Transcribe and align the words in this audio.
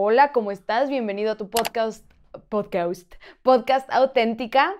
Hola, 0.00 0.30
¿cómo 0.30 0.52
estás? 0.52 0.88
Bienvenido 0.88 1.32
a 1.32 1.36
tu 1.36 1.50
podcast, 1.50 2.08
podcast, 2.48 3.12
podcast 3.42 3.90
auténtica. 3.92 4.76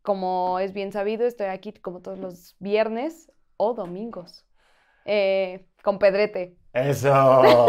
Como 0.00 0.60
es 0.60 0.72
bien 0.72 0.92
sabido, 0.92 1.26
estoy 1.26 1.48
aquí 1.48 1.72
como 1.72 2.02
todos 2.02 2.20
los 2.20 2.54
viernes 2.60 3.32
o 3.56 3.74
domingos. 3.74 4.46
Eh, 5.06 5.66
con 5.82 5.98
Pedrete. 5.98 6.56
Eso. 6.72 7.66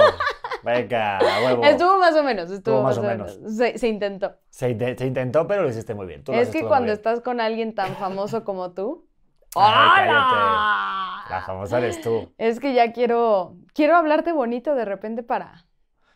Venga, 0.63 1.17
huevo. 1.43 1.63
Estuvo 1.63 1.97
más 1.97 2.15
o 2.15 2.21
menos, 2.21 2.51
estuvo 2.51 2.75
Estuvo 2.75 2.83
más, 2.83 2.97
o 2.99 3.01
menos. 3.01 3.35
menos. 3.39 3.55
Se, 3.57 3.79
se 3.79 3.87
intentó. 3.87 4.35
Se, 4.51 4.69
inte- 4.69 4.95
se 4.95 5.07
intentó, 5.07 5.47
pero 5.47 5.63
lo 5.63 5.69
hiciste 5.69 5.95
muy 5.95 6.05
bien. 6.05 6.23
Tú 6.23 6.33
es 6.33 6.49
que 6.49 6.67
cuando 6.67 6.91
estás 6.91 7.21
con 7.21 7.41
alguien 7.41 7.73
tan 7.73 7.95
famoso 7.95 8.43
como 8.43 8.73
tú. 8.73 9.07
Ay, 9.55 10.07
¡Hola! 10.07 11.25
La 11.31 11.41
famosa 11.47 11.79
eres 11.79 11.99
tú. 11.99 12.31
Es 12.37 12.59
que 12.59 12.75
ya 12.75 12.93
quiero, 12.93 13.55
quiero 13.73 13.95
hablarte 13.95 14.33
bonito 14.33 14.75
de 14.75 14.85
repente 14.85 15.23
para... 15.23 15.65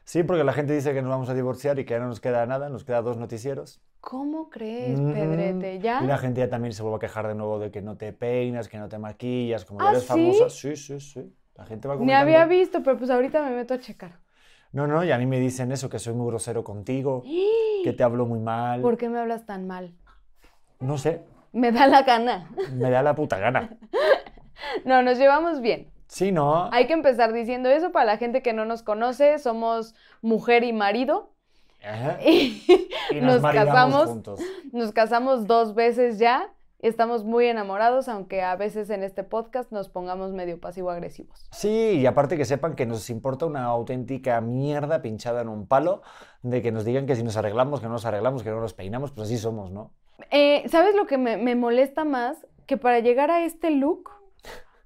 Sí, 0.06 0.24
porque 0.24 0.44
la 0.44 0.54
gente 0.54 0.74
dice 0.74 0.94
que 0.94 1.02
nos 1.02 1.10
vamos 1.10 1.30
a 1.30 1.34
divorciar 1.34 1.80
y 1.80 1.86
que 1.86 1.96
ya 1.96 2.00
no 2.00 2.08
nos 2.08 2.20
queda 2.20 2.46
nada, 2.46 2.70
nos 2.70 2.84
queda 2.84 3.02
dos 3.02 3.18
noticieros. 3.18 3.82
¿Cómo 4.00 4.50
crees. 4.50 5.00
Pedrete? 5.00 5.80
¿Ya? 5.80 6.04
Y 6.04 6.08
la 6.08 6.18
gente 6.20 6.42
ya 6.42 6.50
también 6.50 6.74
se 6.74 6.84
vuelve 6.84 6.98
a 6.98 7.00
quejar 7.00 7.28
de 7.28 7.34
nuevo 7.36 7.58
de 7.60 7.72
que 7.72 7.82
no 7.82 7.98
te 7.98 8.14
peinas, 8.14 8.68
que 8.70 8.78
no 8.78 8.88
te 8.88 9.00
maquillas, 9.00 9.66
como 9.66 9.82
¿Ah, 9.82 9.90
eres 9.90 10.04
sí? 10.04 10.08
famosa. 10.10 10.50
Sí, 10.50 10.76
sí, 10.76 11.00
sí. 11.00 11.36
La 11.56 11.66
gente 11.66 11.88
va 11.88 11.96
Ni 11.96 12.00
comentando. 12.00 12.24
había 12.24 12.46
visto, 12.46 12.84
pero 12.84 12.98
pues 12.98 13.10
ahorita 13.10 13.42
me 13.44 13.56
meto 13.56 13.74
a 13.74 13.80
checar. 13.80 14.20
No, 14.74 14.86
no, 14.88 15.04
y 15.04 15.12
a 15.12 15.18
mí 15.18 15.26
me 15.26 15.40
dicen 15.40 15.72
eso, 15.72 15.90
que 15.90 15.98
soy 16.00 16.14
muy 16.14 16.28
grosero 16.28 16.64
contigo, 16.64 17.24
que 17.84 17.94
te 17.94 18.04
hablo 18.04 18.26
muy 18.28 18.40
mal. 18.40 18.82
¿Por 18.82 18.98
qué 18.98 19.10
me 19.10 19.20
hablas 19.20 19.46
tan 19.48 19.66
mal? 19.66 19.96
No 20.80 20.98
sé, 20.98 21.22
Me 21.54 21.72
da 21.72 21.88
la 21.88 22.04
gana. 22.04 22.52
me 22.74 22.90
da 22.92 23.02
la 23.02 23.16
puta 23.16 23.40
gana. 23.40 23.70
No, 24.86 25.02
nos 25.02 25.18
llevamos 25.18 25.62
bien. 25.62 25.92
Sí, 26.08 26.32
¿no? 26.32 26.70
Hay 26.72 26.88
que 26.88 26.94
empezar 26.94 27.34
diciendo 27.34 27.70
eso 27.70 27.92
para 27.92 28.06
la 28.06 28.18
gente 28.18 28.42
que 28.42 28.54
no 28.54 28.66
nos 28.66 28.84
conoce. 28.84 29.40
Somos 29.40 29.96
mujer 30.22 30.64
y 30.64 30.74
marido. 30.74 31.32
Ajá. 31.84 32.20
Y, 32.24 32.64
Y 33.12 33.22
nos, 33.22 33.42
nos 33.42 33.54
casamos. 33.54 34.06
juntos. 34.10 34.40
Nos 34.72 34.92
casamos 34.92 35.48
dos 35.48 35.76
veces 35.76 36.18
ya. 36.20 36.52
Estamos 36.80 37.24
muy 37.24 37.48
enamorados, 37.48 38.08
aunque 38.10 38.44
a 38.44 38.56
veces 38.56 38.90
en 38.92 39.02
este 39.02 39.24
podcast 39.24 39.72
nos 39.72 39.90
pongamos 39.90 40.34
medio 40.34 40.60
pasivo-agresivos. 40.60 41.48
Sí, 41.52 41.70
y 42.00 42.06
aparte 42.06 42.38
que 42.38 42.46
sepan 42.46 42.76
que 42.76 42.86
nos 42.86 43.10
importa 43.10 43.48
una 43.48 43.64
auténtica 43.64 44.40
mierda 44.42 45.02
pinchada 45.02 45.42
en 45.42 45.50
un 45.50 45.66
palo, 45.68 46.04
de 46.44 46.62
que 46.62 46.72
nos 46.72 46.86
digan 46.86 47.08
que 47.08 47.16
si 47.16 47.24
nos 47.24 47.38
arreglamos, 47.38 47.80
que 47.80 47.88
no 47.88 47.94
nos 47.94 48.06
arreglamos, 48.06 48.44
que 48.44 48.52
no 48.52 48.60
nos 48.60 48.74
peinamos, 48.74 49.12
pues 49.14 49.28
así 49.28 49.38
somos, 49.38 49.72
¿no? 49.72 49.92
Eh, 50.30 50.64
¿Sabes 50.70 50.96
lo 50.96 51.08
que 51.08 51.18
me, 51.18 51.38
me 51.38 51.56
molesta 51.56 52.06
más? 52.06 52.46
Que 52.68 52.78
para 52.78 53.00
llegar 53.00 53.32
a 53.32 53.44
este 53.46 53.72
look 53.72 54.12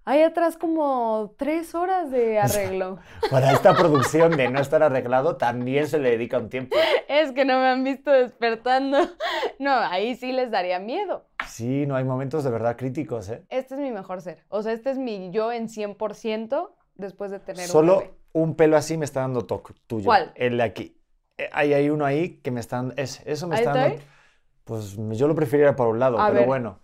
hay 0.10 0.24
atrás 0.24 0.58
como 0.58 1.34
tres 1.38 1.76
horas 1.76 2.10
de 2.12 2.40
arreglo. 2.40 2.98
Para 3.30 3.52
esta 3.54 3.74
producción 3.76 4.36
de 4.36 4.50
no 4.50 4.60
estar 4.60 4.82
arreglado 4.84 5.38
también 5.38 5.88
se 5.88 6.00
le 6.00 6.12
dedica 6.12 6.38
un 6.38 6.50
tiempo. 6.50 6.76
Es 7.08 7.32
que 7.32 7.46
no 7.46 7.60
me 7.60 7.68
han 7.68 7.84
visto 7.84 8.12
despertando. 8.12 8.98
No, 9.60 9.72
ahí 9.74 10.16
sí 10.16 10.32
les 10.32 10.52
daría 10.52 10.80
miedo. 10.80 11.28
Sí, 11.46 11.86
no 11.86 11.98
hay 11.98 12.06
momentos 12.06 12.46
de 12.46 12.50
verdad 12.50 12.78
críticos, 12.78 13.28
¿eh? 13.30 13.44
Este 13.50 13.74
es 13.76 13.80
mi 13.82 13.92
mejor 13.92 14.22
ser. 14.22 14.46
O 14.48 14.64
sea, 14.64 14.72
este 14.72 14.90
es 14.92 14.98
mi 14.98 15.32
yo 15.32 15.52
en 15.52 15.68
100% 15.68 16.70
después 16.96 17.30
de 17.30 17.40
tener 17.40 17.64
un 17.66 17.68
Solo 17.68 17.98
bebé. 18.00 18.14
un 18.32 18.56
pelo 18.56 18.78
así 18.78 18.98
me 18.98 19.04
está 19.04 19.20
dando 19.20 19.46
toque 19.46 19.74
tuyo. 19.86 20.06
¿Cuál? 20.06 20.32
El 20.36 20.56
de 20.58 20.64
aquí. 20.64 20.98
Eh, 21.38 21.50
Ahí 21.52 21.74
hay 21.74 21.90
uno 21.90 22.06
ahí 22.06 22.40
que 22.42 22.52
me 22.52 22.62
está 22.62 22.78
dando... 22.78 22.94
es- 22.96 23.22
eso 23.26 23.48
me 23.48 23.56
¿Ahí 23.58 23.64
está 23.66 23.74
dando... 23.74 23.98
Pues 24.64 24.96
yo 25.18 25.28
lo 25.28 25.36
preferiría 25.36 25.76
por 25.76 25.88
un 25.88 26.00
lado, 26.00 26.20
A 26.20 26.28
pero 26.28 26.40
ver. 26.40 26.48
bueno. 26.48 26.80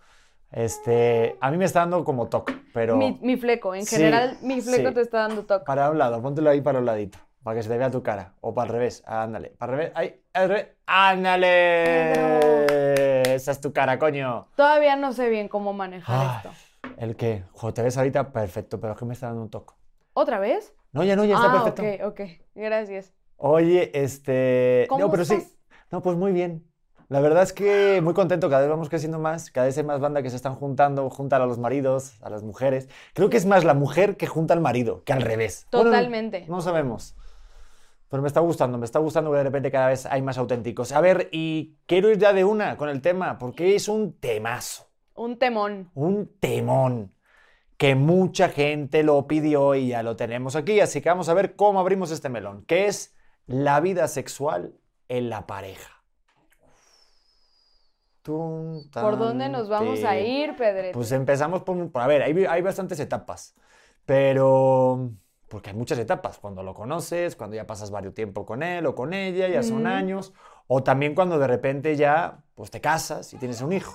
Este, 0.52 1.36
a 1.40 1.50
mí 1.50 1.58
me 1.58 1.64
está 1.64 1.80
dando 1.80 2.04
como 2.04 2.28
toque, 2.28 2.54
pero... 2.72 2.96
Mi, 2.96 3.18
mi 3.22 3.36
fleco. 3.36 3.74
En 3.74 3.84
Sí, 3.84 3.96
general, 3.96 4.38
mi 4.42 4.60
fleco 4.60 4.88
sí. 4.88 4.94
te 4.94 5.00
está 5.02 5.18
dando 5.28 5.44
toque. 5.44 5.64
Para 5.64 5.90
un 5.90 5.98
lado, 5.98 6.22
póntelo 6.22 6.50
ahí 6.50 6.60
para 6.60 6.78
un 6.78 6.86
ladito, 6.86 7.18
para 7.42 7.56
que 7.56 7.62
se 7.62 7.68
te 7.68 7.76
vea 7.76 7.90
tu 7.90 8.02
cara. 8.02 8.34
O 8.40 8.54
para 8.54 8.68
el 8.68 8.72
revés, 8.74 9.02
ándale. 9.06 9.50
Para 9.58 9.72
el 9.72 9.78
revés, 9.78 9.92
ahí, 9.96 10.20
al 10.32 10.48
revés, 10.48 10.68
ándale. 10.86 12.12
Esa 13.34 13.50
es 13.52 13.60
tu 13.60 13.72
cara, 13.72 13.98
coño. 13.98 14.48
Todavía 14.56 14.96
no 14.96 15.12
sé 15.12 15.28
bien 15.28 15.48
cómo 15.48 15.72
manejar 15.72 16.20
Ay, 16.20 16.28
esto. 16.36 16.50
¿El 16.96 17.16
qué? 17.16 17.44
Te 17.74 17.82
ves 17.82 17.98
ahorita 17.98 18.32
perfecto, 18.32 18.80
pero 18.80 18.92
es 18.94 18.98
que 18.98 19.04
me 19.04 19.12
está 19.14 19.26
dando 19.26 19.42
un 19.42 19.50
toque. 19.50 19.74
¿Otra 20.14 20.38
vez? 20.38 20.72
No, 20.92 21.04
ya 21.04 21.16
no, 21.16 21.24
ya 21.26 21.34
está 21.34 21.52
ah, 21.52 21.64
perfecto. 21.64 22.06
ok, 22.06 22.20
ok. 22.20 22.30
Gracias. 22.54 23.12
Oye, 23.36 23.90
este... 23.92 24.86
¿Cómo 24.88 25.04
no, 25.04 25.10
pero 25.10 25.24
sí. 25.26 25.34
estás? 25.34 25.58
No, 25.90 26.00
pues 26.00 26.16
muy 26.16 26.32
bien. 26.32 26.64
La 27.08 27.20
verdad 27.20 27.44
es 27.44 27.52
que 27.52 28.00
muy 28.02 28.14
contento, 28.14 28.48
cada 28.50 28.62
vez 28.62 28.70
vamos 28.70 28.88
creciendo 28.88 29.18
más, 29.20 29.50
cada 29.52 29.66
vez 29.66 29.78
hay 29.78 29.84
más 29.84 30.00
banda 30.00 30.22
que 30.22 30.30
se 30.30 30.36
están 30.36 30.56
juntando, 30.56 31.08
juntan 31.08 31.40
a 31.40 31.46
los 31.46 31.58
maridos, 31.58 32.20
a 32.20 32.30
las 32.30 32.42
mujeres. 32.42 32.88
Creo 33.14 33.30
que 33.30 33.36
es 33.36 33.46
más 33.46 33.64
la 33.64 33.74
mujer 33.74 34.16
que 34.16 34.26
junta 34.26 34.54
al 34.54 34.60
marido, 34.60 35.04
que 35.04 35.12
al 35.12 35.22
revés. 35.22 35.68
Bueno, 35.70 35.90
Totalmente. 35.90 36.46
no 36.48 36.60
sabemos. 36.60 37.14
Pero 38.08 38.22
me 38.22 38.28
está 38.28 38.40
gustando, 38.40 38.76
me 38.78 38.84
está 38.84 38.98
gustando 38.98 39.30
que 39.30 39.38
de 39.38 39.44
repente 39.44 39.70
cada 39.70 39.88
vez 39.88 40.06
hay 40.06 40.22
más 40.22 40.36
auténticos. 40.38 40.90
A 40.92 41.00
ver, 41.00 41.28
y 41.32 41.76
quiero 41.86 42.10
ir 42.10 42.18
ya 42.18 42.32
de 42.32 42.44
una 42.44 42.76
con 42.76 42.88
el 42.88 43.00
tema, 43.00 43.38
porque 43.38 43.76
es 43.76 43.88
un 43.88 44.12
temazo, 44.18 44.88
Un 45.14 45.38
temón. 45.38 45.90
un 45.94 46.28
temón, 46.40 47.12
que 47.76 47.94
mucha 47.94 48.48
gente 48.48 49.02
lo 49.04 49.26
pidió 49.28 49.74
y 49.76 49.88
ya 49.88 50.02
lo 50.02 50.16
tenemos 50.16 50.56
aquí, 50.56 50.80
así 50.80 51.00
que 51.00 51.08
vamos 51.08 51.28
a 51.28 51.34
ver 51.34 51.54
cómo 51.56 51.78
abrimos 51.80 52.10
este 52.10 52.28
melón, 52.28 52.64
que 52.64 52.86
es 52.86 53.14
la 53.46 53.78
vida 53.80 54.08
sexual 54.08 54.74
en 55.08 55.28
la 55.28 55.46
pareja. 55.46 55.95
Tum, 58.26 58.82
¿Por 58.90 59.18
dónde 59.18 59.48
nos 59.48 59.68
vamos 59.68 60.02
a 60.04 60.18
ir, 60.18 60.56
Pedrete? 60.56 60.92
Pues 60.92 61.12
empezamos 61.12 61.62
por, 61.62 61.90
por- 61.90 62.02
a 62.02 62.06
ver, 62.06 62.22
hay, 62.22 62.44
hay 62.44 62.62
bastantes 62.62 62.98
etapas, 63.00 63.54
pero 64.04 65.10
porque 65.48 65.70
hay 65.70 65.76
muchas 65.76 65.98
etapas, 65.98 66.38
cuando 66.38 66.62
lo 66.62 66.74
conoces, 66.74 67.36
cuando 67.36 67.54
ya 67.56 67.66
pasas 67.66 67.90
varios 67.90 68.14
tiempo 68.14 68.44
con 68.44 68.62
él 68.62 68.84
o 68.86 68.94
con 68.94 69.14
ella, 69.14 69.48
ya 69.48 69.62
son 69.62 69.86
años, 69.86 70.32
o 70.66 70.82
también 70.82 71.14
cuando 71.14 71.38
de 71.38 71.46
repente 71.46 71.94
ya 71.96 72.42
pues 72.54 72.70
te 72.72 72.80
casas 72.80 73.32
y 73.32 73.38
tienes 73.38 73.60
un 73.60 73.72
hijo. 73.72 73.94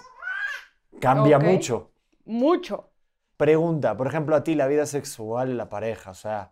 Cambia 1.00 1.39
mucho. 1.39 1.92
Mucho. 2.25 2.92
Pregunta, 3.38 3.98
por 3.98 4.07
ejemplo, 4.07 4.36
a 4.36 4.44
ti 4.44 4.54
la 4.56 4.68
vida 4.68 4.86
sexual 4.86 5.50
en 5.51 5.57
la 5.57 5.68
pareja, 5.69 6.12
o 6.12 6.13
sea, 6.13 6.51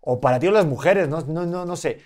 o 0.00 0.20
para 0.20 0.38
ti 0.40 0.48
o 0.48 0.52
las 0.52 0.66
mujeres, 0.66 1.08
no, 1.08 1.22
no, 1.22 1.46
no, 1.46 1.66
no 1.66 1.76
sé. 1.76 2.02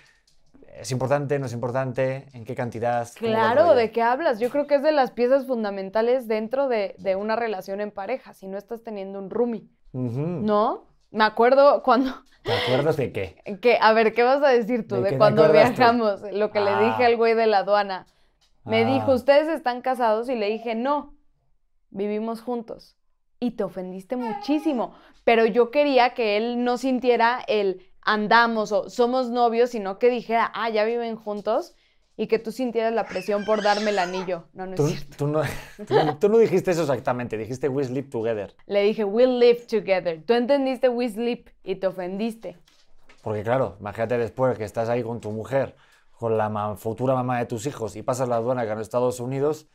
¿Es 0.79 0.91
importante? 0.91 1.39
¿No 1.39 1.45
es 1.47 1.53
importante? 1.53 2.27
¿En 2.33 2.45
qué 2.45 2.55
cantidad? 2.55 3.07
¿Cómo 3.19 3.31
va 3.31 3.37
el 3.47 3.53
Claro? 3.53 3.75
¿de 3.75 3.91
qué 3.91 4.01
hablas? 4.01 4.39
Yo 4.39 4.49
creo 4.49 4.67
que 4.67 4.75
es 4.75 4.83
de 4.83 4.91
las 4.91 5.11
piezas 5.11 5.45
fundamentales 5.47 6.27
dentro 6.27 6.67
de, 6.67 6.95
de 6.99 7.15
una 7.15 7.35
relación 7.35 7.81
en 7.81 7.91
pareja, 7.91 8.33
si 8.33 8.47
no 8.47 8.57
estás 8.57 8.83
teniendo 8.83 9.19
un 9.19 9.29
roomie. 9.29 9.67
¿no? 9.93 10.85
Me 11.11 11.23
acuerdo 11.23 11.81
cuando, 11.83 12.11
¿Te 12.43 12.53
acuerdas 12.53 12.97
de 12.97 13.11
qué? 13.11 13.41
que, 13.61 13.77
a 13.81 13.93
ver, 13.93 14.13
¿qué 14.13 14.23
vas 14.23 14.43
a 14.43 14.49
decir 14.49 14.87
tú 14.87 15.01
¿De 15.01 15.17
cuando 15.17 15.45
tú? 15.47 15.51
viajamos? 15.53 16.21
Lo 16.31 16.51
que 16.51 16.59
le 16.61 16.71
dije 16.77 17.03
Ah. 17.03 17.07
al 17.07 17.17
güey 17.17 17.33
de 17.33 17.47
la 17.47 17.59
aduana. 17.59 18.05
Me 18.65 18.83
Ah. 18.83 18.85
dijo, 18.93 19.13
¿ustedes 19.13 19.47
están 19.47 19.81
casados? 19.81 20.29
Y 20.29 20.35
le 20.35 20.47
dije, 20.49 20.75
no, 20.75 21.15
vivimos 21.89 22.41
juntos. 22.41 22.95
Y 23.39 23.51
te 23.51 23.63
ofendiste 23.63 24.15
muchísimo. 24.17 24.93
Pero 25.23 25.45
yo 25.45 25.71
quería 25.71 26.13
que 26.13 26.37
él 26.37 26.63
no 26.63 26.77
sintiera 26.77 27.39
el 27.47 27.81
andamos 28.07 28.71
o 28.71 28.89
somos 28.89 29.29
novios, 29.29 29.69
sino 29.69 29.99
que 29.99 30.09
dijera, 30.09 30.51
ah, 30.55 30.69
ya 30.69 30.83
viven 30.85 31.15
juntos. 31.15 31.75
Y 32.19 32.25
que 32.25 32.39
tú 32.39 32.51
sintieras 32.51 32.91
la 32.93 33.05
presión 33.05 33.45
por 33.45 33.61
darme 33.61 33.91
el 33.91 33.99
anillo. 33.99 34.45
No, 34.53 34.65
no 34.65 34.73
es 34.73 34.77
Tú, 34.77 34.87
cierto. 34.87 35.17
tú 35.17 35.27
no, 35.27 35.41
tú- 35.85 36.17
tú 36.19 36.29
no 36.29 36.39
dijiste 36.39 36.71
eso 36.71 36.81
exactamente, 36.81 37.37
dijiste 37.37 37.69
we 37.69 37.83
sleep 37.83 38.09
together. 38.09 38.55
Le 38.65 38.81
dije, 38.81 39.03
we'll 39.03 39.37
live 39.37 39.67
together. 39.69 40.23
Tú 40.25 40.33
entendiste 40.33 40.89
we 40.89 41.07
sleep 41.07 41.49
y 41.63 41.75
te 41.75 41.85
ofendiste. 41.85 42.57
Porque 43.21 43.43
claro, 43.43 43.77
imagínate 43.79 44.17
después 44.17 44.57
que 44.57 44.63
estás 44.63 44.89
ahí 44.89 45.03
con 45.03 45.19
tu 45.21 45.29
mujer, 45.31 45.75
con 46.17 46.39
la 46.39 46.49
ma- 46.49 46.75
futura 46.75 47.13
mamá 47.13 47.37
de 47.37 47.45
tus 47.45 47.67
hijos 47.67 47.95
y 47.95 48.01
pasas 48.01 48.27
la 48.27 48.37
aduana 48.37 48.65
que 48.65 48.71
en 48.71 48.79
Estados 48.79 49.19
Unidos 49.19 49.67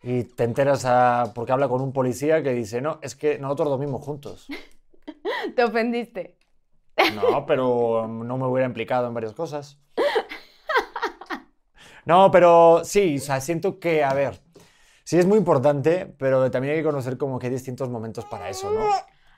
y 0.00 0.22
te 0.22 0.44
enteras 0.44 0.84
a- 0.84 1.32
porque 1.34 1.50
habla 1.50 1.68
con 1.68 1.80
un 1.82 1.92
policía 1.92 2.40
que 2.44 2.52
dice, 2.52 2.80
no, 2.80 3.00
es 3.02 3.16
que 3.16 3.36
nosotros 3.40 3.68
dormimos 3.70 4.04
juntos. 4.04 4.46
Te 5.56 5.64
ofendiste. 5.64 6.36
No, 7.14 7.46
pero 7.46 8.06
no 8.08 8.36
me 8.38 8.46
hubiera 8.46 8.66
implicado 8.66 9.06
en 9.06 9.14
varias 9.14 9.32
cosas. 9.32 9.78
No, 12.06 12.30
pero 12.30 12.80
sí, 12.84 13.16
o 13.16 13.20
sea, 13.20 13.40
siento 13.40 13.78
que, 13.78 14.02
a 14.02 14.14
ver, 14.14 14.40
sí 15.04 15.18
es 15.18 15.26
muy 15.26 15.38
importante, 15.38 16.06
pero 16.18 16.50
también 16.50 16.74
hay 16.74 16.80
que 16.80 16.86
conocer 16.86 17.18
como 17.18 17.38
que 17.38 17.46
hay 17.48 17.52
distintos 17.52 17.88
momentos 17.90 18.24
para 18.24 18.48
eso, 18.48 18.70
¿no? 18.70 18.86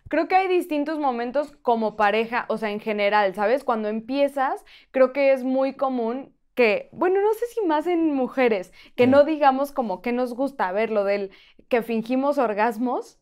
Creo 0.08 0.28
que 0.28 0.36
hay 0.36 0.48
distintos 0.48 0.98
momentos 0.98 1.52
como 1.62 1.96
pareja, 1.96 2.44
o 2.48 2.58
sea, 2.58 2.70
en 2.70 2.80
general, 2.80 3.34
¿sabes? 3.34 3.64
Cuando 3.64 3.88
empiezas, 3.88 4.64
creo 4.90 5.12
que 5.12 5.32
es 5.32 5.42
muy 5.42 5.74
común 5.74 6.34
que, 6.54 6.88
bueno, 6.92 7.20
no 7.20 7.32
sé 7.34 7.46
si 7.54 7.66
más 7.66 7.86
en 7.86 8.12
mujeres, 8.14 8.72
que 8.94 9.06
Mm. 9.06 9.10
no 9.10 9.24
digamos 9.24 9.72
como 9.72 10.02
que 10.02 10.12
nos 10.12 10.34
gusta 10.34 10.70
ver 10.70 10.90
lo 10.90 11.04
del 11.04 11.30
que 11.68 11.82
fingimos 11.82 12.36
orgasmos, 12.38 13.18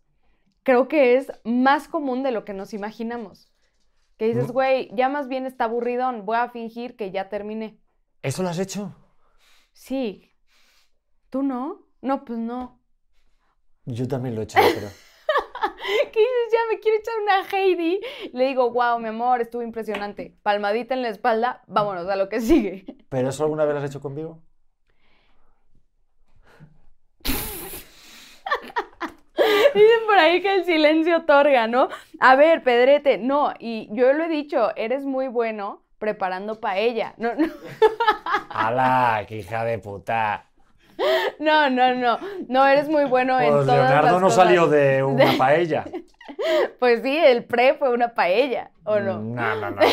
creo 0.65 0.89
que 0.89 1.17
es 1.17 1.33
más 1.45 1.87
común 1.89 2.23
de 2.23 2.33
lo 2.33 2.45
que 2.45 2.55
nos 2.55 2.75
imaginamos. 2.75 3.50
Que 4.21 4.27
dices, 4.27 4.53
güey, 4.53 4.91
ya 4.95 5.09
más 5.09 5.29
bien 5.29 5.47
está 5.47 5.65
aburridón, 5.65 6.27
voy 6.27 6.37
a 6.37 6.51
fingir 6.51 6.95
que 6.95 7.11
ya 7.11 7.31
terminé. 7.31 7.81
¿Eso 8.21 8.43
lo 8.43 8.51
has 8.51 8.59
hecho? 8.59 8.95
Sí. 9.73 10.31
¿Tú 11.31 11.43
no? 11.43 11.87
No, 12.03 12.27
pues 12.27 12.39
no. 12.39 12.83
Yo 13.87 14.07
también 14.07 14.35
lo 14.35 14.43
he 14.43 14.45
hecho, 14.45 14.59
pero... 14.75 14.89
¿Qué 16.13 16.21
dices? 16.21 16.53
Ya 16.53 16.59
me 16.71 16.81
quiero 16.81 16.99
echar 16.99 17.15
una 17.23 17.49
Heidi. 17.49 18.01
Le 18.35 18.49
digo, 18.49 18.71
wow, 18.71 18.99
mi 18.99 19.09
amor, 19.09 19.41
estuvo 19.41 19.63
impresionante. 19.63 20.37
Palmadita 20.43 20.93
en 20.93 21.01
la 21.01 21.09
espalda, 21.09 21.65
vámonos 21.67 22.07
a 22.07 22.17
lo 22.17 22.29
que 22.29 22.43
sigue. 22.43 22.85
¿Pero 23.09 23.31
eso 23.31 23.45
alguna 23.45 23.65
vez 23.65 23.73
lo 23.73 23.81
has 23.81 23.89
hecho 23.89 24.03
conmigo? 24.03 24.43
Dicen 29.75 30.07
por 30.07 30.19
ahí 30.19 30.41
que 30.41 30.55
el 30.55 30.65
silencio 30.65 31.19
otorga, 31.19 31.67
¿no? 31.67 31.89
A 32.19 32.37
ver, 32.37 32.63
Pedrete, 32.63 33.19
no, 33.19 33.55
y 33.59 33.89
yo 33.93 34.13
lo 34.13 34.25
he 34.25 34.29
dicho, 34.29 34.75
eres 34.77 35.05
muy 35.05 35.29
bueno 35.29 35.83
preparando 35.99 36.61
paella. 36.61 37.15
No, 37.19 37.35
no, 37.35 37.47
¡Hala, 38.49 39.25
qué 39.29 39.39
hija 39.39 39.65
de 39.65 39.79
puta! 39.79 40.50
no, 41.39 41.71
no, 41.71 41.95
no, 41.95 42.19
no 42.49 42.67
eres 42.67 42.89
muy 42.89 43.05
bueno 43.05 43.39
en 43.41 43.51
Pues 43.53 43.67
todas 43.67 43.79
Leonardo 43.79 44.13
las 44.13 44.21
no 44.21 44.27
cosas. 44.29 44.45
salió 44.45 44.67
de 44.69 45.03
una 45.05 45.33
paella. 45.39 45.85
Pues 46.79 47.03
sí, 47.03 47.17
el 47.17 47.45
pre 47.45 47.75
fue 47.75 47.93
una 47.93 48.15
paella, 48.15 48.71
¿o 48.85 48.99
no? 48.99 49.19
No, 49.21 49.55
no, 49.57 49.71
no. 49.71 49.77
no. 49.77 49.87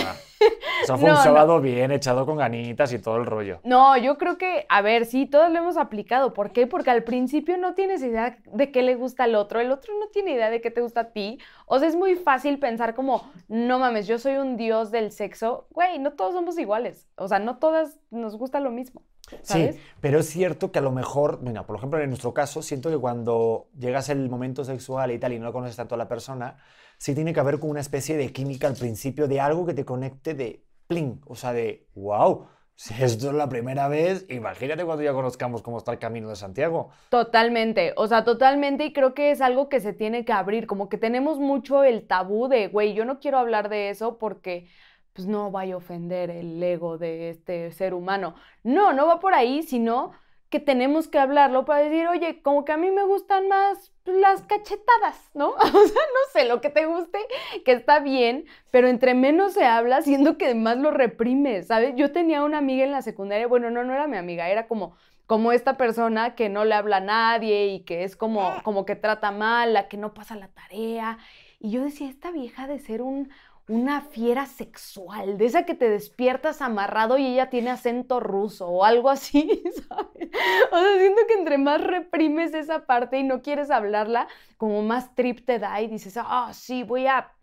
Eso 0.83 0.97
fue 0.97 1.07
No, 1.09 1.13
un 1.13 1.17
no. 1.17 1.23
sábado 1.23 1.59
bien 1.61 1.91
echado 1.91 2.25
con 2.25 2.37
ganitas 2.37 2.93
y 2.93 2.99
todo 2.99 3.17
el 3.17 3.25
rollo. 3.25 3.59
No, 3.63 3.97
yo 3.97 4.17
creo 4.17 4.37
que, 4.37 4.65
a 4.69 4.81
ver, 4.81 5.05
sí, 5.05 5.25
todos 5.25 5.51
lo 5.51 5.57
hemos 5.57 5.77
aplicado. 5.77 6.33
¿Por 6.33 6.51
qué? 6.51 6.67
Porque 6.67 6.91
al 6.91 7.03
principio 7.03 7.57
no 7.57 7.73
tienes 7.73 8.03
idea 8.03 8.37
de 8.45 8.71
qué 8.71 8.83
le 8.83 8.95
gusta 8.95 9.23
al 9.23 9.35
otro, 9.35 9.59
el 9.59 9.71
otro 9.71 9.93
no 9.99 10.07
tiene 10.09 10.31
idea 10.31 10.49
de 10.51 10.61
qué 10.61 10.69
te 10.71 10.81
gusta 10.81 11.01
a 11.01 11.11
ti. 11.11 11.39
O 11.65 11.79
sea, 11.79 11.87
es 11.87 11.95
muy 11.95 12.15
fácil 12.15 12.59
pensar 12.59 12.93
como, 12.93 13.29
no 13.47 13.79
mames, 13.79 14.05
yo 14.07 14.19
soy 14.19 14.35
un 14.35 14.57
dios 14.57 14.91
del 14.91 15.11
sexo. 15.11 15.67
Güey, 15.71 15.97
no 15.99 16.13
todos 16.13 16.33
somos 16.33 16.57
iguales. 16.59 17.07
O 17.15 17.27
sea, 17.27 17.39
no 17.39 17.57
todas 17.57 17.99
nos 18.11 18.37
gusta 18.37 18.59
lo 18.59 18.69
mismo. 18.69 19.01
¿Sabes? 19.41 19.75
Sí, 19.75 19.81
pero 20.01 20.19
es 20.19 20.29
cierto 20.29 20.71
que 20.71 20.79
a 20.79 20.81
lo 20.81 20.91
mejor, 20.91 21.41
mira, 21.41 21.65
por 21.65 21.77
ejemplo, 21.77 21.99
en 21.99 22.09
nuestro 22.09 22.33
caso, 22.33 22.61
siento 22.61 22.89
que 22.89 22.97
cuando 22.97 23.67
llegas 23.77 24.09
el 24.09 24.29
momento 24.29 24.63
sexual 24.63 25.11
y 25.11 25.19
tal 25.19 25.33
y 25.33 25.39
no 25.39 25.51
conoces 25.51 25.75
tanto 25.75 25.95
a 25.95 25.97
la 25.97 26.07
persona, 26.07 26.57
sí 26.97 27.13
tiene 27.13 27.33
que 27.33 27.39
haber 27.39 27.59
como 27.59 27.71
una 27.71 27.81
especie 27.81 28.17
de 28.17 28.31
química 28.31 28.67
al 28.67 28.75
principio 28.75 29.27
de 29.27 29.39
algo 29.39 29.65
que 29.65 29.73
te 29.73 29.85
conecte 29.85 30.33
de 30.33 30.63
pling, 30.87 31.21
o 31.25 31.35
sea, 31.35 31.53
de 31.53 31.87
wow, 31.95 32.47
si 32.77 32.93
esto 33.03 33.29
es 33.29 33.33
la 33.33 33.49
primera 33.49 33.87
vez, 33.87 34.27
imagínate 34.29 34.85
cuando 34.85 35.03
ya 35.03 35.11
conozcamos 35.11 35.63
cómo 35.63 35.79
está 35.79 35.93
el 35.93 35.99
camino 35.99 36.29
de 36.29 36.35
Santiago. 36.35 36.91
Totalmente, 37.09 37.93
o 37.97 38.05
sea, 38.07 38.23
totalmente 38.23 38.85
y 38.85 38.93
creo 38.93 39.15
que 39.15 39.31
es 39.31 39.41
algo 39.41 39.67
que 39.67 39.79
se 39.79 39.93
tiene 39.93 40.25
que 40.25 40.31
abrir, 40.31 40.67
como 40.67 40.87
que 40.87 40.99
tenemos 40.99 41.39
mucho 41.39 41.83
el 41.83 42.05
tabú 42.05 42.47
de, 42.47 42.67
güey, 42.67 42.93
yo 42.93 43.03
no 43.03 43.19
quiero 43.19 43.39
hablar 43.39 43.69
de 43.69 43.89
eso 43.89 44.19
porque 44.19 44.67
pues 45.17 45.27
no 45.27 45.49
vaya 45.49 45.73
a 45.73 45.77
ofender 45.77 46.29
el 46.29 46.61
ego 46.61 46.99
de 46.99 47.31
este 47.31 47.71
ser 47.71 47.95
humano. 47.95 48.35
No, 48.61 48.93
no 48.93 49.07
va 49.07 49.19
por 49.19 49.33
ahí, 49.33 49.63
sino 49.63 50.11
que 50.51 50.59
tenemos 50.59 51.07
que 51.07 51.17
hablarlo 51.17 51.65
para 51.65 51.81
decir, 51.81 52.07
oye, 52.07 52.43
como 52.43 52.65
que 52.65 52.71
a 52.71 52.77
mí 52.77 52.91
me 52.91 53.03
gustan 53.03 53.47
más 53.47 53.91
pues, 54.03 54.15
las 54.17 54.43
cachetadas, 54.43 55.31
¿no? 55.33 55.49
O 55.57 55.57
sea, 55.57 55.71
no 55.73 56.31
sé, 56.31 56.45
lo 56.45 56.61
que 56.61 56.69
te 56.69 56.85
guste, 56.85 57.17
que 57.65 57.71
está 57.71 57.99
bien, 57.99 58.45
pero 58.69 58.87
entre 58.87 59.15
menos 59.15 59.53
se 59.53 59.65
habla, 59.65 60.03
siendo 60.03 60.37
que 60.37 60.53
más 60.53 60.77
lo 60.77 60.91
reprimes, 60.91 61.65
¿sabes? 61.65 61.95
Yo 61.95 62.11
tenía 62.11 62.43
una 62.43 62.59
amiga 62.59 62.83
en 62.83 62.91
la 62.91 63.01
secundaria, 63.01 63.47
bueno, 63.47 63.71
no, 63.71 63.83
no 63.83 63.95
era 63.95 64.05
mi 64.05 64.17
amiga, 64.17 64.49
era 64.49 64.67
como 64.67 64.93
como 65.25 65.51
esta 65.51 65.75
persona 65.75 66.35
que 66.35 66.47
no 66.47 66.63
le 66.63 66.73
habla 66.73 66.97
a 66.97 67.01
nadie 67.01 67.67
y 67.67 67.79
que 67.81 68.05
es 68.05 68.15
como, 68.15 68.49
como 68.63 68.85
que 68.85 68.95
trata 68.95 69.31
mal, 69.31 69.73
la 69.73 69.89
que 69.89 69.97
no 69.97 70.13
pasa 70.13 70.37
la 70.37 70.47
tarea. 70.47 71.17
Y 71.59 71.71
yo 71.71 71.83
decía, 71.83 72.07
esta 72.07 72.31
vieja 72.31 72.65
de 72.65 72.79
ser 72.79 73.01
un, 73.01 73.29
una 73.69 74.01
fiera 74.01 74.45
sexual, 74.45 75.37
de 75.37 75.45
esa 75.45 75.65
que 75.65 75.75
te 75.75 75.89
despiertas 75.89 76.61
amarrado 76.61 77.17
y 77.17 77.25
ella 77.27 77.49
tiene 77.49 77.69
acento 77.69 78.21
ruso 78.21 78.67
o 78.67 78.85
algo 78.85 79.09
así, 79.09 79.63
¿sabes? 79.89 80.29
O 80.71 80.79
sea, 80.79 80.97
siento 80.99 81.21
que 81.27 81.33
entre 81.33 81.57
más 81.57 81.81
reprimes 81.81 82.53
esa 82.53 82.85
parte 82.85 83.17
y 83.17 83.23
no 83.23 83.41
quieres 83.41 83.69
hablarla, 83.69 84.27
como 84.55 84.81
más 84.83 85.13
trip 85.15 85.45
te 85.45 85.59
da 85.59 85.81
y 85.81 85.87
dices, 85.87 86.17
ah, 86.17 86.51
sí, 86.53 86.83
voy 86.83 87.07
a, 87.07 87.33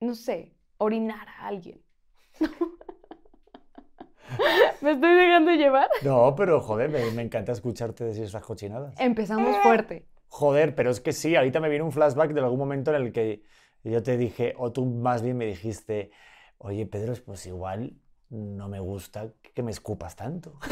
no 0.00 0.14
sé, 0.14 0.52
orinar 0.76 1.26
a 1.28 1.46
alguien. 1.46 1.80
¿Me 4.80 4.92
estoy 4.92 5.14
dejando 5.14 5.52
llevar? 5.52 5.88
No, 6.02 6.34
pero 6.34 6.60
joder, 6.60 6.90
me, 6.90 7.10
me 7.12 7.22
encanta 7.22 7.52
escucharte 7.52 8.04
decir 8.04 8.24
esas 8.24 8.42
cochinadas. 8.42 8.94
Empezamos 8.98 9.56
fuerte. 9.58 10.06
Joder, 10.28 10.74
pero 10.74 10.90
es 10.90 11.00
que 11.00 11.12
sí, 11.12 11.36
ahorita 11.36 11.60
me 11.60 11.68
viene 11.68 11.84
un 11.84 11.92
flashback 11.92 12.32
de 12.32 12.40
algún 12.40 12.58
momento 12.58 12.94
en 12.94 13.02
el 13.02 13.12
que 13.12 13.42
yo 13.84 14.02
te 14.02 14.16
dije, 14.16 14.54
o 14.58 14.70
tú 14.72 14.84
más 14.86 15.22
bien 15.22 15.36
me 15.38 15.46
dijiste, 15.46 16.10
oye 16.58 16.86
Pedro, 16.86 17.14
pues 17.24 17.46
igual 17.46 17.94
no 18.30 18.68
me 18.68 18.80
gusta 18.80 19.28
que 19.54 19.62
me 19.62 19.70
escupas 19.70 20.16
tanto. 20.16 20.58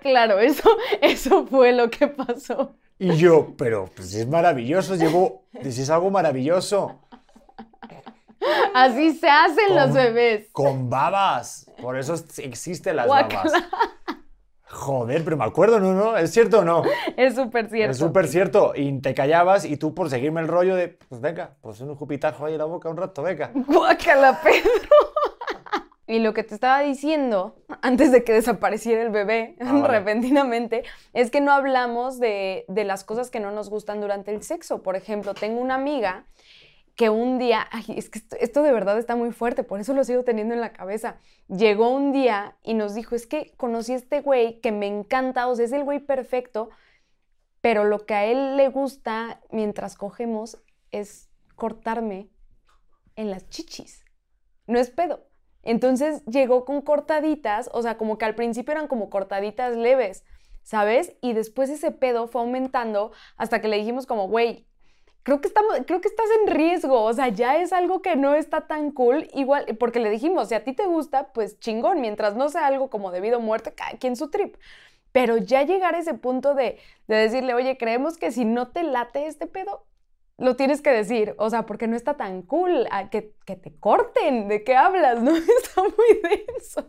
Claro, 0.00 0.38
eso, 0.38 0.70
eso 1.02 1.46
fue 1.46 1.72
lo 1.72 1.90
que 1.90 2.06
pasó. 2.08 2.74
Y 2.98 3.16
yo, 3.16 3.54
pero 3.56 3.90
pues 3.94 4.14
es 4.14 4.26
maravilloso, 4.26 4.94
llevo, 4.94 5.44
si 5.62 5.82
es 5.82 5.90
algo 5.90 6.10
maravilloso, 6.10 7.00
Así 8.74 9.12
se 9.14 9.28
hacen 9.28 9.74
los 9.74 9.92
bebés. 9.92 10.48
con 10.52 10.88
babas, 10.88 11.70
por 11.82 11.98
eso 11.98 12.14
es- 12.14 12.38
existen 12.38 12.96
las 12.96 13.08
babas. 13.08 13.52
Joder, 14.78 15.24
pero 15.24 15.36
me 15.36 15.44
acuerdo, 15.44 15.80
¿no? 15.80 15.92
¿No? 15.92 16.16
¿Es 16.16 16.30
cierto 16.30 16.60
o 16.60 16.64
no? 16.64 16.82
Es 17.16 17.34
súper 17.34 17.68
cierto. 17.68 17.90
Es 17.90 17.98
súper 17.98 18.28
cierto. 18.28 18.72
Y 18.76 19.00
te 19.00 19.12
callabas 19.12 19.64
y 19.64 19.76
tú 19.76 19.92
por 19.92 20.08
seguirme 20.08 20.40
el 20.40 20.46
rollo 20.46 20.76
de, 20.76 20.88
pues 21.08 21.20
venga, 21.20 21.56
pues 21.60 21.80
un 21.80 21.94
jupitajo 21.96 22.46
ahí 22.46 22.52
en 22.52 22.58
la 22.58 22.64
boca 22.64 22.88
un 22.88 22.96
rato, 22.96 23.22
venga. 23.22 23.50
Guácala, 23.54 24.40
Pedro. 24.42 24.62
Y 26.10 26.20
lo 26.20 26.32
que 26.32 26.42
te 26.42 26.54
estaba 26.54 26.80
diciendo, 26.80 27.54
antes 27.82 28.10
de 28.10 28.24
que 28.24 28.32
desapareciera 28.32 29.02
el 29.02 29.10
bebé 29.10 29.56
Ah, 29.60 29.72
vale. 29.74 29.88
repentinamente, 29.98 30.82
es 31.12 31.30
que 31.30 31.42
no 31.42 31.52
hablamos 31.52 32.18
de, 32.18 32.64
de 32.68 32.84
las 32.84 33.04
cosas 33.04 33.28
que 33.30 33.40
no 33.40 33.50
nos 33.50 33.68
gustan 33.68 34.00
durante 34.00 34.32
el 34.34 34.42
sexo. 34.42 34.82
Por 34.82 34.96
ejemplo, 34.96 35.34
tengo 35.34 35.60
una 35.60 35.74
amiga 35.74 36.24
que 36.98 37.10
un 37.10 37.38
día, 37.38 37.68
es 37.96 38.10
que 38.10 38.18
esto, 38.18 38.36
esto 38.40 38.62
de 38.64 38.72
verdad 38.72 38.98
está 38.98 39.14
muy 39.14 39.30
fuerte, 39.30 39.62
por 39.62 39.78
eso 39.78 39.94
lo 39.94 40.02
sigo 40.02 40.24
teniendo 40.24 40.54
en 40.54 40.60
la 40.60 40.72
cabeza. 40.72 41.18
Llegó 41.46 41.90
un 41.90 42.10
día 42.10 42.56
y 42.64 42.74
nos 42.74 42.96
dijo, 42.96 43.14
es 43.14 43.28
que 43.28 43.54
conocí 43.56 43.92
a 43.92 43.96
este 43.96 44.20
güey 44.20 44.60
que 44.60 44.72
me 44.72 44.88
encanta, 44.88 45.46
o 45.46 45.54
sea, 45.54 45.64
es 45.64 45.70
el 45.70 45.84
güey 45.84 46.00
perfecto, 46.00 46.70
pero 47.60 47.84
lo 47.84 48.04
que 48.04 48.14
a 48.14 48.24
él 48.24 48.56
le 48.56 48.68
gusta 48.68 49.40
mientras 49.52 49.94
cogemos 49.94 50.60
es 50.90 51.30
cortarme 51.54 52.30
en 53.14 53.30
las 53.30 53.48
chichis. 53.48 54.04
No 54.66 54.80
es 54.80 54.90
pedo. 54.90 55.24
Entonces 55.62 56.24
llegó 56.24 56.64
con 56.64 56.82
cortaditas, 56.82 57.70
o 57.72 57.80
sea, 57.80 57.96
como 57.96 58.18
que 58.18 58.24
al 58.24 58.34
principio 58.34 58.72
eran 58.72 58.88
como 58.88 59.08
cortaditas 59.08 59.76
leves, 59.76 60.24
¿sabes? 60.64 61.16
Y 61.20 61.32
después 61.32 61.70
ese 61.70 61.92
pedo 61.92 62.26
fue 62.26 62.40
aumentando 62.40 63.12
hasta 63.36 63.60
que 63.60 63.68
le 63.68 63.76
dijimos 63.76 64.04
como, 64.04 64.26
güey, 64.26 64.67
creo 65.28 65.42
que, 65.42 65.48
estamos, 65.48 65.74
creo 65.86 66.00
que 66.00 66.08
estás 66.08 66.26
en 66.40 66.54
riesgo, 66.54 67.02
o 67.02 67.12
sea, 67.12 67.28
ya 67.28 67.58
es 67.58 67.74
algo 67.74 68.00
que 68.00 68.16
no 68.16 68.34
está 68.34 68.62
tan 68.62 68.92
cool, 68.92 69.28
igual, 69.34 69.66
porque 69.78 70.00
le 70.00 70.08
dijimos, 70.08 70.48
si 70.48 70.54
a 70.54 70.64
ti 70.64 70.72
te 70.72 70.86
gusta, 70.86 71.34
pues 71.34 71.60
chingón, 71.60 72.00
mientras 72.00 72.34
no 72.34 72.48
sea 72.48 72.66
algo 72.66 72.88
como 72.88 73.10
debido 73.10 73.36
a 73.36 73.40
muerte, 73.40 73.74
cada 73.74 73.98
quien 73.98 74.16
su 74.16 74.30
trip. 74.30 74.56
Pero 75.12 75.36
ya 75.36 75.64
llegar 75.64 75.94
a 75.94 75.98
ese 75.98 76.14
punto 76.14 76.54
de, 76.54 76.78
de 77.08 77.16
decirle, 77.16 77.52
oye, 77.52 77.76
creemos 77.76 78.16
que 78.16 78.32
si 78.32 78.46
no 78.46 78.68
te 78.68 78.82
late 78.84 79.26
este 79.26 79.46
pedo, 79.46 79.84
lo 80.38 80.56
tienes 80.56 80.80
que 80.80 80.90
decir, 80.90 81.34
o 81.36 81.50
sea, 81.50 81.66
porque 81.66 81.88
no 81.88 81.96
está 81.96 82.16
tan 82.16 82.40
cool, 82.40 82.88
que, 83.10 83.34
que 83.44 83.56
te 83.56 83.74
corten, 83.78 84.48
¿de 84.48 84.64
qué 84.64 84.76
hablas? 84.76 85.20
No, 85.22 85.36
está 85.36 85.82
muy 85.82 86.22
denso. 86.22 86.86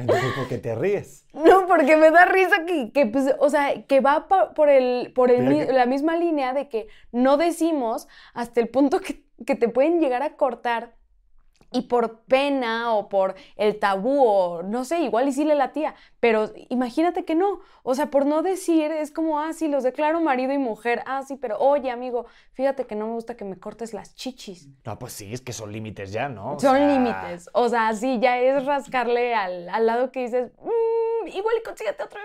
Entonces, 0.00 0.32
¿por 0.36 0.48
qué 0.48 0.58
te 0.58 0.74
ríes? 0.74 1.26
No, 1.32 1.66
porque 1.66 1.96
me 1.96 2.10
da 2.10 2.24
risa 2.24 2.64
que, 2.66 2.90
que, 2.92 3.06
pues, 3.06 3.34
o 3.38 3.48
sea, 3.50 3.82
que 3.86 4.00
va 4.00 4.26
por, 4.54 4.68
el, 4.68 5.12
por 5.14 5.30
el, 5.30 5.42
Mira 5.44 5.50
mi- 5.60 5.66
que- 5.66 5.72
la 5.72 5.86
misma 5.86 6.16
línea 6.16 6.52
de 6.52 6.68
que 6.68 6.88
no 7.12 7.36
decimos 7.36 8.08
hasta 8.34 8.60
el 8.60 8.68
punto 8.68 9.00
que, 9.00 9.24
que 9.46 9.54
te 9.54 9.68
pueden 9.68 10.00
llegar 10.00 10.22
a 10.22 10.36
cortar 10.36 10.94
y 11.70 11.82
por 11.82 12.20
pena 12.22 12.94
o 12.94 13.08
por 13.08 13.34
el 13.56 13.78
tabú 13.78 14.24
o 14.26 14.62
no 14.62 14.84
sé, 14.84 15.00
igual 15.00 15.28
y 15.28 15.32
sí 15.32 15.44
le 15.44 15.54
latía, 15.54 15.94
pero 16.20 16.50
imagínate 16.70 17.24
que 17.24 17.34
no, 17.34 17.60
o 17.82 17.94
sea, 17.94 18.10
por 18.10 18.24
no 18.26 18.42
decir 18.42 18.90
es 18.90 19.10
como, 19.10 19.40
ah, 19.40 19.52
sí, 19.52 19.68
los 19.68 19.84
declaro 19.84 20.20
marido 20.20 20.52
y 20.52 20.58
mujer, 20.58 21.02
ah, 21.06 21.22
sí, 21.22 21.36
pero 21.36 21.58
oye, 21.58 21.90
amigo, 21.90 22.26
fíjate 22.52 22.86
que 22.86 22.94
no 22.94 23.06
me 23.08 23.12
gusta 23.14 23.36
que 23.36 23.44
me 23.44 23.58
cortes 23.58 23.92
las 23.92 24.14
chichis. 24.14 24.68
No, 24.84 24.98
pues 24.98 25.12
sí, 25.12 25.32
es 25.32 25.40
que 25.40 25.52
son 25.52 25.72
límites 25.72 26.12
ya, 26.12 26.28
¿no? 26.28 26.54
O 26.54 26.58
Son 26.58 26.76
sea, 26.76 26.88
límites. 26.88 27.50
O 27.52 27.68
sea, 27.68 27.92
sí, 27.94 28.18
ya 28.20 28.38
es 28.38 28.64
rascarle 28.64 29.34
al, 29.34 29.68
al 29.68 29.86
lado 29.86 30.10
que 30.10 30.20
dices, 30.20 30.52
"Mm, 30.62 31.28
igual 31.28 31.54
y 31.60 31.62
consíguete 31.62 32.02
otro 32.02 32.20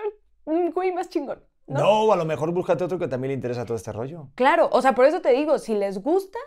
güey 0.46 0.92
más 0.92 1.08
chingón. 1.08 1.42
¿no? 1.66 1.80
No, 1.80 1.90
o 2.02 2.12
a 2.12 2.16
lo 2.16 2.24
mejor 2.26 2.52
búscate 2.52 2.84
otro 2.84 2.98
que 2.98 3.08
también 3.08 3.30
le 3.30 3.34
interesa 3.34 3.64
todo 3.64 3.76
este 3.76 3.90
rollo. 3.92 4.28
Claro, 4.34 4.68
o 4.70 4.82
sea, 4.82 4.94
por 4.94 5.06
eso 5.06 5.22
te 5.22 5.30
digo, 5.32 5.58
si 5.58 5.74
les 5.74 5.98
gusta, 6.02 6.38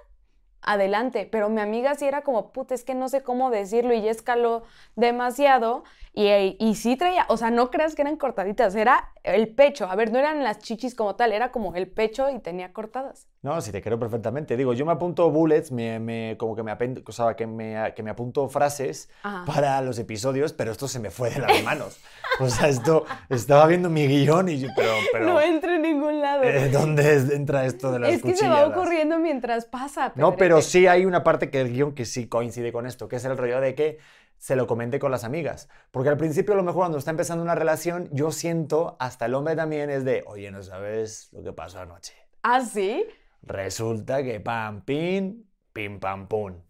adelante. 0.62 1.28
Pero 1.32 1.50
mi 1.50 1.62
amiga 1.62 1.96
sí 1.96 2.06
era 2.06 2.22
como, 2.22 2.52
puta, 2.52 2.74
es 2.76 2.84
que 2.84 2.96
no 2.96 3.10
sé 3.10 3.22
cómo 3.24 3.50
decirlo 3.52 3.94
y 3.94 4.02
ya 4.02 4.12
escaló 4.12 4.64
demasiado. 4.96 5.84
Y, 6.14 6.56
y 6.60 6.74
sí 6.76 6.96
traía, 6.96 7.26
o 7.30 7.38
sea, 7.38 7.52
no 7.52 7.70
creas 7.70 7.94
que 7.94 8.02
eran 8.02 8.18
cortaditas, 8.18 8.74
era 8.76 9.12
el 9.24 9.50
pecho. 9.54 9.86
A 9.88 9.96
ver, 9.96 10.12
no 10.12 10.18
eran 10.18 10.44
las 10.44 10.58
chichis 10.60 10.96
como 10.96 11.16
tal, 11.16 11.32
era 11.32 11.52
como 11.52 11.76
el 11.76 11.88
pecho 11.88 12.30
y 12.32 12.40
tenía 12.40 12.74
cortadas. 12.74 13.28
No, 13.44 13.62
sí 13.62 13.72
te 13.72 13.84
creo 13.84 14.00
perfectamente. 14.00 14.58
Digo, 14.58 14.74
yo 14.74 14.84
me 14.84 14.92
apunto 14.94 15.30
bullets, 15.30 15.72
me, 15.72 16.00
me- 16.00 16.36
como 16.40 16.56
que 16.56 16.64
me, 16.64 16.72
o 17.06 17.12
sea, 17.12 17.36
que 17.36 17.46
me, 17.46 17.94
que 17.96 18.02
me 18.02 18.10
apunto 18.10 18.50
frases 18.50 19.10
Ajá. 19.22 19.46
para 19.46 19.80
los 19.82 20.00
episodios, 20.00 20.54
pero 20.54 20.72
esto 20.72 20.88
se 20.88 21.00
me 21.00 21.12
fue 21.12 21.30
de 21.30 21.40
las 21.40 21.64
manos. 21.64 22.00
O 22.40 22.50
sea, 22.50 22.68
esto, 22.68 23.06
estaba 23.30 23.66
viendo 23.68 23.90
mi 23.90 24.08
guion 24.08 24.50
y 24.50 24.60
yo, 24.60 24.70
pero, 24.76 24.92
pero 25.12 25.26
no 25.26 25.40
entra 25.42 25.76
en 25.76 25.82
ningún 25.84 26.20
lado. 26.22 26.44
eh, 26.44 26.70
¿dónde 26.70 27.14
entra 27.36 27.66
esto 27.66 27.92
de 27.92 28.00
las 28.00 28.10
es 28.12 28.22
que 28.24 28.36
se 28.36 28.48
va 28.50 28.66
ocurriendo 28.68 29.18
mientras 29.20 29.66
pasa. 29.66 30.12
No, 30.16 30.36
pero 30.36 30.47
Pedrete. 30.56 30.70
sí 30.70 30.88
hay 30.88 31.06
una 31.06 31.24
parte 31.24 31.50
que 31.50 31.62
el 31.62 31.72
guion 31.72 31.94
que 31.94 32.06
sí 32.06 32.28
coincide 32.28 32.72
con 32.72 32.86
esto, 32.86 33.08
que 33.08 33.18
es 33.18 33.26
el 33.26 33.38
rollo 33.38 33.60
de 33.62 33.76
que 33.76 33.98
se 34.38 34.56
lo 34.56 34.68
comente 34.68 35.00
con 35.00 35.12
las 35.12 35.24
amigas. 35.24 35.68
Porque 35.92 36.10
al 36.10 36.18
principio, 36.18 36.54
a 36.54 36.58
lo 36.58 36.64
mejor 36.64 36.82
cuando 36.82 36.98
está 36.98 37.12
empezando 37.12 37.44
una 37.44 37.56
relación, 37.56 38.10
yo 38.12 38.32
siento, 38.32 38.96
hasta 39.00 39.26
el 39.26 39.34
hombre 39.34 39.56
también, 39.56 39.90
es 39.90 40.06
de, 40.06 40.24
oye, 40.28 40.52
¿no 40.52 40.62
sabes 40.64 41.30
lo 41.34 41.44
que 41.44 41.54
pasó 41.54 41.80
anoche? 41.80 42.14
¿Ah, 42.44 42.62
sí? 42.62 43.06
Resulta 43.42 44.24
que 44.24 44.40
pam, 44.40 44.82
pim, 44.84 45.44
pim, 45.74 46.00
pam, 46.00 46.28
pum. 46.28 46.62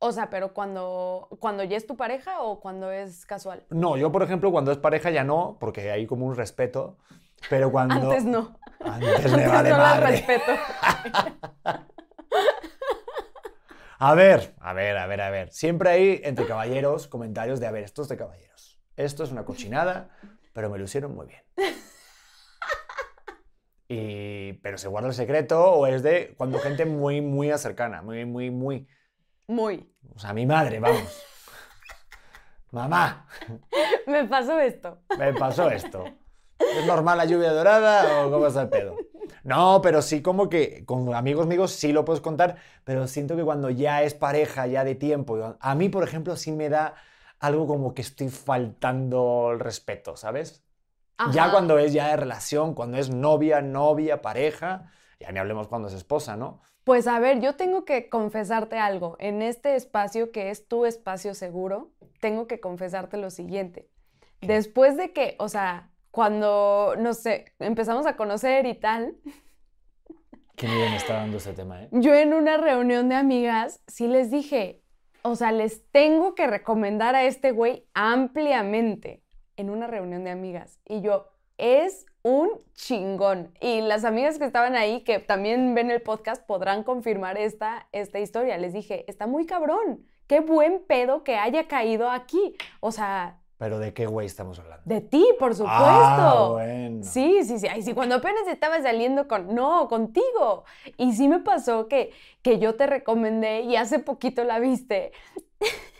O 0.00 0.12
sea, 0.12 0.30
pero 0.30 0.54
cuando, 0.54 1.28
cuando 1.40 1.64
ya 1.64 1.76
es 1.76 1.86
tu 1.86 1.96
pareja 1.96 2.40
o 2.42 2.60
cuando 2.60 2.92
es 2.92 3.26
casual. 3.26 3.64
No, 3.70 3.96
yo, 3.96 4.12
por 4.12 4.22
ejemplo, 4.22 4.52
cuando 4.52 4.70
es 4.70 4.78
pareja 4.78 5.10
ya 5.10 5.24
no, 5.24 5.56
porque 5.58 5.90
hay 5.90 6.06
como 6.06 6.24
un 6.26 6.36
respeto, 6.36 6.98
pero 7.50 7.72
cuando... 7.72 7.94
Antes 7.94 8.24
no. 8.24 8.56
Antes 8.80 9.32
me 9.32 9.44
Antes 9.44 9.48
vale 9.48 9.70
no 9.70 9.76
madre. 9.76 10.06
respeto. 10.06 10.52
A 13.98 14.14
ver, 14.14 14.54
a 14.60 14.72
ver, 14.72 14.96
a 14.96 15.06
ver, 15.06 15.20
a 15.20 15.30
ver. 15.30 15.52
Siempre 15.52 15.90
hay 15.90 16.20
entre 16.24 16.46
caballeros 16.46 17.08
comentarios 17.08 17.58
de, 17.58 17.66
a 17.66 17.72
ver, 17.72 17.84
esto 17.84 18.02
es 18.02 18.08
de 18.08 18.16
caballeros. 18.16 18.80
Esto 18.96 19.24
es 19.24 19.32
una 19.32 19.44
cochinada, 19.44 20.10
pero 20.52 20.70
me 20.70 20.78
lo 20.78 20.84
hicieron 20.84 21.14
muy 21.14 21.26
bien. 21.26 21.42
Y, 23.90 24.52
pero 24.58 24.76
se 24.76 24.86
guarda 24.86 25.08
el 25.08 25.14
secreto 25.14 25.64
o 25.64 25.86
es 25.86 26.02
de 26.02 26.34
cuando 26.36 26.58
gente 26.58 26.84
muy, 26.84 27.22
muy 27.22 27.56
cercana, 27.56 28.02
muy, 28.02 28.26
muy, 28.26 28.50
muy... 28.50 28.86
Muy. 29.46 29.90
O 30.14 30.18
sea, 30.18 30.34
mi 30.34 30.44
madre, 30.44 30.78
vamos. 30.78 31.24
Mamá, 32.70 33.26
Me 34.06 34.26
pasó 34.26 34.60
esto. 34.60 35.00
me 35.18 35.32
pasó 35.32 35.70
esto. 35.70 36.04
¿Es 36.58 36.84
normal 36.84 37.16
la 37.16 37.24
lluvia 37.24 37.50
dorada 37.50 38.26
o 38.26 38.30
cómo 38.30 38.46
está 38.48 38.60
el 38.60 38.68
pedo? 38.68 38.94
No, 39.44 39.80
pero 39.82 40.02
sí 40.02 40.22
como 40.22 40.48
que 40.48 40.84
con 40.84 41.14
amigos 41.14 41.46
míos 41.46 41.72
sí 41.72 41.92
lo 41.92 42.04
puedes 42.04 42.20
contar, 42.20 42.56
pero 42.84 43.06
siento 43.06 43.36
que 43.36 43.44
cuando 43.44 43.70
ya 43.70 44.02
es 44.02 44.14
pareja, 44.14 44.66
ya 44.66 44.84
de 44.84 44.94
tiempo, 44.94 45.56
a 45.58 45.74
mí, 45.74 45.88
por 45.88 46.04
ejemplo, 46.04 46.36
sí 46.36 46.52
me 46.52 46.68
da 46.68 46.94
algo 47.38 47.66
como 47.66 47.94
que 47.94 48.02
estoy 48.02 48.28
faltando 48.28 49.50
el 49.52 49.60
respeto, 49.60 50.16
¿sabes? 50.16 50.64
Ya 51.32 51.50
cuando 51.50 51.78
es 51.78 51.92
ya 51.92 52.08
de 52.08 52.16
relación, 52.16 52.74
cuando 52.74 52.96
es 52.96 53.10
novia, 53.10 53.60
novia, 53.60 54.22
pareja, 54.22 54.92
ya 55.18 55.32
ni 55.32 55.40
hablemos 55.40 55.66
cuando 55.66 55.88
es 55.88 55.94
esposa, 55.94 56.36
¿no? 56.36 56.60
Pues 56.84 57.06
a 57.06 57.18
ver, 57.18 57.40
yo 57.40 57.56
tengo 57.56 57.84
que 57.84 58.08
confesarte 58.08 58.78
algo. 58.78 59.16
En 59.18 59.42
este 59.42 59.74
espacio 59.74 60.30
que 60.30 60.50
es 60.50 60.68
tu 60.68 60.86
espacio 60.86 61.34
seguro, 61.34 61.90
tengo 62.20 62.46
que 62.46 62.60
confesarte 62.60 63.16
lo 63.16 63.30
siguiente. 63.30 63.88
Después 64.40 64.96
de 64.96 65.12
que, 65.12 65.34
o 65.38 65.48
sea, 65.48 65.90
cuando, 66.10 66.94
no 66.98 67.14
sé, 67.14 67.52
empezamos 67.58 68.06
a 68.06 68.16
conocer 68.16 68.66
y 68.66 68.74
tal, 68.74 69.16
Qué 70.56 70.66
me 70.66 70.96
está 70.96 71.14
dando 71.14 71.36
ese 71.36 71.52
tema, 71.52 71.84
¿eh? 71.84 71.88
yo 71.92 72.14
en 72.14 72.34
una 72.34 72.56
reunión 72.56 73.08
de 73.08 73.14
amigas 73.14 73.80
sí 73.86 74.08
les 74.08 74.28
dije, 74.32 74.82
o 75.22 75.36
sea, 75.36 75.52
les 75.52 75.88
tengo 75.92 76.34
que 76.34 76.48
recomendar 76.48 77.14
a 77.14 77.22
este 77.24 77.52
güey 77.52 77.86
ampliamente 77.94 79.22
en 79.56 79.70
una 79.70 79.86
reunión 79.86 80.24
de 80.24 80.30
amigas. 80.30 80.80
Y 80.84 81.00
yo, 81.00 81.28
es 81.58 82.06
un 82.22 82.50
chingón. 82.74 83.52
Y 83.60 83.82
las 83.82 84.04
amigas 84.04 84.38
que 84.38 84.44
estaban 84.44 84.74
ahí, 84.74 85.02
que 85.02 85.18
también 85.18 85.74
ven 85.74 85.90
el 85.90 86.02
podcast, 86.02 86.44
podrán 86.46 86.82
confirmar 86.82 87.38
esta, 87.38 87.88
esta 87.92 88.18
historia. 88.18 88.58
Les 88.58 88.72
dije, 88.72 89.04
está 89.08 89.26
muy 89.26 89.46
cabrón. 89.46 90.06
Qué 90.26 90.40
buen 90.40 90.84
pedo 90.86 91.24
que 91.24 91.36
haya 91.36 91.68
caído 91.68 92.10
aquí. 92.10 92.56
O 92.80 92.92
sea, 92.92 93.40
Pero 93.58 93.80
¿de 93.80 93.92
qué 93.92 94.06
güey 94.06 94.26
estamos 94.26 94.58
hablando? 94.60 94.82
de 94.84 95.00
ti, 95.00 95.26
por 95.38 95.52
supuesto. 95.54 95.84
Ah, 95.84 96.48
bueno. 96.52 97.02
Sí, 97.02 97.40
sí, 97.44 97.58
sí. 97.58 97.66
Ay, 97.66 97.82
sí, 97.82 97.92
cuando 97.92 98.14
apenas 98.16 98.46
estaba 98.46 98.80
saliendo 98.80 99.26
con. 99.26 99.54
No, 99.54 99.88
contigo. 99.88 100.64
Y 100.96 101.12
sí 101.12 101.26
me 101.28 101.40
pasó 101.40 101.88
que, 101.88 102.12
que 102.42 102.58
yo 102.60 102.76
te 102.76 102.86
recomendé 102.86 103.62
y 103.62 103.74
hace 103.76 103.98
poquito 103.98 104.44
la 104.44 104.58
viste. 104.58 105.12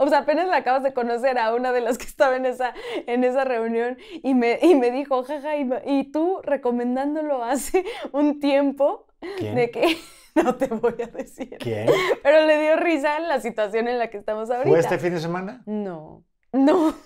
O 0.00 0.06
sea, 0.06 0.18
apenas 0.18 0.46
la 0.46 0.58
acabas 0.58 0.84
de 0.84 0.94
conocer 0.94 1.40
a 1.40 1.52
una 1.52 1.72
de 1.72 1.80
las 1.80 1.98
que 1.98 2.04
estaba 2.04 2.36
en 2.36 2.46
esa, 2.46 2.72
en 3.08 3.24
esa 3.24 3.42
reunión 3.42 3.98
y 4.22 4.32
me, 4.34 4.60
y 4.62 4.76
me 4.76 4.92
dijo, 4.92 5.24
jaja, 5.24 5.56
y, 5.56 5.68
y 5.86 6.12
tú 6.12 6.38
recomendándolo 6.44 7.42
hace 7.42 7.84
un 8.12 8.38
tiempo 8.38 9.08
¿Quién? 9.38 9.56
de 9.56 9.70
que. 9.72 9.96
No 10.36 10.54
te 10.54 10.68
voy 10.68 10.94
a 11.02 11.08
decir. 11.08 11.56
¿Quién? 11.58 11.88
Pero 12.22 12.46
le 12.46 12.62
dio 12.62 12.76
risa 12.76 13.18
la 13.18 13.40
situación 13.40 13.88
en 13.88 13.98
la 13.98 14.08
que 14.08 14.18
estamos 14.18 14.48
ahorita. 14.50 14.68
¿Fue 14.70 14.78
este 14.78 14.98
fin 15.00 15.14
de 15.14 15.18
semana? 15.20 15.64
No. 15.66 16.22
No. 16.52 16.94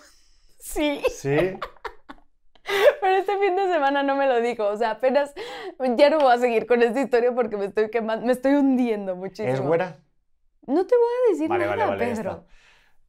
Sí. 0.64 1.02
Sí. 1.08 1.58
Pero 3.00 3.16
este 3.16 3.36
fin 3.38 3.56
de 3.56 3.64
semana 3.72 4.02
no 4.04 4.14
me 4.16 4.26
lo 4.28 4.40
dijo, 4.40 4.64
o 4.66 4.76
sea, 4.76 4.92
apenas 4.92 5.34
ya 5.96 6.08
no 6.08 6.20
voy 6.20 6.32
a 6.32 6.38
seguir 6.38 6.66
con 6.66 6.82
esta 6.82 7.00
historia 7.00 7.34
porque 7.34 7.56
me 7.56 7.64
estoy 7.66 7.90
quemando, 7.90 8.24
me 8.26 8.32
estoy 8.32 8.52
hundiendo 8.54 9.16
muchísimo. 9.16 9.52
¿Es 9.52 9.60
güera? 9.60 9.98
No 10.66 10.86
te 10.86 10.94
voy 10.96 11.06
a 11.28 11.32
decir 11.32 11.48
Vale, 11.48 11.64
nada, 11.66 11.86
vale, 11.86 11.86
vale, 11.86 12.06
Pedro. 12.06 12.30
está. 12.30 12.46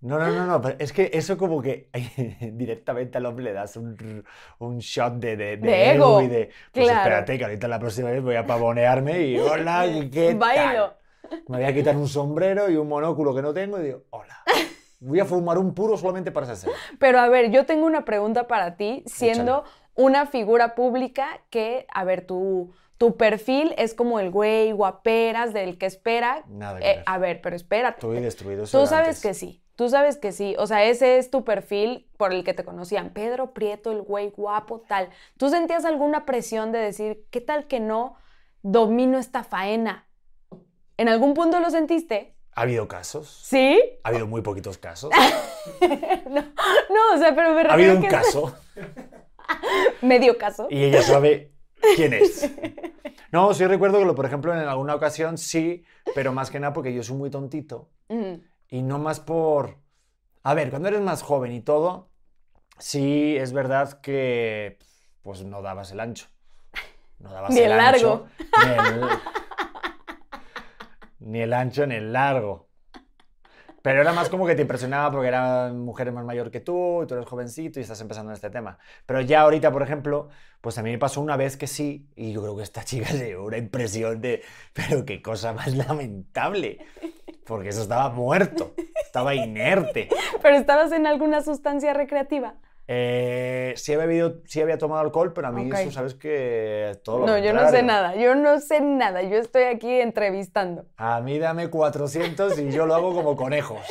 No, 0.02 0.20
no, 0.20 0.28
no, 0.32 0.46
no, 0.48 0.62
pero 0.62 0.76
es 0.80 0.92
que 0.92 1.12
eso 1.14 1.38
como 1.38 1.62
que 1.62 1.90
directamente 2.54 3.18
al 3.20 3.26
hombre 3.28 3.46
le 3.46 3.54
das 3.54 3.78
un, 3.78 4.26
un 4.60 4.80
shot 4.80 5.14
de, 5.16 5.38
de, 5.38 5.58
de 5.58 5.58
De 5.58 5.92
ego 5.92 6.22
y 6.22 6.28
de, 6.28 6.50
pues 6.72 6.86
claro. 6.86 7.00
espérate, 7.00 7.38
que 7.38 7.44
ahorita 7.46 7.68
la 7.68 7.80
próxima 7.80 8.10
vez 8.12 8.22
voy 8.24 8.36
a 8.36 8.46
pavonearme 8.46 9.22
y 9.28 9.38
hola, 9.38 9.86
¿qué 10.12 10.36
tal? 10.40 10.40
Bailo. 10.40 10.94
Me 11.48 11.58
voy 11.58 11.66
a 11.66 11.74
quitar 11.74 11.96
un 11.96 12.08
sombrero 12.08 12.70
y 12.70 12.76
un 12.76 12.88
monóculo 12.90 13.34
que 13.34 13.42
no 13.42 13.54
tengo 13.54 13.80
y 13.80 13.84
digo, 13.84 14.04
hola. 14.10 14.44
Voy 15.06 15.20
a 15.20 15.26
fumar 15.26 15.58
un 15.58 15.74
puro 15.74 15.98
solamente 15.98 16.32
para 16.32 16.46
esa 16.46 16.54
escena. 16.54 16.74
Pero 17.00 17.20
a 17.20 17.28
ver, 17.28 17.52
yo 17.52 17.66
tengo 17.66 17.86
una 17.86 18.06
pregunta 18.06 18.48
para 18.48 18.76
ti, 18.78 19.04
siendo 19.06 19.64
una 19.96 20.26
figura 20.26 20.76
pública 20.76 21.28
que, 21.50 21.86
a 21.94 22.04
ver, 22.04 22.26
tu, 22.26 22.72
tu 22.98 23.18
perfil 23.18 23.74
es 23.78 23.94
como 23.94 24.20
el 24.20 24.32
güey 24.32 24.72
guaperas 24.72 25.54
del 25.54 25.78
que 25.78 25.86
espera. 25.86 26.44
Nada 26.48 26.80
que 26.80 26.90
Eh, 26.90 26.96
ver. 26.96 27.04
a 27.06 27.18
ver, 27.18 27.42
pero 27.42 27.56
espérate. 27.56 27.98
Estoy 27.98 28.22
destruido. 28.22 28.64
Tú 28.64 28.88
sabes 28.88 29.08
antes. 29.08 29.22
que 29.22 29.34
sí, 29.34 29.62
tú 29.76 29.90
sabes 29.90 30.18
que 30.18 30.32
sí. 30.32 30.56
O 30.58 30.68
sea, 30.68 30.84
ese 30.86 31.18
es 31.18 31.30
tu 31.30 31.44
perfil 31.44 32.10
por 32.18 32.32
el 32.32 32.44
que 32.44 32.54
te 32.54 32.64
conocían. 32.64 33.10
Pedro 33.12 33.54
Prieto, 33.54 33.92
el 33.92 34.02
güey 34.02 34.32
guapo, 34.32 34.82
tal. 34.88 35.10
¿Tú 35.38 35.50
sentías 35.50 35.84
alguna 35.86 36.26
presión 36.26 36.72
de 36.72 36.80
decir, 36.80 37.26
¿qué 37.30 37.42
tal 37.42 37.68
que 37.68 37.80
no 37.80 38.16
domino 38.62 39.20
esta 39.20 39.44
faena? 39.44 40.08
¿En 40.98 41.10
algún 41.10 41.34
punto 41.34 41.60
lo 41.60 41.70
sentiste? 41.70 42.36
¿Ha 42.56 42.62
habido 42.62 42.88
casos? 42.88 43.42
¿Sí? 43.44 43.82
Ha 44.04 44.10
habido 44.10 44.28
muy 44.28 44.42
poquitos 44.42 44.78
casos. 44.78 45.10
no, 46.30 46.42
no, 46.42 47.16
o 47.16 47.18
sea, 47.18 47.36
pero 47.36 47.54
me 47.54 47.62
Ha 47.62 47.74
habido 47.74 47.94
refiero 47.94 47.96
un 47.96 48.02
que 48.02 48.08
caso 48.10 48.56
medio 50.02 50.38
caso. 50.38 50.68
y 50.70 50.84
ella 50.84 51.02
sabe 51.02 51.52
quién 51.96 52.14
es. 52.14 52.50
No, 53.32 53.52
sí 53.56 53.66
recuerdo 53.66 53.98
que, 53.98 54.06
lo, 54.06 54.14
por 54.14 54.28
ejemplo, 54.28 54.54
en 54.54 54.60
alguna 54.60 54.94
ocasión 54.94 55.40
sí, 55.40 55.84
pero 56.14 56.34
más 56.34 56.52
que 56.52 56.60
nada 56.60 56.72
porque 56.72 56.94
yo 56.94 57.02
soy 57.02 57.18
muy 57.18 57.32
tontito. 57.32 57.90
Ujú. 58.08 58.44
Y 58.70 58.84
no 58.84 59.00
más 59.00 59.20
por... 59.20 59.80
A 60.44 60.54
ver, 60.54 60.70
cuando 60.70 60.90
eres 60.90 61.02
más 61.02 61.24
joven 61.24 61.52
y 61.52 61.60
todo, 61.62 62.12
sí 62.78 63.36
es 63.36 63.52
verdad 63.52 64.00
que 64.02 64.78
pues 65.24 65.44
no 65.44 65.64
dabas 65.64 65.92
el 65.92 66.00
ancho. 66.02 66.28
No 67.18 67.34
dabas 67.34 67.50
Ni 67.50 67.62
el 67.62 67.72
ancho, 67.72 68.28
Ni 68.64 68.72
el... 68.72 69.02
ni 71.24 71.42
el 71.42 71.54
ancho 71.54 71.88
ni 71.88 71.96
el 71.96 72.14
largo. 72.14 72.70
Pero 73.82 74.00
era 74.00 74.14
más 74.14 74.30
como 74.30 74.48
que 74.48 74.56
te 74.56 74.62
impresionaba 74.62 75.12
porque 75.12 75.28
eran 75.28 75.80
mujeres 75.80 76.14
más 76.14 76.24
mayor 76.24 76.52
que 76.52 76.62
tú 76.62 77.04
y 77.04 77.06
tú 77.06 77.16
eres 77.16 77.26
jovencito 77.26 77.80
y 77.80 77.84
estás 77.84 78.00
empezando 78.00 78.32
en 78.32 78.36
este 78.36 78.50
tema. 78.50 78.78
Pero 79.06 79.20
ya 79.20 79.42
ahorita, 79.42 79.74
por 79.74 79.84
ejemplo, 79.84 80.30
pues 80.62 80.78
a 80.78 80.84
mí 80.84 80.92
me 80.92 80.98
pasó 80.98 81.20
una 81.20 81.36
vez 81.36 81.58
que 81.58 81.68
sí 81.68 82.08
y 82.16 82.32
yo 82.32 82.42
creo 82.42 82.56
que 82.56 82.64
esta 82.64 82.86
chica 82.86 83.08
se 83.08 83.26
llevó 83.28 83.46
una 83.46 83.58
impresión 83.58 84.22
de, 84.22 84.42
pero 84.74 85.04
qué 85.04 85.22
cosa 85.22 85.52
más 85.52 85.76
lamentable. 85.76 86.80
Porque 87.46 87.70
eso 87.70 87.82
estaba 87.82 88.10
muerto, 88.10 88.74
estaba 89.06 89.36
inerte. 89.36 90.08
Pero 90.42 90.56
estabas 90.56 90.94
en 90.94 91.06
alguna 91.06 91.42
sustancia 91.42 91.94
recreativa. 91.94 92.56
Eh, 92.88 93.74
sí, 93.78 93.94
había 93.94 94.06
bebido, 94.08 94.42
sí 94.46 94.62
había 94.62 94.78
tomado 94.78 95.02
alcohol, 95.02 95.32
pero 95.34 95.48
a 95.48 95.52
mí 95.52 95.72
Ok. 95.72 95.78
eso 95.80 95.92
sabes 95.92 96.16
que 96.16 97.00
todo 97.04 97.20
lo 97.20 97.28
No, 97.28 97.38
yo 97.38 97.54
no 97.54 97.70
sé 97.70 97.82
nada, 97.82 98.16
yo 98.16 98.36
no 98.36 98.60
sé 98.60 98.82
nada, 98.82 99.22
yo 99.22 99.38
estoy 99.38 99.64
aquí 99.64 100.02
entrevistando. 100.02 100.86
A 100.98 101.22
mí 101.22 101.40
dame 101.40 101.70
400 101.70 102.60
y 102.60 102.72
yo 102.72 102.86
lo 102.86 102.96
hago 102.96 103.14
como 103.14 103.36
conejos. 103.36 103.80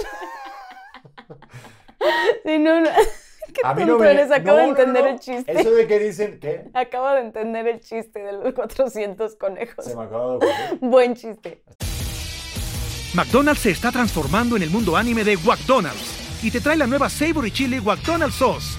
Sí, 2.44 2.58
no, 2.58 2.80
no. 2.80 2.90
Qué 3.54 3.60
A 3.64 3.74
mí 3.74 3.84
no 3.84 3.98
me... 3.98 4.10
eres, 4.10 4.30
acabo 4.30 4.56
de 4.58 4.64
No, 4.64 4.68
entender 4.70 5.04
no. 5.04 5.10
el 5.10 5.20
chiste. 5.20 5.52
Eso 5.60 5.70
de 5.70 5.86
que 5.86 5.98
dicen... 5.98 6.38
¿Qué? 6.40 6.64
Acabo 6.74 7.10
de 7.10 7.20
entender 7.20 7.66
el 7.68 7.80
chiste 7.80 8.20
de 8.20 8.32
los 8.32 8.54
400 8.54 9.36
conejos. 9.36 9.84
Se 9.84 9.94
me 9.94 10.02
acaba 10.04 10.30
de 10.30 10.36
ocurrir. 10.36 10.54
Buen 10.80 11.14
chiste. 11.14 11.62
McDonald's 13.14 13.60
se 13.62 13.70
está 13.70 13.92
transformando 13.92 14.56
en 14.56 14.62
el 14.62 14.70
mundo 14.70 14.96
anime 14.96 15.22
de 15.22 15.36
McDonald's 15.36 16.40
y 16.42 16.50
te 16.50 16.60
trae 16.60 16.76
la 16.76 16.86
nueva 16.86 17.08
Savory 17.10 17.50
Chili 17.50 17.80
McDonald's 17.80 18.36
Sauce. 18.36 18.78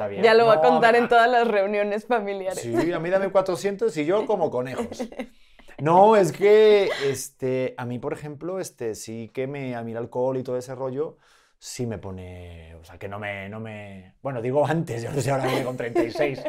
Está 0.00 0.08
bien. 0.08 0.22
Ya 0.22 0.34
lo 0.34 0.46
va 0.46 0.54
a 0.54 0.56
No, 0.56 0.62
contar 0.62 0.96
en 0.96 1.08
todas 1.08 1.30
las 1.30 1.46
reuniones 1.46 2.06
familiares. 2.06 2.60
Sí, 2.60 2.92
a 2.92 2.98
mí 2.98 3.10
dame 3.10 3.28
400 3.32 3.96
y 3.96 4.04
yo 4.06 4.26
como 4.26 4.50
conejos. 4.50 5.02
No, 5.78 6.14
es 6.16 6.32
que 6.32 6.90
este, 7.06 7.74
a 7.78 7.86
mí, 7.86 7.98
por 7.98 8.12
ejemplo, 8.12 8.60
este, 8.60 8.94
sí 8.94 9.30
que 9.32 9.46
me, 9.46 9.74
a 9.74 9.82
mí 9.82 9.92
el 9.92 9.96
alcohol 9.96 10.36
y 10.36 10.42
todo 10.42 10.58
ese 10.58 10.74
rollo, 10.74 11.16
sí 11.58 11.86
me 11.86 11.96
pone, 11.96 12.74
o 12.74 12.84
sea, 12.84 12.98
que 12.98 13.08
no 13.08 13.18
me, 13.18 13.48
no 13.48 13.60
me, 13.60 14.14
bueno, 14.22 14.42
digo 14.42 14.66
antes, 14.66 15.02
yo 15.02 15.10
no 15.10 15.20
sé 15.22 15.30
ahora 15.30 15.46
viene 15.46 15.64
con 15.64 15.78
36, 15.78 16.42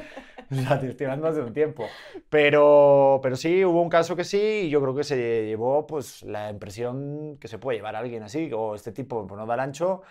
o 0.52 0.56
sea, 0.56 0.80
te 0.82 0.90
estoy 0.90 1.06
hablando 1.06 1.28
hace 1.30 1.40
un 1.42 1.54
tiempo, 1.54 1.86
pero, 2.30 3.22
pero 3.24 3.38
sí, 3.38 3.64
hubo 3.64 3.82
un 3.82 3.90
caso 3.90 4.18
que 4.18 4.26
sí, 4.26 4.64
y 4.66 4.70
yo 4.70 4.82
creo 4.82 4.96
que 4.96 5.06
se 5.06 5.46
llevó, 5.46 5.88
pues, 5.88 6.24
la 6.24 6.50
impresión 6.50 7.38
que 7.40 7.48
se 7.48 7.58
puede 7.58 7.78
llevar 7.78 7.96
a 7.96 8.00
alguien 8.00 8.24
así, 8.24 8.52
o 8.54 8.76
este 8.76 8.92
tipo, 8.92 9.26
pues, 9.28 9.38
no 9.40 9.46
da 9.46 9.54
el 9.54 9.60
ancho, 9.62 10.02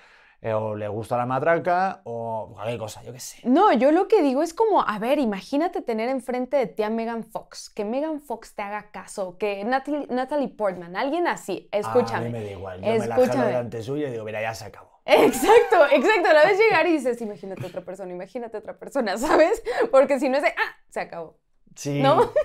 eh, 0.43 0.55
o 0.55 0.75
le 0.75 0.89
gusta 0.89 1.17
la 1.17 1.27
matraca, 1.27 2.01
o 2.05 2.51
cualquier 2.55 2.79
cosa, 2.79 3.03
yo 3.03 3.13
qué 3.13 3.21
sé. 3.21 3.41
No, 3.45 3.73
yo 3.73 3.93
lo 3.93 4.09
que 4.09 4.23
digo 4.23 4.43
es 4.43 4.55
como, 4.55 4.83
a 4.83 4.99
ver, 4.99 5.19
imagínate 5.19 5.83
tener 5.83 6.09
enfrente 6.09 6.57
de 6.57 6.67
ti 6.67 6.83
a 6.83 6.91
Megan 6.91 7.25
Fox, 7.25 7.69
que 7.69 7.85
Megan 7.85 8.21
Fox 8.21 8.55
te 8.55 8.63
haga 8.63 8.91
caso, 8.91 9.37
que 9.37 9.63
Natalie, 9.65 10.07
Natalie 10.09 10.49
Portman, 10.49 10.97
alguien 10.97 11.27
así, 11.27 11.69
escúchame. 11.73 12.27
A 12.27 12.29
mí 12.29 12.31
me 12.31 12.45
da 12.45 12.51
igual, 12.53 12.81
yo 12.81 12.87
me 12.87 12.99
la 12.99 13.05
jalo 13.07 13.23
escúchame. 13.23 13.47
delante 13.47 13.83
suya 13.83 14.09
y 14.09 14.13
digo, 14.13 14.25
mira, 14.25 14.41
ya 14.41 14.55
se 14.55 14.65
acabó. 14.65 14.91
Exacto, 15.05 15.87
exacto. 15.93 16.33
La 16.33 16.45
ves 16.45 16.59
llegar 16.59 16.87
y 16.87 16.93
dices, 16.93 17.21
imagínate 17.21 17.67
otra 17.67 17.81
persona, 17.83 18.13
imagínate 18.13 18.57
otra 18.57 18.79
persona, 18.79 19.19
¿sabes? 19.19 19.63
Porque 19.91 20.19
si 20.19 20.29
no 20.29 20.37
es 20.37 20.43
de, 20.43 20.49
ah, 20.51 20.77
se 20.89 21.01
acabó. 21.01 21.39
Sí. 21.75 22.01
¿No? 22.01 22.31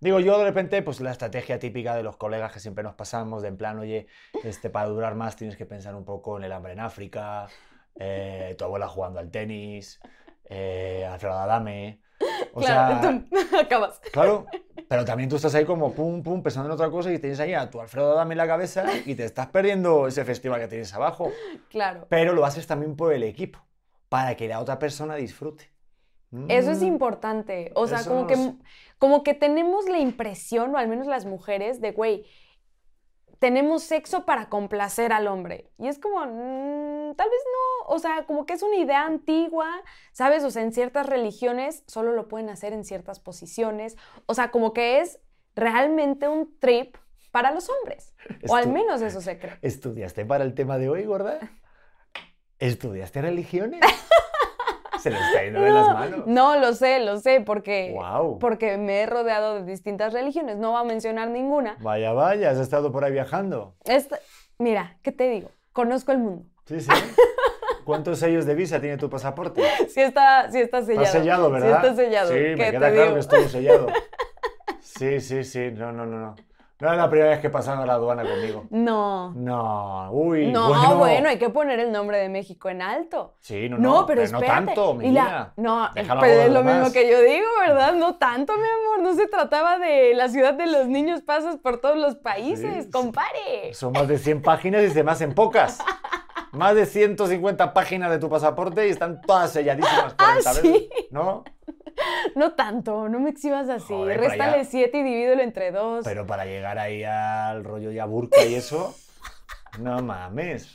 Digo, 0.00 0.18
yo 0.20 0.38
de 0.38 0.44
repente, 0.44 0.80
pues 0.82 1.00
la 1.00 1.10
estrategia 1.10 1.58
típica 1.58 1.94
de 1.94 2.02
los 2.02 2.16
colegas 2.16 2.52
que 2.52 2.60
siempre 2.60 2.82
nos 2.82 2.94
pasamos, 2.94 3.42
de 3.42 3.48
en 3.48 3.56
plan, 3.58 3.78
oye, 3.78 4.06
este, 4.44 4.70
para 4.70 4.88
durar 4.88 5.14
más 5.14 5.36
tienes 5.36 5.56
que 5.56 5.66
pensar 5.66 5.94
un 5.94 6.04
poco 6.04 6.38
en 6.38 6.44
el 6.44 6.52
hambre 6.52 6.72
en 6.72 6.80
África, 6.80 7.48
eh, 7.98 8.54
tu 8.56 8.64
abuela 8.64 8.88
jugando 8.88 9.18
al 9.20 9.30
tenis, 9.30 10.00
eh, 10.46 11.06
Alfredo 11.10 11.34
Adame. 11.38 12.00
O 12.54 12.60
claro, 12.60 13.00
sea, 13.00 13.24
tú 13.30 13.56
acabas. 13.60 14.00
claro, 14.12 14.46
pero 14.88 15.04
también 15.04 15.28
tú 15.28 15.36
estás 15.36 15.54
ahí 15.54 15.64
como 15.64 15.92
pum, 15.94 16.22
pum, 16.22 16.42
pensando 16.42 16.68
en 16.68 16.74
otra 16.74 16.90
cosa 16.90 17.12
y 17.12 17.18
tienes 17.18 17.38
ahí 17.40 17.52
a 17.54 17.68
tu 17.70 17.80
Alfredo 17.80 18.12
Adame 18.12 18.34
en 18.34 18.38
la 18.38 18.46
cabeza 18.46 18.84
y 19.06 19.14
te 19.14 19.24
estás 19.24 19.48
perdiendo 19.48 20.06
ese 20.06 20.24
festival 20.24 20.60
que 20.60 20.68
tienes 20.68 20.92
abajo. 20.94 21.30
Claro. 21.70 22.06
Pero 22.08 22.32
lo 22.32 22.44
haces 22.44 22.66
también 22.66 22.96
por 22.96 23.12
el 23.12 23.22
equipo, 23.22 23.58
para 24.08 24.34
que 24.34 24.48
la 24.48 24.60
otra 24.60 24.78
persona 24.78 25.14
disfrute. 25.16 25.70
Eso 26.48 26.70
es 26.70 26.80
Mm. 26.80 26.84
importante. 26.86 27.72
O 27.74 27.86
sea, 27.88 28.00
Eso 28.00 28.10
como 28.10 28.20
no 28.22 28.26
que. 28.28 28.36
Como 29.00 29.24
que 29.24 29.32
tenemos 29.32 29.88
la 29.88 29.98
impresión, 29.98 30.74
o 30.74 30.78
al 30.78 30.86
menos 30.86 31.06
las 31.06 31.24
mujeres, 31.24 31.80
de, 31.80 31.92
güey, 31.92 32.26
tenemos 33.38 33.82
sexo 33.82 34.26
para 34.26 34.50
complacer 34.50 35.14
al 35.14 35.26
hombre. 35.26 35.70
Y 35.78 35.88
es 35.88 35.98
como, 35.98 36.20
mm, 36.20 37.14
tal 37.16 37.30
vez 37.30 37.40
no, 37.46 37.86
o 37.94 37.98
sea, 37.98 38.26
como 38.26 38.44
que 38.44 38.52
es 38.52 38.62
una 38.62 38.76
idea 38.76 39.06
antigua, 39.06 39.82
¿sabes? 40.12 40.44
O 40.44 40.50
sea, 40.50 40.62
en 40.62 40.72
ciertas 40.72 41.06
religiones 41.06 41.82
solo 41.86 42.12
lo 42.12 42.28
pueden 42.28 42.50
hacer 42.50 42.74
en 42.74 42.84
ciertas 42.84 43.20
posiciones. 43.20 43.96
O 44.26 44.34
sea, 44.34 44.50
como 44.50 44.74
que 44.74 45.00
es 45.00 45.18
realmente 45.56 46.28
un 46.28 46.58
trip 46.58 46.98
para 47.30 47.52
los 47.52 47.70
hombres. 47.70 48.14
O 48.50 48.54
al 48.54 48.68
menos 48.68 49.00
eso 49.00 49.22
se 49.22 49.38
cree. 49.38 49.56
¿Estudiaste 49.62 50.26
para 50.26 50.44
el 50.44 50.52
tema 50.52 50.76
de 50.76 50.90
hoy, 50.90 51.06
gorda? 51.06 51.38
¿Estudiaste 52.58 53.22
religiones? 53.22 53.80
Se 55.02 55.10
le 55.10 55.16
está 55.18 55.42
yendo 55.44 55.60
de 55.62 55.70
las 55.70 55.88
manos. 55.88 56.26
No, 56.26 56.56
lo 56.58 56.72
sé, 56.74 57.00
lo 57.00 57.18
sé, 57.18 57.40
porque, 57.40 57.90
Guau. 57.92 58.38
porque 58.38 58.76
me 58.76 59.00
he 59.02 59.06
rodeado 59.06 59.54
de 59.56 59.64
distintas 59.64 60.12
religiones. 60.12 60.56
No 60.58 60.72
voy 60.72 60.80
a 60.80 60.84
mencionar 60.84 61.28
ninguna. 61.28 61.76
Vaya, 61.80 62.12
vaya, 62.12 62.50
has 62.50 62.58
estado 62.58 62.92
por 62.92 63.04
ahí 63.04 63.12
viajando. 63.12 63.74
Esta- 63.84 64.18
mira, 64.58 64.98
¿qué 65.02 65.12
te 65.12 65.28
digo? 65.28 65.50
Conozco 65.72 66.12
el 66.12 66.18
mundo. 66.18 66.44
Sí, 66.66 66.80
sí. 66.80 66.90
¿Cuántos 67.84 68.18
sellos 68.18 68.44
de 68.46 68.54
visa 68.54 68.80
tiene 68.80 68.96
tu 68.98 69.08
pasaporte? 69.10 69.62
Sí 69.88 70.00
está, 70.00 70.50
sí 70.50 70.60
está 70.60 70.82
sellado. 70.82 71.04
Está 71.06 71.18
sellado, 71.18 71.50
¿verdad? 71.50 71.68
Sí 71.82 71.86
está 71.88 71.94
sellado. 71.96 72.28
Sí, 72.28 72.34
me 72.34 72.54
¿Qué 72.56 72.70
queda 72.70 72.78
claro 72.78 73.02
digo? 73.02 73.14
que 73.14 73.20
estuvo 73.20 73.48
sellado. 73.48 73.86
Sí, 74.80 75.20
sí, 75.20 75.44
sí. 75.44 75.70
No, 75.72 75.92
no, 75.92 76.04
no, 76.04 76.18
no. 76.18 76.36
No 76.80 76.90
es 76.90 76.96
la 76.96 77.10
primera 77.10 77.30
vez 77.30 77.40
que 77.40 77.50
pasan 77.50 77.78
a 77.78 77.86
la 77.86 77.94
aduana 77.94 78.22
conmigo. 78.22 78.64
No. 78.70 79.32
No, 79.34 80.10
uy, 80.12 80.50
No, 80.50 80.68
bueno. 80.68 80.96
bueno. 80.96 81.28
hay 81.28 81.38
que 81.38 81.50
poner 81.50 81.78
el 81.80 81.92
nombre 81.92 82.18
de 82.18 82.28
México 82.28 82.68
en 82.70 82.80
alto. 82.82 83.34
Sí, 83.40 83.68
no, 83.68 83.76
No, 83.78 84.00
no, 84.00 84.06
pero, 84.06 84.20
no 84.22 84.24
espérate. 84.24 84.46
tanto, 84.66 84.94
mi 84.94 85.10
vida. 85.10 85.52
No, 85.56 85.88
Déjalo 85.94 86.20
pero 86.20 86.40
es 86.42 86.50
lo 86.52 86.62
mismo 86.64 86.90
que 86.92 87.10
yo 87.10 87.20
digo, 87.20 87.46
¿verdad? 87.66 87.94
No 87.94 88.14
tanto, 88.16 88.54
mi 88.54 88.60
amor. 88.62 89.00
No 89.02 89.14
se 89.14 89.26
trataba 89.28 89.78
de 89.78 90.14
la 90.14 90.28
ciudad 90.28 90.54
de 90.54 90.66
los 90.66 90.86
niños, 90.86 91.20
pasas 91.20 91.56
por 91.56 91.80
todos 91.80 91.96
los 91.98 92.16
países, 92.16 92.84
Sí, 92.86 92.90
compare. 92.90 93.74
Son 93.74 93.92
más 93.92 94.08
de 94.08 94.18
100 94.18 94.40
páginas 94.42 94.82
y 94.82 94.90
se 94.90 95.02
me 95.04 95.12
hacen 95.12 95.34
pocas. 95.34 95.78
Más 96.52 96.74
de 96.74 96.84
150 96.86 97.72
páginas 97.72 98.10
de 98.10 98.18
tu 98.18 98.28
pasaporte 98.28 98.86
y 98.88 98.90
están 98.90 99.20
todas 99.20 99.52
selladísimas 99.52 100.14
40 100.14 100.18
Ah, 100.18 100.34
veces. 100.34 100.60
¿sí? 100.62 100.90
¿No? 101.10 101.44
No 102.34 102.52
tanto, 102.54 103.08
no 103.08 103.20
me 103.20 103.30
exhibas 103.30 103.68
así. 103.68 103.92
Joder, 103.92 104.18
Réstale 104.20 104.58
ya- 104.58 104.64
7 104.64 104.98
y 104.98 105.02
divídelo 105.02 105.42
entre 105.42 105.70
dos. 105.70 106.04
Pero 106.04 106.26
para 106.26 106.44
llegar 106.44 106.78
ahí 106.78 107.04
al 107.04 107.62
rollo 107.64 107.90
ya 107.92 108.04
burka 108.06 108.42
y 108.44 108.54
eso, 108.54 108.94
no 109.78 110.00
mames. 110.02 110.74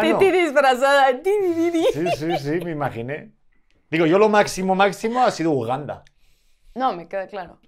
Titi 0.00 0.30
disfrazada. 0.30 1.08
Sí, 1.22 2.06
sí, 2.16 2.38
sí, 2.38 2.50
me 2.64 2.72
imaginé. 2.72 3.32
Digo, 3.90 4.04
yo 4.06 4.18
lo 4.18 4.28
máximo, 4.28 4.74
máximo 4.74 5.22
ha 5.22 5.30
sido 5.30 5.52
Uganda. 5.52 6.04
No, 6.74 6.92
me 6.92 7.08
queda 7.08 7.26
claro. 7.26 7.58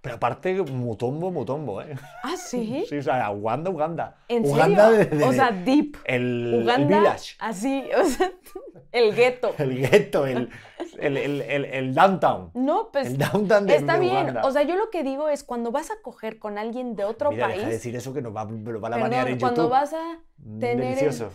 Pero 0.00 0.14
aparte, 0.14 0.54
mutombo, 0.62 1.30
mutombo, 1.32 1.82
¿eh? 1.82 1.96
¿Ah, 2.22 2.36
sí? 2.36 2.84
Sí, 2.88 2.98
o 2.98 3.02
sea, 3.02 3.30
Uganda, 3.30 3.68
Uganda. 3.70 4.16
¿En 4.28 4.44
Uganda 4.46 4.90
serio? 4.90 5.10
de- 5.10 5.16
de- 5.18 5.24
o 5.24 5.32
sea, 5.32 5.50
deep. 5.50 5.96
el, 6.04 6.54
el 6.54 6.62
Uganda. 6.62 6.98
village. 6.98 7.34
Así, 7.40 7.84
o 8.00 8.04
sea, 8.04 8.30
el 8.92 9.14
gueto. 9.14 9.54
El 9.58 9.76
gueto, 9.78 10.24
el, 10.26 10.50
el, 10.98 11.16
el, 11.16 11.40
el- 11.42 11.64
el 11.64 11.94
downtown. 11.94 12.50
No, 12.54 12.90
pues 12.92 13.08
El 13.08 13.18
downtown 13.18 13.66
de- 13.66 13.74
está 13.76 13.94
de 13.94 14.00
bien. 14.00 14.12
Uganda. 14.22 14.42
O 14.44 14.52
sea, 14.52 14.62
yo 14.62 14.76
lo 14.76 14.88
que 14.90 15.02
digo 15.02 15.28
es 15.28 15.42
cuando 15.42 15.72
vas 15.72 15.90
a 15.90 15.94
coger 16.00 16.38
con 16.38 16.58
alguien 16.58 16.94
de 16.94 17.04
otro 17.04 17.30
Mira, 17.32 17.46
país, 17.46 17.56
deja 17.58 17.68
de 17.68 17.74
decir 17.74 17.96
eso 17.96 18.14
que 18.14 18.22
nos 18.22 18.34
va, 18.34 18.44
lo 18.44 18.80
van 18.80 18.94
a 18.94 18.98
banear 18.98 19.28
en 19.28 19.40
cuando 19.40 19.62
YouTube. 19.62 19.70
vas 19.72 19.92
a 19.94 20.18
Mm, 20.38 20.58
tener 20.60 20.74
el- 20.76 20.94
Delicioso. 20.94 21.32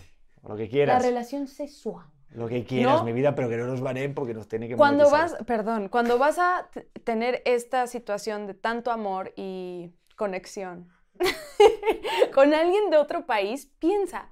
Lo 0.47 0.55
que 0.55 0.63
la 0.63 0.69
quieras. 0.69 1.03
relación 1.03 1.47
sexual. 1.47 2.05
Lo 2.35 2.47
que 2.47 2.63
quieras, 2.65 2.99
¿No? 2.99 3.03
mi 3.05 3.13
vida, 3.13 3.35
pero 3.35 3.47
que 3.49 3.57
no 3.57 3.67
nos 3.67 3.81
baneen 3.81 4.13
porque 4.13 4.33
nos 4.33 4.47
tiene 4.47 4.67
que 4.67 4.75
Cuando 4.75 5.09
monetizar 5.09 5.37
vas, 5.39 5.45
perdón, 5.45 5.87
cuando 5.89 6.17
vas 6.17 6.39
a 6.39 6.69
tener 7.03 7.41
esta 7.45 7.85
situación 7.87 8.47
de 8.47 8.53
tanto 8.53 8.91
amor 8.91 9.33
y 9.35 9.91
conexión 10.15 10.89
con 12.33 12.53
alguien 12.53 12.89
de 12.89 12.97
otro 12.97 13.25
país, 13.25 13.71
piensa 13.79 14.29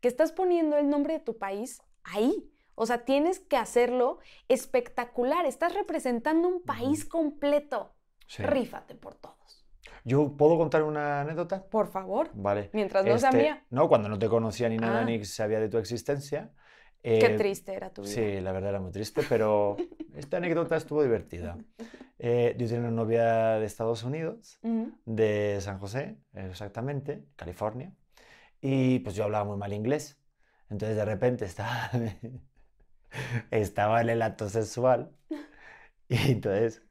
que 0.00 0.08
estás 0.08 0.32
poniendo 0.32 0.76
el 0.76 0.88
nombre 0.88 1.14
de 1.14 1.20
tu 1.20 1.38
país 1.38 1.82
ahí. 2.04 2.50
O 2.74 2.86
sea, 2.86 3.04
tienes 3.04 3.40
que 3.40 3.56
hacerlo 3.56 4.18
espectacular. 4.48 5.44
Estás 5.44 5.74
representando 5.74 6.48
un 6.48 6.62
país 6.62 7.04
completo. 7.04 7.94
Sí. 8.26 8.42
Rífate 8.42 8.94
por 8.94 9.16
todos. 9.16 9.66
¿Yo 10.04 10.34
puedo 10.36 10.56
contar 10.56 10.82
una 10.84 11.20
anécdota? 11.20 11.62
Por 11.68 11.88
favor. 11.88 12.30
Vale. 12.32 12.70
Mientras 12.72 13.04
no 13.04 13.18
sea 13.18 13.28
Este, 13.30 13.42
mía. 13.42 13.66
No, 13.68 13.88
cuando 13.88 14.08
no 14.08 14.18
te 14.18 14.28
conocía 14.28 14.68
ni 14.70 14.78
nada, 14.78 15.00
Ah. 15.00 15.04
ni 15.04 15.22
sabía 15.24 15.60
de 15.60 15.68
tu 15.68 15.76
existencia. 15.76 16.52
Qué 17.02 17.10
eh, 17.10 17.36
triste 17.38 17.74
era 17.74 17.90
tu 17.90 18.02
vida. 18.02 18.14
Sí, 18.14 18.40
la 18.40 18.52
verdad 18.52 18.70
era 18.70 18.80
muy 18.80 18.90
triste, 18.92 19.22
pero 19.28 19.76
esta 20.16 20.36
anécdota 20.38 20.76
estuvo 20.76 21.02
divertida. 21.02 21.58
Eh, 22.18 22.54
yo 22.58 22.66
tenía 22.66 22.80
una 22.80 22.90
novia 22.90 23.58
de 23.58 23.64
Estados 23.64 24.04
Unidos, 24.04 24.58
Ujú. 24.62 24.92
de 25.06 25.58
San 25.60 25.78
José, 25.78 26.18
exactamente, 26.34 27.24
California, 27.36 27.92
y 28.60 28.98
pues 29.00 29.14
yo 29.16 29.24
hablaba 29.24 29.44
muy 29.44 29.56
mal 29.56 29.72
inglés. 29.72 30.18
Entonces 30.68 30.96
de 30.96 31.04
repente 31.04 31.44
estaba, 31.46 31.90
estaba 33.50 34.00
en 34.02 34.10
el 34.10 34.22
acto 34.22 34.48
sexual 34.48 35.10
y 36.08 36.32
entonces 36.32 36.82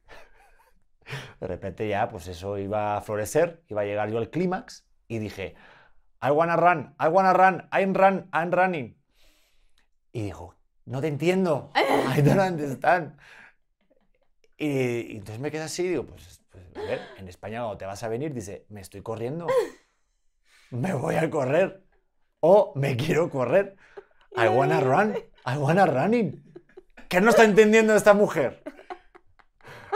de 1.40 1.46
repente 1.46 1.88
ya 1.88 2.08
pues 2.08 2.28
eso 2.28 2.58
iba 2.58 2.96
a 2.96 3.00
florecer, 3.00 3.62
iba 3.68 3.82
a 3.82 3.84
llegar 3.84 4.10
yo 4.10 4.18
al 4.18 4.30
clímax 4.30 4.86
y 5.08 5.18
dije, 5.18 5.54
I 6.22 6.30
wanna 6.30 6.56
run, 6.56 6.94
I 7.00 7.08
wanna 7.08 7.32
run, 7.32 7.68
I'm 7.72 7.94
run, 7.94 8.28
I'm 8.32 8.50
running. 8.52 8.99
Y 10.12 10.22
dijo, 10.22 10.54
no 10.86 11.00
te 11.00 11.08
entiendo, 11.08 11.70
I 11.74 12.20
don't 12.22 12.40
understand. 12.40 13.16
Y, 14.56 15.12
y 15.12 15.16
entonces 15.16 15.40
me 15.40 15.50
quedé 15.50 15.62
así 15.62 15.84
y 15.84 15.88
digo, 15.88 16.06
pues, 16.06 16.40
pues, 16.50 16.64
a 16.76 16.80
ver, 16.80 17.00
en 17.18 17.28
España 17.28 17.60
cuando 17.60 17.78
te 17.78 17.86
vas 17.86 18.02
a 18.02 18.08
venir, 18.08 18.34
dice, 18.34 18.66
me 18.68 18.80
estoy 18.80 19.02
corriendo, 19.02 19.46
me 20.70 20.92
voy 20.94 21.16
a 21.16 21.30
correr 21.30 21.82
o 22.40 22.72
me 22.74 22.96
quiero 22.96 23.30
correr. 23.30 23.76
I 24.36 24.48
wanna 24.48 24.80
run, 24.80 25.16
I 25.46 25.56
wanna 25.56 25.86
running. 25.86 26.42
¿Qué 27.08 27.20
no 27.20 27.30
está 27.30 27.44
entendiendo 27.44 27.94
esta 27.94 28.14
mujer? 28.14 28.62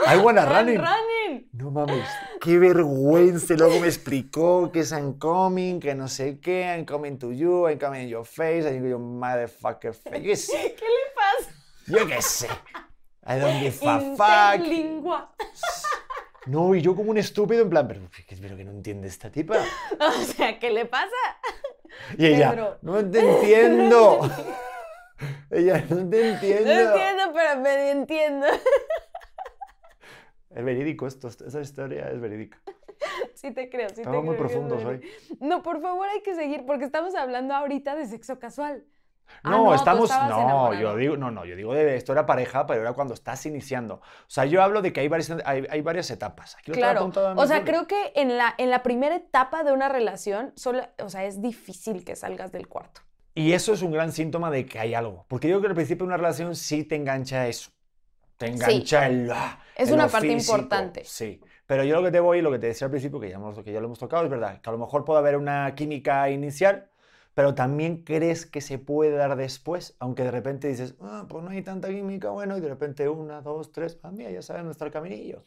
I 0.05 0.17
wanna 0.17 0.45
Run, 0.45 0.53
running. 0.53 0.81
Running. 1.27 1.49
No 1.53 1.71
mames, 1.71 2.07
qué 2.41 2.57
vergüenza. 2.59 3.53
Luego 3.55 3.79
me 3.79 3.87
explicó 3.87 4.71
que 4.71 4.81
es 4.81 4.91
I'm 4.91 5.13
coming, 5.17 5.79
que 5.79 5.95
no 5.95 6.07
sé 6.07 6.39
qué, 6.39 6.63
I'm 6.75 6.85
coming 6.85 7.17
to 7.19 7.31
you, 7.31 7.67
I'm 7.67 7.79
coming 7.79 8.03
in 8.03 8.09
your 8.09 8.25
face, 8.25 8.63
I'm 8.67 8.87
your 8.87 8.99
motherfucker 8.99 9.93
face. 9.93 10.21
Qué 10.21 10.35
sé, 10.35 10.75
¿Qué 10.79 10.85
le 10.85 11.13
pasa? 11.15 11.51
yo 11.87 12.07
qué 12.07 12.21
sé. 12.21 12.47
I 13.27 13.39
don't 13.39 13.59
give 13.59 13.75
a 13.87 13.99
fuck. 14.15 14.55
Interlingua. 14.61 15.35
No, 16.47 16.75
y 16.75 16.81
yo 16.83 16.95
como 16.95 17.09
un 17.09 17.17
estúpido 17.17 17.63
en 17.63 17.71
plan, 17.71 17.87
pero, 17.87 18.01
¿qué- 18.27 18.37
pero 18.39 18.55
que 18.55 18.63
no 18.63 18.69
entiende 18.69 19.07
esta 19.07 19.31
tipa. 19.31 19.55
O 19.99 20.11
sea, 20.25 20.59
¿qué 20.59 20.69
le 20.69 20.85
pasa? 20.85 21.09
Y 22.19 22.27
ella, 22.27 22.51
Pedro. 22.51 22.77
no 22.83 23.03
te 23.09 23.19
entiendo. 23.19 24.19
ella, 25.49 25.83
no 25.89 26.07
te 26.07 26.21
No 26.21 26.27
entiendo. 26.35 26.71
entiendo, 26.71 27.23
pero 27.33 27.59
me 27.61 27.89
entiendo. 27.89 28.45
Es 30.55 30.63
verídico 30.63 31.05
esto, 31.05 31.27
esa 31.27 31.61
historia 31.61 32.09
es 32.09 32.19
verídica. 32.19 32.59
Sí 33.33 33.51
te 33.51 33.69
creo, 33.69 33.89
sí 33.89 33.95
Estamos 34.01 34.21
te 34.21 34.25
muy 34.25 34.35
creo. 34.35 34.47
profundos 34.47 34.83
hoy. 34.85 35.01
No, 35.39 35.61
por 35.61 35.81
favor, 35.81 36.07
hay 36.07 36.21
que 36.21 36.33
seguir, 36.33 36.65
porque 36.65 36.85
estamos 36.85 37.13
hablando 37.15 37.53
ahorita 37.53 37.93
de 37.95 38.05
sexo 38.07 38.39
casual. 38.39 38.85
Ah, 39.43 39.51
No, 39.51 39.75
estamos. 39.75 40.09
No, 40.09 40.15
enamorado. 40.15 40.73
yo 40.81 40.95
digo, 40.95 41.17
no, 41.17 41.29
no, 41.31 41.45
yo 41.45 41.55
digo 41.55 41.73
de 41.73 41.95
esto 41.97 42.13
era 42.13 42.25
pareja, 42.25 42.65
pero 42.65 42.81
era 42.81 42.93
cuando 42.93 43.13
estás 43.13 43.45
iniciando. 43.45 43.95
O 43.95 44.01
sea, 44.27 44.45
yo 44.45 44.61
hablo 44.63 44.81
de 44.81 44.93
que 44.93 45.01
hay 45.01 45.07
varias, 45.09 45.31
hay, 45.45 45.65
hay 45.69 45.81
varias 45.81 46.09
etapas. 46.09 46.55
Aquí 46.55 46.71
Claro, 46.71 47.11
o 47.35 47.45
sea, 47.47 47.63
creo 47.63 47.87
que 47.87 48.13
en 48.15 48.37
la, 48.37 48.55
en 48.57 48.69
la 48.69 48.81
primera 48.83 49.15
etapa 49.15 49.63
de 49.63 49.73
una 49.73 49.89
relación, 49.89 50.53
solo, 50.55 50.81
o 50.99 51.09
sea, 51.09 51.25
es 51.25 51.41
difícil 51.41 52.03
que 52.05 52.15
salgas 52.15 52.51
del 52.51 52.67
cuarto. 52.67 53.01
Y 53.33 53.51
eso 53.51 53.73
es 53.73 53.81
un 53.81 53.91
gran 53.91 54.13
síntoma 54.13 54.49
de 54.49 54.65
que 54.65 54.79
hay 54.79 54.93
algo. 54.93 55.25
Porque 55.27 55.49
yo 55.49 55.55
creo 55.55 55.61
que 55.63 55.67
al 55.67 55.75
principio 55.75 56.05
de 56.05 56.07
una 56.07 56.17
relación 56.17 56.55
sí 56.55 56.85
te 56.85 56.95
engancha 56.95 57.47
eso. 57.47 57.71
Te 58.37 58.47
engancha 58.47 59.07
el. 59.07 59.31
ah, 59.31 59.59
Es 59.75 59.89
en 59.89 59.95
una 59.95 60.07
parte 60.07 60.27
físico, 60.27 60.57
importante. 60.57 61.05
Sí. 61.05 61.41
Pero 61.67 61.83
yo 61.83 61.95
lo 61.95 62.03
que 62.03 62.11
te 62.11 62.19
voy, 62.19 62.41
lo 62.41 62.51
que 62.51 62.59
te 62.59 62.67
decía 62.67 62.85
al 62.85 62.91
principio, 62.91 63.19
que 63.19 63.29
ya, 63.29 63.35
hemos- 63.37 63.57
que 63.63 63.71
ya 63.71 63.79
lo 63.79 63.85
hemos 63.87 63.99
tocado, 63.99 64.23
es 64.25 64.29
verdad. 64.29 64.61
Que 64.61 64.69
a 64.69 64.73
lo 64.73 64.77
mejor 64.79 65.03
puede 65.05 65.19
haber 65.19 65.37
una 65.37 65.73
química 65.75 66.29
inicial, 66.29 66.89
pero 67.33 67.55
también 67.55 68.03
crees 68.03 68.45
que 68.45 68.61
se 68.61 68.77
puede 68.77 69.15
dar 69.15 69.35
después. 69.35 69.95
Aunque 69.99 70.23
de 70.23 70.31
repente 70.31 70.67
dices, 70.67 70.95
ah, 71.01 71.25
pues 71.27 71.43
no 71.43 71.49
hay 71.49 71.61
tanta 71.63 71.89
química, 71.89 72.29
bueno, 72.29 72.57
y 72.57 72.61
de 72.61 72.69
repente 72.69 73.09
una, 73.09 73.41
dos, 73.41 73.71
tres, 73.71 73.99
ah, 74.03 74.11
mira, 74.11 74.29
ya 74.31 74.41
saben 74.41 74.65
nuestro 74.65 74.91
caminillo. 74.91 75.43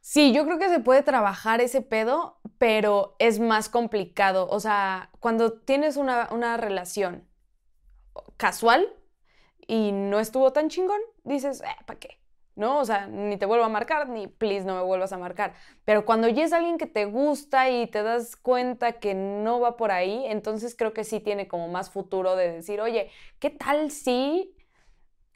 Sí, 0.00 0.32
yo 0.32 0.44
creo 0.44 0.58
que 0.58 0.68
se 0.68 0.78
puede 0.78 1.02
trabajar 1.02 1.60
ese 1.60 1.82
pedo, 1.82 2.38
pero 2.58 3.16
es 3.18 3.40
más 3.40 3.68
complicado. 3.68 4.46
O 4.48 4.60
sea, 4.60 5.10
cuando 5.18 5.52
tienes 5.54 5.96
una, 5.96 6.28
una 6.30 6.56
relación 6.56 7.24
casual 8.36 8.88
y 9.66 9.92
no 9.92 10.20
estuvo 10.20 10.52
tan 10.52 10.68
chingón, 10.68 11.00
dices, 11.24 11.60
eh, 11.62 11.66
¿para 11.86 11.98
qué? 11.98 12.20
¿No? 12.56 12.78
O 12.80 12.84
sea, 12.86 13.06
ni 13.06 13.36
te 13.36 13.44
vuelvo 13.46 13.64
a 13.64 13.68
marcar, 13.68 14.08
ni 14.08 14.26
please 14.28 14.64
no 14.64 14.74
me 14.74 14.82
vuelvas 14.82 15.12
a 15.12 15.18
marcar. 15.18 15.52
Pero 15.84 16.04
cuando 16.06 16.26
ya 16.28 16.42
es 16.44 16.52
alguien 16.54 16.78
que 16.78 16.86
te 16.86 17.04
gusta 17.04 17.68
y 17.70 17.86
te 17.86 18.02
das 18.02 18.34
cuenta 18.34 18.92
que 18.92 19.14
no 19.14 19.60
va 19.60 19.76
por 19.76 19.92
ahí, 19.92 20.24
entonces 20.26 20.74
creo 20.74 20.92
que 20.94 21.04
sí 21.04 21.20
tiene 21.20 21.48
como 21.48 21.68
más 21.68 21.90
futuro 21.90 22.34
de 22.34 22.50
decir, 22.50 22.80
oye, 22.80 23.10
¿qué 23.38 23.50
tal 23.50 23.90
si 23.90 24.56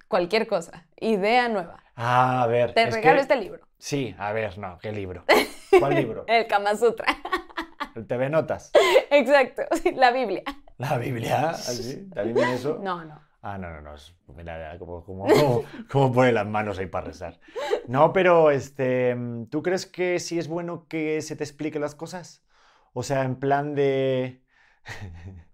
cualquier 0.08 0.46
cosa, 0.46 0.86
idea 0.98 1.48
nueva? 1.48 1.82
Ah, 1.94 2.42
a 2.42 2.46
ver. 2.46 2.72
Te 2.72 2.84
es 2.84 2.94
regalo 2.94 3.16
que- 3.16 3.22
este 3.22 3.36
libro, 3.36 3.66
Sí, 3.76 4.14
a 4.18 4.32
ver, 4.32 4.58
no, 4.58 4.78
¿qué 4.80 4.90
libro? 4.92 5.24
¿Cuál 5.78 5.94
libro? 5.96 6.24
el 6.26 6.46
Kama 6.46 6.74
Sutra. 6.76 7.06
¿El 7.94 8.06
TV 8.06 8.30
Notas? 8.30 8.72
Exacto, 9.10 9.62
sí, 9.82 9.92
la 9.94 10.10
Biblia. 10.10 10.42
¿La 10.78 10.96
Biblia? 10.96 11.50
¿Así? 11.50 12.08
¿También 12.14 12.34
viene 12.36 12.54
eso? 12.54 12.78
No, 12.82 13.04
no. 13.04 13.20
Ah, 13.42 13.56
no, 13.56 13.70
no, 13.70 13.80
no. 13.80 13.94
es- 13.94 14.14
Mira, 14.36 14.78
como, 14.78 15.02
como, 15.04 15.24
como, 15.26 15.62
como 15.90 16.12
pone 16.12 16.32
las 16.32 16.46
manos 16.46 16.78
ahí 16.78 16.86
para 16.86 17.06
rezar. 17.06 17.40
No, 17.88 18.12
pero 18.12 18.50
este, 18.50 19.16
¿tú 19.50 19.62
crees 19.62 19.86
que 19.86 20.18
sí 20.20 20.38
es 20.38 20.46
bueno 20.48 20.86
que 20.88 21.22
se 21.22 21.36
te 21.36 21.44
explique 21.44 21.78
las 21.78 21.94
cosas? 21.94 22.44
O 22.92 23.02
sea, 23.02 23.24
en 23.24 23.36
plan 23.36 23.74
de... 23.74 24.44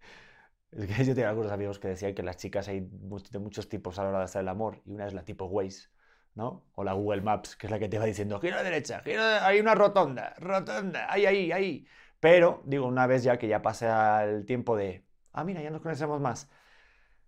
Es 0.72 0.86
que 0.86 1.04
yo 1.04 1.14
tenía 1.14 1.30
algunos 1.30 1.52
amigos 1.52 1.78
que 1.78 1.88
decían 1.88 2.14
que 2.14 2.22
las 2.22 2.36
chicas 2.36 2.68
hay 2.68 2.80
de 2.80 3.38
muchos 3.38 3.68
tipos 3.68 3.98
a 3.98 4.02
la 4.02 4.08
hora 4.10 4.18
de 4.18 4.24
hacer 4.24 4.42
el 4.42 4.48
amor 4.48 4.82
y 4.84 4.92
una 4.92 5.06
es 5.06 5.14
la 5.14 5.24
tipo 5.24 5.46
Waze, 5.46 5.88
¿no? 6.34 6.66
O 6.74 6.84
la 6.84 6.92
Google 6.92 7.22
Maps, 7.22 7.56
que 7.56 7.66
es 7.66 7.70
la 7.70 7.78
que 7.78 7.88
te 7.88 7.98
va 7.98 8.04
diciendo, 8.04 8.38
gira 8.40 8.56
a 8.56 8.58
la 8.58 8.64
derecha, 8.64 9.00
gira, 9.00 9.46
hay 9.46 9.60
una 9.60 9.74
rotonda, 9.74 10.34
rotonda, 10.38 11.10
ahí, 11.10 11.24
ahí, 11.24 11.50
ahí. 11.52 11.86
Pero, 12.20 12.62
digo, 12.66 12.86
una 12.86 13.06
vez 13.06 13.22
ya 13.22 13.38
que 13.38 13.48
ya 13.48 13.62
pasa 13.62 14.24
el 14.24 14.44
tiempo 14.44 14.76
de, 14.76 15.06
ah, 15.32 15.44
mira, 15.44 15.62
ya 15.62 15.70
nos 15.70 15.80
conocemos 15.80 16.20
más. 16.20 16.50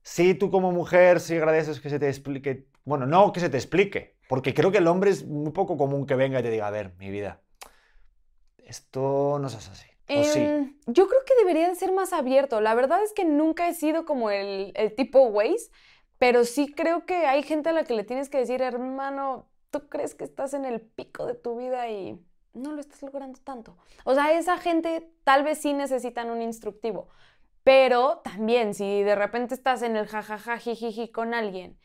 Sí, 0.03 0.35
tú 0.35 0.51
como 0.51 0.73
mujer, 0.73 1.21
sí 1.21 1.37
agradeces 1.37 1.81
que 1.81 1.91
se 1.91 1.99
te 1.99 2.09
explique, 2.09 2.67
bueno, 2.85 3.07
no 3.07 3.33
que 3.33 3.41
se 3.41 3.51
te 3.51 3.57
explique, 3.57 4.17
porque 4.29 4.55
creo 4.55 4.71
que 4.71 4.79
el 4.79 4.87
hombre 4.87 5.11
es 5.11 5.27
muy 5.27 5.53
poco 5.53 5.77
común 5.77 6.07
que 6.07 6.15
venga 6.15 6.41
y 6.41 6.43
te 6.43 6.51
diga, 6.51 6.67
a 6.67 6.71
ver, 6.71 6.95
mi 6.99 7.11
vida, 7.11 7.41
esto 8.59 9.39
no 9.41 9.49
es 9.49 9.55
así. 9.55 9.87
O 10.11 10.25
sí. 10.25 10.79
Yo 10.87 11.07
creo 11.07 11.21
que 11.27 11.35
debería 11.39 11.69
de 11.69 11.75
ser 11.75 11.93
más 11.93 12.15
abierto. 12.15 12.63
La 12.63 12.75
verdad 12.75 13.03
es 13.03 13.13
que 13.13 13.27
nunca 13.27 13.69
he 13.69 13.75
sido 13.75 14.07
como 14.07 14.31
el, 14.31 14.73
el 14.75 14.95
tipo 14.95 15.21
Waze, 15.25 15.71
pero 16.19 16.45
sí 16.45 16.73
creo 16.73 17.05
que 17.05 17.27
hay 17.27 17.43
gente 17.43 17.69
a 17.69 17.73
la 17.73 17.85
que 17.85 17.95
le 17.95 18.05
tienes 18.05 18.31
que 18.31 18.39
decir, 18.39 18.63
hermano, 18.63 19.49
tú 19.71 19.89
crees 19.89 20.15
que 20.15 20.25
estás 20.25 20.55
en 20.55 20.65
el 20.65 20.81
pico 20.81 21.27
de 21.27 21.35
tu 21.35 21.57
vida 21.57 21.89
y 21.89 22.19
no 22.55 22.73
lo 22.73 22.81
estás 22.81 23.03
logrando 23.03 23.39
tanto. 23.43 23.77
O 24.05 24.15
sea, 24.15 24.37
esa 24.37 24.59
gente 24.59 25.11
tal 25.25 25.45
vez 25.45 25.59
sí 25.59 25.73
necesitan 25.73 26.31
un 26.31 26.43
instructivo, 26.43 27.09
pero 27.69 28.23
también 28.25 28.73
si 28.73 29.03
de 29.03 29.15
repente 29.15 29.55
estás 29.55 29.83
en 29.83 29.95
el 29.95 30.07
jajaja, 30.07 30.57
jijiji 30.57 31.13
con 31.13 31.35
alguien 31.35 31.79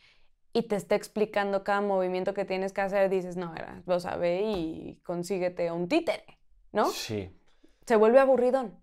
y 0.53 0.69
te 0.69 0.77
está 0.77 0.95
explicando 0.95 1.65
cada 1.65 1.81
movimiento 1.81 2.33
que 2.33 2.45
tienes 2.45 2.71
que 2.71 2.79
hacer, 2.79 3.09
dices, 3.09 3.35
no, 3.35 3.53
era, 3.53 3.83
lo 3.85 3.99
sabe 3.99 4.43
y 4.43 5.01
consíguete 5.03 5.73
un 5.73 5.89
títere, 5.89 6.39
¿no? 6.71 6.85
Sí. 6.85 7.37
Se 7.85 7.97
vuelve 7.97 8.19
aburridón. 8.19 8.79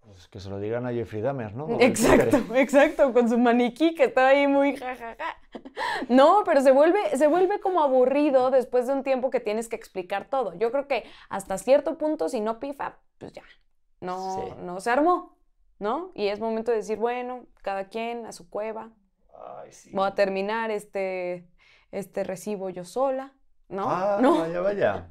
Pues 0.00 0.26
que 0.26 0.40
se 0.40 0.50
lo 0.50 0.58
digan 0.58 0.86
a 0.86 0.92
Jeffrey 0.92 1.22
Dahmer, 1.22 1.54
¿no? 1.54 1.68
Exacto, 1.80 2.38
exacto, 2.56 3.12
con 3.12 3.28
su 3.28 3.38
maniquí 3.38 3.94
que 3.94 4.06
está 4.06 4.26
ahí 4.26 4.48
muy 4.48 4.76
jajaja. 4.76 5.36
No, 6.08 6.42
pero 6.44 6.62
se 6.62 6.72
vuelve, 6.72 7.16
se 7.16 7.28
vuelve 7.28 7.60
como 7.60 7.80
aburrido 7.80 8.50
después 8.50 8.88
de 8.88 8.94
un 8.94 9.04
tiempo 9.04 9.30
que 9.30 9.38
tienes 9.38 9.68
que 9.68 9.76
explicar 9.76 10.28
todo. 10.28 10.52
Yo 10.54 10.72
creo 10.72 10.88
que 10.88 11.04
hasta 11.28 11.58
cierto 11.58 11.96
punto, 11.96 12.28
si 12.28 12.40
no 12.40 12.58
pifa, 12.58 12.98
pues 13.18 13.32
ya, 13.34 13.44
no, 14.00 14.34
Sí. 14.34 14.54
no 14.64 14.80
se 14.80 14.90
armó, 14.90 15.37
¿no? 15.78 16.10
Y 16.14 16.28
es 16.28 16.40
momento 16.40 16.70
de 16.70 16.78
decir, 16.78 16.98
bueno, 16.98 17.46
cada 17.62 17.88
quien 17.88 18.26
a 18.26 18.32
su 18.32 18.48
cueva, 18.48 18.90
Ay, 19.62 19.72
sí. 19.72 19.90
voy 19.92 20.06
a 20.06 20.14
terminar 20.14 20.70
este, 20.70 21.46
este 21.92 22.24
recibo 22.24 22.70
yo 22.70 22.84
sola, 22.84 23.34
¿no? 23.68 23.88
Ah, 23.88 24.18
no, 24.20 24.40
vaya, 24.40 24.60
vaya. 24.60 25.08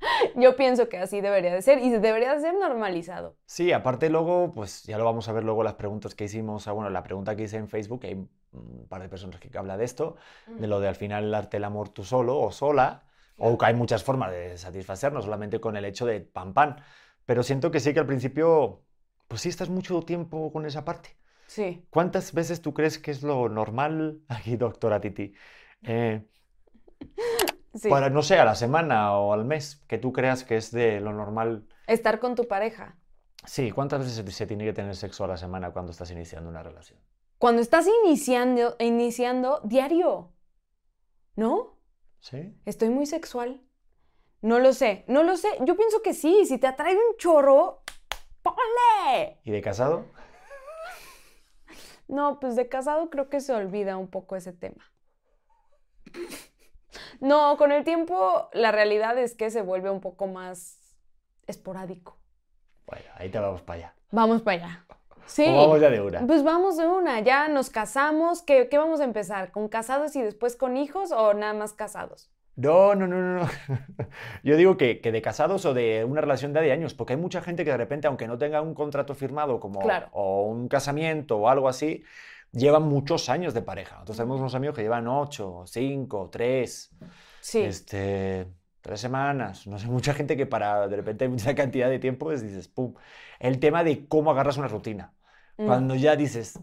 yo 0.36 0.56
pienso 0.56 0.88
que 0.88 0.98
así 0.98 1.20
debería 1.20 1.52
de 1.52 1.62
ser 1.62 1.78
y 1.78 1.90
debería 1.90 2.34
de 2.34 2.40
ser 2.40 2.54
normalizado. 2.54 3.36
Sí, 3.46 3.72
aparte 3.72 4.10
luego, 4.10 4.52
pues 4.52 4.84
ya 4.84 4.98
lo 4.98 5.04
vamos 5.04 5.28
a 5.28 5.32
ver 5.32 5.44
luego 5.44 5.62
las 5.62 5.74
preguntas 5.74 6.14
que 6.14 6.24
hicimos, 6.24 6.66
bueno, 6.66 6.90
la 6.90 7.02
pregunta 7.02 7.36
que 7.36 7.44
hice 7.44 7.56
en 7.56 7.68
Facebook, 7.68 8.00
hay 8.04 8.14
un 8.14 8.86
par 8.88 9.02
de 9.02 9.08
personas 9.08 9.40
que 9.40 9.56
habla 9.58 9.76
de 9.76 9.84
esto, 9.84 10.16
de 10.46 10.66
lo 10.66 10.80
de 10.80 10.88
al 10.88 10.96
final 10.96 11.30
darte 11.30 11.58
el 11.58 11.64
amor 11.64 11.90
tú 11.90 12.04
solo 12.04 12.38
o 12.38 12.50
sola, 12.50 13.04
o 13.36 13.56
que 13.56 13.66
hay 13.66 13.74
muchas 13.74 14.02
formas 14.02 14.32
de 14.32 14.56
satisfacer, 14.58 15.12
no 15.12 15.22
solamente 15.22 15.60
con 15.60 15.76
el 15.76 15.84
hecho 15.84 16.06
de 16.06 16.20
pam 16.20 16.54
pam, 16.54 16.76
pero 17.26 17.42
siento 17.42 17.70
que 17.70 17.78
sí 17.80 17.92
que 17.92 18.00
al 18.00 18.06
principio, 18.06 18.82
pues 19.28 19.42
sí 19.42 19.48
estás 19.48 19.68
mucho 19.68 20.00
tiempo 20.02 20.52
con 20.52 20.66
esa 20.66 20.84
parte. 20.84 21.16
Sí. 21.46 21.84
¿Cuántas 21.90 22.32
veces 22.34 22.60
tú 22.60 22.74
crees 22.74 22.98
que 22.98 23.10
es 23.10 23.22
lo 23.22 23.48
normal, 23.48 24.20
aquí 24.28 24.56
doctora 24.56 25.00
Titi, 25.00 25.32
eh, 25.82 26.26
Sí. 27.74 27.88
para, 27.90 28.10
no 28.10 28.22
sé, 28.22 28.38
a 28.38 28.44
la 28.44 28.54
semana 28.56 29.12
o 29.18 29.32
al 29.32 29.44
mes, 29.44 29.76
que 29.86 29.98
tú 29.98 30.12
creas 30.12 30.42
que 30.42 30.56
es 30.56 30.72
de 30.72 31.00
lo 31.00 31.12
normal? 31.12 31.68
Estar 31.86 32.18
con 32.18 32.34
tu 32.34 32.48
pareja. 32.48 32.96
Sí, 33.44 33.70
¿cuántas 33.70 34.00
veces 34.00 34.34
se- 34.34 34.46
tiene 34.46 34.64
que 34.64 34.72
tener 34.72 34.96
sexo 34.96 35.24
a 35.24 35.28
la 35.28 35.36
semana 35.36 35.70
cuando 35.70 35.92
estás 35.92 36.10
iniciando 36.10 36.48
una 36.50 36.62
relación? 36.62 36.98
Cuando 37.38 37.62
estás 37.62 37.86
iniciando, 38.04 38.74
iniciando 38.80 39.60
diario, 39.62 40.32
¿no? 41.36 41.78
¿Sí? 42.20 42.52
Estoy 42.64 42.88
muy 42.88 43.06
sexual. 43.06 43.62
No 44.42 44.58
lo 44.58 44.72
sé, 44.72 45.04
no 45.06 45.22
lo 45.22 45.36
sé. 45.36 45.48
Yo 45.64 45.76
pienso 45.76 46.02
que 46.02 46.14
sí. 46.14 46.46
Si 46.46 46.58
te 46.58 46.66
atrae 46.66 46.94
un 46.96 47.16
chorro, 47.16 47.82
ponle. 48.54 49.38
¿Y 49.44 49.50
de 49.50 49.60
casado? 49.60 50.06
No, 52.08 52.40
pues 52.40 52.56
de 52.56 52.68
casado 52.68 53.10
creo 53.10 53.28
que 53.28 53.40
se 53.40 53.52
olvida 53.54 53.96
un 53.96 54.08
poco 54.08 54.36
ese 54.36 54.52
tema. 54.52 54.84
No, 57.20 57.56
con 57.58 57.72
el 57.72 57.84
tiempo 57.84 58.48
la 58.52 58.72
realidad 58.72 59.18
es 59.18 59.34
que 59.34 59.50
se 59.50 59.62
vuelve 59.62 59.90
un 59.90 60.00
poco 60.00 60.26
más 60.26 60.96
esporádico. 61.46 62.18
Bueno, 62.86 63.04
ahí 63.16 63.28
te 63.28 63.38
vamos 63.38 63.62
para 63.62 63.78
allá. 63.78 63.94
Vamos 64.10 64.42
para 64.42 64.56
allá. 64.56 64.86
Sí. 65.26 65.44
O 65.46 65.54
vamos 65.54 65.80
ya 65.80 65.90
de 65.90 66.00
una. 66.00 66.26
Pues 66.26 66.42
vamos 66.42 66.78
de 66.78 66.86
una, 66.86 67.20
ya 67.20 67.48
nos 67.48 67.68
casamos. 67.68 68.40
¿Qué, 68.42 68.68
qué 68.70 68.78
vamos 68.78 69.00
a 69.00 69.04
empezar? 69.04 69.52
¿Con 69.52 69.68
casados 69.68 70.16
y 70.16 70.22
después 70.22 70.56
con 70.56 70.78
hijos 70.78 71.12
o 71.12 71.34
nada 71.34 71.52
más 71.52 71.74
casados? 71.74 72.30
No, 72.58 72.94
no, 72.96 73.06
no, 73.06 73.20
no. 73.38 73.48
Yo 74.42 74.56
digo 74.56 74.76
que, 74.76 75.00
que 75.00 75.12
de 75.12 75.22
casados 75.22 75.64
o 75.64 75.74
de 75.74 76.04
una 76.04 76.20
relación 76.20 76.52
de, 76.52 76.72
años, 76.72 76.92
porque 76.92 77.12
hay 77.12 77.18
mucha 77.20 77.40
gente 77.40 77.64
que 77.64 77.70
de 77.70 77.76
repente, 77.76 78.08
aunque 78.08 78.26
no 78.26 78.36
tenga 78.36 78.60
un 78.62 78.74
contrato 78.74 79.14
firmado 79.14 79.60
como 79.60 79.78
Claro. 79.80 80.08
o 80.10 80.42
un 80.46 80.66
casamiento 80.66 81.36
o 81.38 81.48
algo 81.48 81.68
así, 81.68 82.02
llevan 82.50 82.82
muchos 82.82 83.28
años 83.28 83.54
de 83.54 83.62
pareja. 83.62 83.94
Entonces 84.00 84.16
tenemos 84.16 84.40
unos 84.40 84.56
amigos 84.56 84.74
que 84.74 84.82
llevan 84.82 85.06
ocho, 85.06 85.62
cinco, 85.66 86.28
tres, 86.32 86.90
Sí. 87.40 87.60
este, 87.60 88.48
tres 88.80 89.00
semanas. 89.00 89.68
No 89.68 89.78
sé, 89.78 89.86
mucha 89.86 90.12
gente 90.12 90.36
que 90.36 90.46
para 90.46 90.88
de 90.88 90.96
repente 90.96 91.28
mucha 91.28 91.54
cantidad 91.54 91.88
de 91.88 92.00
tiempo 92.00 92.26
pues 92.26 92.42
dices, 92.42 92.66
pum. 92.66 92.94
El 93.38 93.60
tema 93.60 93.84
de 93.84 94.08
cómo 94.08 94.32
agarras 94.32 94.56
una 94.56 94.66
rutina. 94.66 95.12
Mm. 95.58 95.66
Cuando 95.66 95.94
ya 95.94 96.16
dices, 96.16 96.58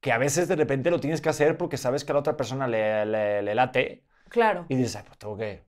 que 0.00 0.10
a 0.10 0.18
veces 0.18 0.48
de 0.48 0.56
repente 0.56 0.90
lo 0.90 0.98
tienes 0.98 1.20
que 1.20 1.28
hacer 1.28 1.56
porque 1.56 1.76
sabes 1.76 2.04
que 2.04 2.10
a 2.10 2.14
la 2.14 2.20
otra 2.20 2.36
persona 2.36 2.66
le, 2.66 3.06
le- 3.06 3.42
le 3.42 3.54
late 3.54 4.02
Claro. 4.28 4.66
y 4.68 4.76
dices, 4.76 4.96
"Ay, 4.96 5.02
pues 5.06 5.18
tengo 5.18 5.36
que, 5.36 5.62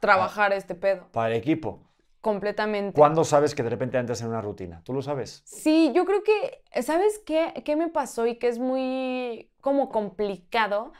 Trabajar 0.00 0.52
este 0.52 0.74
pedo. 0.74 1.06
para 1.12 1.28
el 1.30 1.36
equipo. 1.36 1.80
Completamente. 2.20 2.98
¿Cuándo 2.98 3.24
sabes 3.24 3.54
que 3.54 3.62
de 3.62 3.70
repente 3.70 3.96
entras 3.98 4.20
en 4.20 4.28
una 4.28 4.42
rutina? 4.42 4.82
¿Tú 4.84 4.92
lo 4.92 5.00
sabes? 5.00 5.42
Sí, 5.46 5.90
yo 5.94 6.04
creo 6.04 6.22
que, 6.22 6.62
¿sabes 6.82 7.18
qué, 7.24 7.62
qué 7.64 7.76
me 7.76 7.88
pasó 7.88 8.26
y 8.26 8.36
que 8.36 8.48
es 8.48 8.58
muy 8.58 9.50
como 9.62 9.88
complicado? 9.88 10.92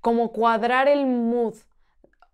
Como 0.00 0.32
cuadrar 0.32 0.88
el 0.88 1.06
mood. 1.06 1.54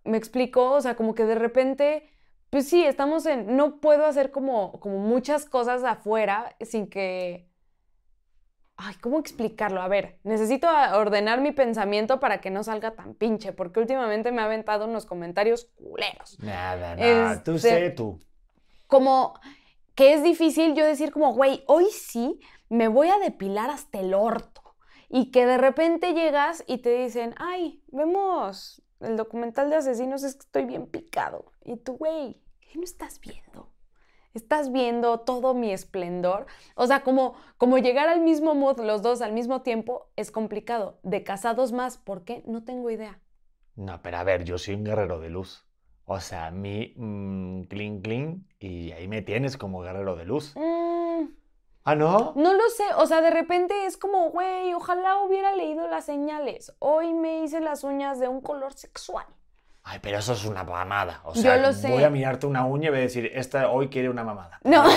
¿Me 0.05 0.17
explico? 0.17 0.71
O 0.71 0.81
sea, 0.81 0.95
como 0.95 1.13
que 1.13 1.25
de 1.25 1.35
repente, 1.35 2.09
pues 2.49 2.67
sí, 2.69 2.83
estamos 2.85 3.25
en, 3.25 3.55
no 3.57 3.81
puedo 3.81 4.05
hacer 4.05 4.31
como, 4.31 4.79
como 4.79 4.97
muchas 4.99 5.45
cosas 5.45 5.83
afuera 5.83 6.55
sin 6.61 6.87
que... 6.89 7.50
Ay, 8.83 8.95
¿cómo 8.95 9.19
explicarlo? 9.19 9.79
A 9.81 9.87
ver, 9.87 10.17
necesito 10.23 10.67
ordenar 10.93 11.39
mi 11.39 11.51
pensamiento 11.51 12.19
para 12.19 12.41
que 12.41 12.49
no 12.49 12.63
salga 12.63 12.95
tan 12.95 13.13
pinche, 13.13 13.53
porque 13.53 13.79
últimamente 13.79 14.31
me 14.31 14.41
ha 14.41 14.45
aventado 14.45 14.85
unos 14.85 15.05
comentarios 15.05 15.65
culeros. 15.75 16.39
Nada, 16.39 16.95
nada. 16.95 17.43
Tú 17.43 17.51
Este- 17.55 17.69
sé 17.69 17.89
tú. 17.91 18.19
como 18.87 19.39
que 19.93 20.13
es 20.13 20.23
difícil 20.23 20.73
yo 20.73 20.83
decir 20.83 21.11
como, 21.11 21.33
güey, 21.33 21.63
hoy 21.67 21.85
sí 21.91 22.39
me 22.69 22.87
voy 22.87 23.09
a 23.09 23.19
depilar 23.19 23.69
hasta 23.69 23.99
el 23.99 24.13
orto. 24.15 24.61
Y 25.09 25.29
que 25.29 25.45
de 25.45 25.57
repente 25.57 26.13
llegas 26.13 26.63
y 26.67 26.79
te 26.79 26.89
dicen, 26.89 27.35
ay, 27.37 27.83
vemos 27.87 28.81
el 29.01 29.15
documental 29.17 29.69
de 29.69 29.75
asesinos, 29.75 30.23
es 30.23 30.35
que 30.35 30.39
estoy 30.41 30.65
bien 30.65 30.87
picado. 30.87 31.51
Y 31.65 31.75
tú, 31.75 31.97
güey, 31.97 32.41
¿qué 32.61 32.77
no 32.77 32.83
estás 32.83 33.19
viendo? 33.19 33.70
Estás 34.33 34.71
viendo 34.71 35.19
todo 35.19 35.53
mi 35.53 35.71
esplendor. 35.71 36.45
O 36.75 36.87
sea, 36.87 37.03
como, 37.03 37.35
como 37.57 37.77
llegar 37.77 38.07
al 38.07 38.21
mismo 38.21 38.55
mood 38.55 38.79
los 38.79 39.01
dos 39.01 39.21
al 39.21 39.33
mismo 39.33 39.61
tiempo 39.61 40.07
es 40.15 40.31
complicado. 40.31 40.99
De 41.03 41.23
casados 41.23 41.71
más, 41.71 41.97
¿por 41.97 42.23
qué? 42.23 42.43
No 42.45 42.63
tengo 42.63 42.89
idea. 42.89 43.19
No, 43.75 44.01
pero 44.01 44.17
a 44.17 44.23
ver, 44.23 44.43
yo 44.43 44.57
soy 44.57 44.75
un 44.75 44.83
guerrero 44.83 45.19
de 45.19 45.29
luz. 45.29 45.65
O 46.05 46.19
sea, 46.19 46.47
a 46.47 46.51
mí, 46.51 46.93
mm, 46.97 47.63
clean, 47.63 48.01
clean, 48.01 48.47
y 48.59 48.91
ahí 48.91 49.07
me 49.07 49.21
tienes 49.21 49.57
como 49.57 49.81
guerrero 49.81 50.15
de 50.15 50.25
luz. 50.25 50.53
Mm, 50.55 51.25
¿Ah, 51.83 51.95
no? 51.95 52.33
No 52.35 52.53
lo 52.53 52.69
sé, 52.69 52.83
o 52.97 53.07
sea, 53.07 53.21
de 53.21 53.31
repente 53.31 53.85
es 53.85 53.97
como, 53.97 54.29
güey, 54.29 54.73
ojalá 54.73 55.21
hubiera 55.23 55.55
leído 55.55 55.87
las 55.87 56.05
señales. 56.05 56.75
Hoy 56.79 57.13
me 57.13 57.43
hice 57.43 57.59
las 57.59 57.83
uñas 57.83 58.19
de 58.19 58.27
un 58.27 58.41
color 58.41 58.73
sexual. 58.73 59.25
Ay, 59.83 59.99
pero 60.01 60.19
eso 60.19 60.33
es 60.33 60.45
una 60.45 60.63
mamada. 60.63 61.21
O 61.23 61.33
Yo 61.33 61.41
sea, 61.41 61.57
lo 61.57 61.73
sé. 61.73 61.89
voy 61.89 62.03
a 62.03 62.09
mirarte 62.09 62.45
una 62.45 62.65
uña 62.65 62.87
y 62.87 62.89
voy 62.91 62.99
a 62.99 63.01
decir, 63.03 63.31
esta 63.33 63.69
hoy 63.69 63.89
quiere 63.89 64.09
una 64.09 64.23
mamada. 64.23 64.59
No. 64.63 64.83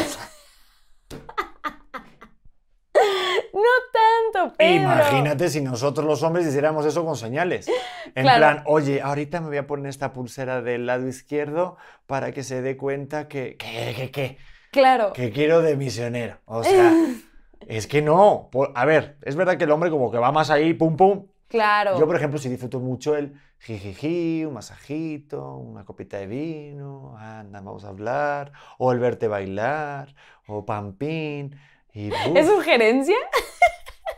No 3.52 4.40
tanto, 4.42 4.56
Pedro. 4.56 4.82
Imagínate 4.82 5.48
si 5.48 5.60
nosotros 5.60 6.06
los 6.06 6.22
hombres 6.22 6.46
hiciéramos 6.46 6.84
eso 6.86 7.04
con 7.04 7.16
señales. 7.16 7.68
En 8.14 8.22
Claro. 8.24 8.38
plan, 8.38 8.62
oye, 8.66 9.00
ahorita 9.00 9.40
me 9.40 9.48
voy 9.48 9.56
a 9.58 9.66
poner 9.66 9.86
esta 9.90 10.12
pulsera 10.12 10.60
del 10.60 10.86
lado 10.86 11.06
izquierdo 11.06 11.76
para 12.06 12.32
que 12.32 12.42
se 12.42 12.62
dé 12.62 12.76
cuenta 12.76 13.28
que, 13.28 13.56
que, 13.56 13.94
que, 13.96 14.10
que, 14.10 14.38
Claro. 14.72 15.12
que 15.12 15.30
quiero 15.30 15.62
de 15.62 15.76
misionero. 15.76 16.38
O 16.46 16.64
sea, 16.64 16.92
es 17.68 17.86
que 17.86 18.02
no. 18.02 18.48
Por- 18.50 18.72
a 18.74 18.84
ver, 18.84 19.18
es 19.22 19.36
verdad 19.36 19.56
que 19.56 19.64
el 19.64 19.70
hombre 19.70 19.90
como 19.90 20.10
que 20.10 20.18
va 20.18 20.32
más 20.32 20.50
ahí, 20.50 20.74
pum, 20.74 20.96
pum. 20.96 21.26
Claro. 21.54 22.00
Yo, 22.00 22.06
por 22.08 22.16
ejemplo, 22.16 22.36
sí 22.40 22.48
disfruto 22.48 22.80
mucho 22.80 23.14
el 23.14 23.40
jijiji, 23.60 24.44
un 24.44 24.54
masajito, 24.54 25.54
una 25.54 25.84
copita 25.84 26.16
de 26.18 26.26
vino, 26.26 27.16
anda, 27.16 27.60
vamos 27.60 27.84
a 27.84 27.90
hablar, 27.90 28.50
o 28.76 28.90
el 28.90 28.98
verte 28.98 29.28
bailar, 29.28 30.16
o 30.48 30.66
pampín. 30.66 31.56
Y, 31.92 32.10
¿Es 32.34 32.48
sugerencia? 32.48 33.14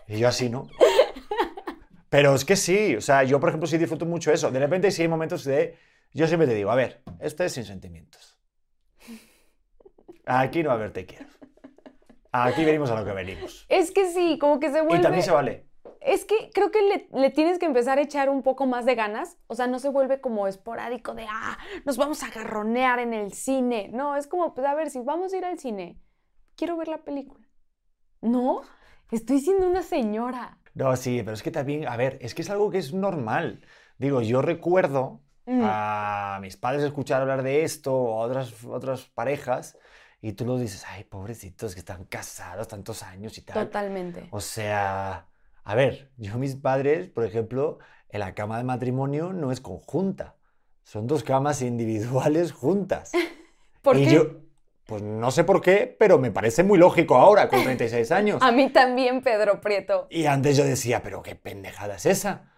y 0.08 0.18
yo 0.18 0.28
así, 0.28 0.48
¿no? 0.48 0.66
Pero 2.08 2.34
es 2.34 2.46
que 2.46 2.56
sí, 2.56 2.96
o 2.96 3.02
sea, 3.02 3.22
yo, 3.22 3.38
por 3.38 3.50
ejemplo, 3.50 3.66
sí 3.66 3.76
disfruto 3.76 4.06
mucho 4.06 4.32
eso. 4.32 4.50
De 4.50 4.58
repente 4.58 4.90
sí 4.90 5.02
hay 5.02 5.08
momentos 5.08 5.44
de... 5.44 5.76
Yo 6.14 6.26
siempre 6.28 6.48
te 6.48 6.54
digo, 6.54 6.70
a 6.70 6.74
ver, 6.74 7.02
esto 7.20 7.44
es 7.44 7.52
sin 7.52 7.66
sentimientos. 7.66 8.38
Aquí 10.24 10.62
no 10.62 10.70
va 10.70 10.76
a 10.76 10.78
haber 10.78 10.92
te 10.94 11.04
quiero. 11.04 11.26
Aquí 12.32 12.64
venimos 12.64 12.90
a 12.90 12.98
lo 12.98 13.04
que 13.04 13.12
venimos. 13.12 13.66
Es 13.68 13.90
que 13.90 14.10
sí, 14.10 14.38
como 14.38 14.58
que 14.58 14.72
se 14.72 14.80
vuelve. 14.80 15.00
Y 15.00 15.02
también 15.02 15.22
se 15.22 15.32
vale. 15.32 15.66
Es 16.06 16.24
que 16.24 16.50
creo 16.54 16.70
que 16.70 16.80
le, 16.82 17.08
le 17.12 17.30
tienes 17.30 17.58
que 17.58 17.66
empezar 17.66 17.98
a 17.98 18.02
echar 18.02 18.28
un 18.30 18.42
poco 18.42 18.64
más 18.66 18.84
de 18.86 18.94
ganas. 18.94 19.36
O 19.48 19.54
sea, 19.54 19.66
no 19.66 19.78
se 19.78 19.88
vuelve 19.88 20.20
como 20.20 20.46
esporádico 20.46 21.14
de, 21.14 21.26
ah, 21.28 21.58
nos 21.84 21.96
vamos 21.96 22.22
a 22.22 22.30
garronear 22.30 22.98
en 23.00 23.12
el 23.12 23.32
cine. 23.32 23.90
No, 23.92 24.16
es 24.16 24.26
como, 24.26 24.54
pues 24.54 24.66
a 24.66 24.74
ver, 24.74 24.90
si 24.90 25.00
vamos 25.00 25.32
a 25.32 25.36
ir 25.36 25.44
al 25.44 25.58
cine, 25.58 26.00
quiero 26.54 26.76
ver 26.76 26.88
la 26.88 26.98
película. 27.04 27.46
No, 28.20 28.62
estoy 29.10 29.40
siendo 29.40 29.66
una 29.66 29.82
señora. 29.82 30.58
No, 30.74 30.94
sí, 30.96 31.22
pero 31.24 31.32
es 31.34 31.42
que 31.42 31.50
también, 31.50 31.88
a 31.88 31.96
ver, 31.96 32.18
es 32.20 32.34
que 32.34 32.42
es 32.42 32.50
algo 32.50 32.70
que 32.70 32.78
es 32.78 32.92
normal. 32.92 33.64
Digo, 33.98 34.22
yo 34.22 34.42
recuerdo 34.42 35.22
Mm. 35.48 35.60
a 35.62 36.38
mis 36.40 36.56
padres 36.56 36.82
escuchar 36.82 37.22
hablar 37.22 37.44
de 37.44 37.62
esto 37.62 37.94
o 37.94 38.20
a 38.20 38.26
otras, 38.26 38.64
otras 38.64 39.04
parejas 39.04 39.78
y 40.20 40.32
tú 40.32 40.44
lo 40.44 40.58
dices, 40.58 40.84
ay, 40.88 41.04
pobrecitos 41.04 41.74
que 41.74 41.78
están 41.78 42.04
casados 42.06 42.66
tantos 42.66 43.04
años 43.04 43.38
y 43.38 43.42
tal. 43.42 43.66
Totalmente. 43.66 44.26
O 44.32 44.40
sea, 44.40 45.28
a 45.66 45.74
ver, 45.74 46.10
yo 46.16 46.38
mis 46.38 46.56
padres, 46.56 47.08
por 47.08 47.24
ejemplo, 47.24 47.78
en 48.10 48.20
la 48.20 48.34
cama 48.34 48.58
de 48.58 48.64
matrimonio 48.64 49.32
no 49.32 49.52
es 49.52 49.60
conjunta. 49.60 50.36
Son 50.84 51.06
dos 51.08 51.24
camas 51.24 51.62
individuales 51.62 52.52
juntas. 52.52 53.20
¿Por 53.82 53.98
y 53.98 54.04
qué? 54.04 54.12
yo, 54.14 54.24
Pues 54.86 55.02
no 55.02 55.30
sé 55.32 55.44
por 55.44 55.60
qué, 55.60 55.94
pero 55.98 56.18
me 56.18 56.30
parece 56.32 56.62
muy 56.64 56.78
lógico 56.78 57.16
ahora, 57.16 57.48
con 57.48 57.62
36 57.64 58.12
años. 58.12 58.42
A 58.42 58.52
mí 58.52 58.70
también, 58.70 59.22
Pedro 59.22 59.60
Prieto. 59.60 60.06
Y 60.08 60.26
antes 60.26 60.56
yo 60.56 60.64
decía, 60.64 61.02
pero 61.02 61.22
qué 61.22 61.34
pendejada 61.34 61.96
es 61.96 62.06
esa. 62.06 62.52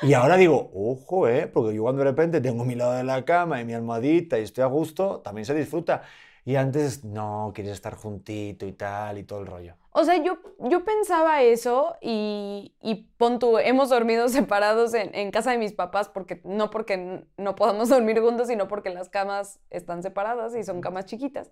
Y 0.00 0.14
ahora 0.14 0.36
digo, 0.36 0.70
ojo, 0.74 1.28
¿eh? 1.28 1.46
Porque 1.46 1.74
yo 1.74 1.82
cuando 1.82 2.00
de 2.04 2.10
repente 2.10 2.40
tengo 2.40 2.64
mi 2.64 2.74
lado 2.74 2.94
de 2.94 3.04
la 3.04 3.24
cama 3.24 3.60
y 3.60 3.64
mi 3.64 3.74
almohadita 3.74 4.38
y 4.38 4.42
estoy 4.42 4.64
a 4.64 4.66
gusto, 4.68 5.20
también 5.22 5.44
se 5.46 5.54
disfruta. 5.54 6.02
Y 6.44 6.56
antes, 6.56 7.04
no, 7.04 7.52
quieres 7.54 7.72
estar 7.72 7.94
juntito 7.94 8.66
y 8.66 8.72
tal 8.72 9.16
y 9.18 9.24
todo 9.24 9.40
el 9.40 9.46
rollo. 9.46 9.76
O 9.92 10.04
sea, 10.04 10.16
yo, 10.16 10.38
yo 10.58 10.84
pensaba 10.84 11.40
eso 11.42 11.96
y, 12.02 12.74
y 12.82 13.08
pon 13.16 13.38
tú, 13.38 13.58
hemos 13.58 13.88
dormido 13.88 14.28
separados 14.30 14.92
en, 14.92 15.14
en 15.14 15.30
casa 15.30 15.52
de 15.52 15.58
mis 15.58 15.72
papás, 15.72 16.08
porque 16.08 16.40
no 16.44 16.70
porque 16.70 17.24
no 17.36 17.54
podamos 17.54 17.88
dormir 17.90 18.20
juntos, 18.20 18.48
sino 18.48 18.68
porque 18.68 18.90
las 18.90 19.08
camas 19.08 19.60
están 19.70 20.02
separadas 20.02 20.54
y 20.54 20.64
son 20.64 20.80
camas 20.80 21.06
chiquitas. 21.06 21.50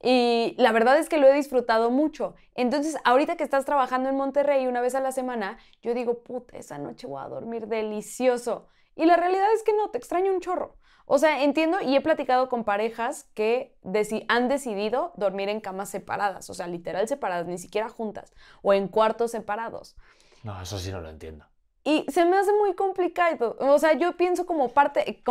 Y 0.00 0.54
la 0.58 0.70
verdad 0.70 0.98
es 0.98 1.08
que 1.08 1.18
lo 1.18 1.26
he 1.26 1.34
disfrutado 1.34 1.90
mucho. 1.90 2.34
Entonces, 2.54 2.96
ahorita 3.04 3.36
que 3.36 3.42
estás 3.42 3.64
trabajando 3.64 4.08
en 4.08 4.16
Monterrey 4.16 4.66
una 4.66 4.80
vez 4.80 4.94
a 4.94 5.00
la 5.00 5.10
semana, 5.10 5.58
yo 5.82 5.94
digo, 5.94 6.22
puta, 6.22 6.56
esa 6.56 6.78
noche 6.78 7.06
voy 7.08 7.20
a 7.22 7.28
dormir 7.28 7.66
delicioso. 7.66 8.68
Y 8.98 9.06
la 9.06 9.16
realidad 9.16 9.46
es 9.54 9.62
que 9.62 9.72
no, 9.72 9.88
te 9.90 9.96
extraño 9.96 10.32
un 10.32 10.40
chorro. 10.40 10.76
O 11.06 11.18
sea, 11.18 11.42
entiendo 11.42 11.80
y 11.80 11.96
he 11.96 12.02
platicado 12.02 12.50
con 12.50 12.64
parejas 12.64 13.30
que 13.32 13.74
deci- 13.82 14.26
han 14.28 14.48
decidido 14.48 15.12
dormir 15.16 15.48
en 15.48 15.60
camas 15.60 15.88
separadas, 15.88 16.50
o 16.50 16.54
sea, 16.54 16.66
literal 16.66 17.08
separadas, 17.08 17.46
ni 17.46 17.56
siquiera 17.56 17.88
juntas, 17.88 18.34
o 18.60 18.74
en 18.74 18.88
cuartos 18.88 19.30
separados. 19.30 19.96
No, 20.42 20.60
eso 20.60 20.78
sí 20.78 20.92
no 20.92 21.00
lo 21.00 21.08
entiendo. 21.08 21.46
Y 21.82 22.04
se 22.10 22.26
me 22.26 22.36
hace 22.36 22.52
muy 22.52 22.74
complicado. 22.74 23.56
O 23.60 23.78
sea, 23.78 23.94
yo 23.94 24.16
pienso 24.18 24.44
como 24.44 24.68
parte... 24.68 25.08
eh, 25.08 25.22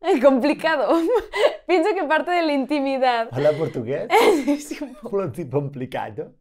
Complicado. 0.22 0.88
Complicado. 0.88 1.00
pienso 1.66 1.90
que 1.94 2.04
parte 2.04 2.30
de 2.30 2.42
la 2.42 2.52
intimidad... 2.52 3.28
¿Habla 3.32 3.52
portugués? 3.52 4.08
es 4.46 4.80
un 4.80 4.94
poco 4.94 5.22
complicado. 5.50 6.32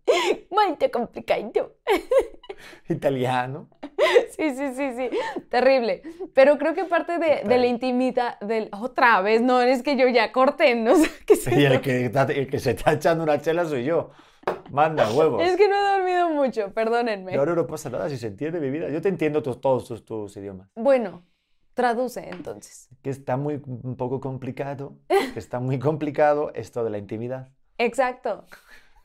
muy 0.49 0.77
complicado. 0.91 1.75
Italiano. 2.87 3.69
Sí, 4.31 4.55
sí, 4.55 4.73
sí, 4.73 4.91
sí. 4.95 5.09
Terrible. 5.49 6.01
Pero 6.33 6.57
creo 6.57 6.73
que 6.73 6.85
parte 6.85 7.19
de, 7.19 7.43
de 7.45 7.57
la 7.57 7.67
intimidad... 7.67 8.39
Del, 8.39 8.69
otra 8.71 9.21
vez, 9.21 9.41
no, 9.41 9.61
es 9.61 9.83
que 9.83 9.95
yo 9.97 10.07
ya 10.07 10.31
corté, 10.31 10.75
no 10.75 10.95
sé 10.95 11.09
qué 11.25 11.33
es 11.33 11.47
Y 11.47 11.65
el 11.65 11.81
que, 11.81 12.05
está- 12.05 12.23
el 12.23 12.49
que 12.49 12.59
se 12.59 12.71
está 12.71 12.93
echando 12.93 13.23
una 13.23 13.39
chela 13.41 13.65
soy 13.65 13.83
yo. 13.83 14.11
Manda 14.71 15.11
huevos. 15.11 15.43
Es 15.43 15.57
que 15.57 15.67
no 15.67 15.75
he 15.75 15.97
dormido 15.97 16.29
mucho, 16.29 16.71
perdónenme. 16.73 17.33
Y 17.33 17.35
ahora 17.35 17.53
no 17.55 17.67
pasa 17.67 17.89
nada 17.89 18.09
si 18.09 18.17
se 18.17 18.27
entiende 18.27 18.59
mi 18.59 18.69
vida. 18.71 18.89
Yo 18.89 19.01
te 19.01 19.09
entiendo 19.09 19.43
todos 19.43 19.85
tus, 19.87 20.05
tus 20.05 20.37
idiomas. 20.37 20.69
Bueno, 20.75 21.23
traduce 21.79 22.27
entonces. 22.29 22.89
Que 23.01 23.09
está 23.09 23.37
muy 23.37 23.61
un 23.65 23.95
poco 23.95 24.19
complicado. 24.19 24.97
Que 25.07 25.39
está 25.39 25.61
muy 25.61 25.79
complicado 25.79 26.51
esto 26.53 26.83
de 26.83 26.89
la 26.89 26.97
intimidad. 26.97 27.47
Exacto. 27.77 28.43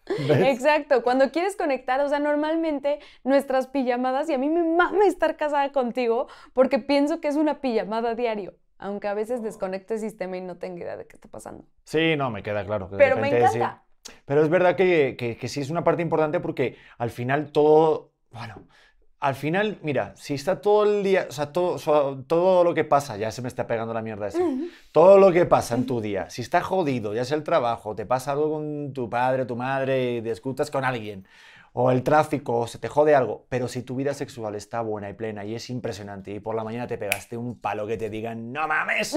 ¿Ves? 0.29 0.59
Exacto, 0.59 1.03
cuando 1.03 1.31
quieres 1.31 1.57
conectar, 1.57 2.01
o 2.01 2.09
sea, 2.09 2.19
normalmente 2.19 2.99
nuestras 3.23 3.69
pijamadas, 3.69 4.29
y 4.29 4.35
a 4.35 4.39
mí 4.39 4.51
me 4.51 4.63
mama 4.65 5.07
estar 5.07 5.37
casada 5.37 5.71
contigo 5.73 6.27
porque 6.53 6.79
pienso 6.79 7.21
que 7.21 7.29
es 7.29 7.37
una 7.37 7.61
pijamada 7.63 8.15
diario, 8.15 8.55
aunque 8.77 9.09
a 9.09 9.15
veces 9.15 9.43
desconecte 9.43 9.95
el 9.95 10.01
sistema 10.01 10.37
y 10.37 10.41
no 10.43 10.57
tenga 10.59 10.81
idea 10.83 10.97
de 10.99 11.07
qué 11.07 11.17
está 11.17 11.29
pasando. 11.29 11.65
Sí, 11.85 12.17
no, 12.17 12.31
me 12.31 12.43
queda 12.43 12.67
claro. 12.67 12.89
que 12.91 12.97
de 12.97 12.99
Pero 13.05 13.17
me 13.17 13.31
sí. 13.31 13.37
encanta. 13.37 13.85
Pero 14.27 14.43
es 14.43 14.51
verdad 14.51 14.77
que, 14.77 15.15
que- 15.17 15.37
que 15.39 15.49
sí 15.49 15.61
es 15.61 15.71
una 15.71 15.85
parte 15.85 16.03
importante 16.03 16.39
porque 16.41 16.77
al 16.99 17.09
final 17.11 17.51
todo, 17.51 18.11
bueno, 18.31 18.57
al 19.25 19.35
final, 19.35 19.79
mira, 19.81 20.13
si 20.19 20.35
está 20.35 20.61
todo 20.61 20.85
el 20.85 21.03
día, 21.03 21.29
o 21.31 21.33
sea, 21.33 21.51
todo, 21.51 21.79
todo 22.27 22.63
lo 22.63 22.75
que 22.75 22.85
pasa, 22.85 23.17
ya 23.17 23.31
se 23.31 23.41
me 23.41 23.49
está 23.49 23.67
pegando 23.67 23.95
la 23.95 24.03
mierda 24.03 24.29
esa, 24.29 24.41
todo 24.93 25.17
lo 25.17 25.33
que 25.33 25.47
pasa 25.47 25.77
en 25.77 25.87
tu 25.87 26.03
día, 26.03 26.29
si 26.29 26.43
está 26.43 26.61
jodido, 26.61 27.15
ya 27.15 27.25
sea 27.25 27.39
el 27.39 27.43
trabajo, 27.43 27.95
te 27.95 28.05
pasa 28.05 28.33
algo 28.33 28.53
con 28.53 28.93
tu 28.93 29.09
padre, 29.09 29.47
tu 29.47 29.57
madre, 29.57 30.21
discutas 30.21 30.71
con 30.71 30.85
alguien, 30.85 31.27
o 31.73 31.91
el 31.91 32.03
tráfico, 32.03 32.59
o 32.59 32.67
se 32.67 32.79
te 32.79 32.89
jode 32.89 33.15
algo, 33.15 33.47
pero 33.49 33.67
si 33.67 33.81
tu 33.81 33.97
vida 33.97 34.13
sexual 34.13 34.57
está 34.57 34.83
buena 34.83 35.09
y 35.09 35.15
plena 35.15 35.43
y 35.47 35.55
es 35.55 35.71
impresionante 35.71 36.31
y 36.31 36.41
por 36.41 36.55
la 36.55 36.63
mañana 36.63 36.87
te 36.87 36.99
pegaste 36.99 37.39
un 37.39 37.59
palo 37.59 37.87
que 37.87 37.97
te 37.97 38.11
digan, 38.11 38.53
no 38.53 38.69
mames, 38.69 39.17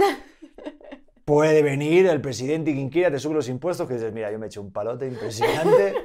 puede 1.25 1.61
venir 1.61 2.07
el 2.07 2.21
presidente 2.21 2.71
y 2.71 2.75
quien 2.75 2.89
quiera 2.89 3.11
te 3.11 3.19
sube 3.19 3.33
los 3.33 3.49
impuestos 3.49 3.85
que 3.89 3.95
dices, 3.95 4.13
mira, 4.13 4.31
yo 4.31 4.39
me 4.39 4.47
eché 4.47 4.61
un 4.61 4.71
palote 4.71 5.05
impresionante, 5.05 5.95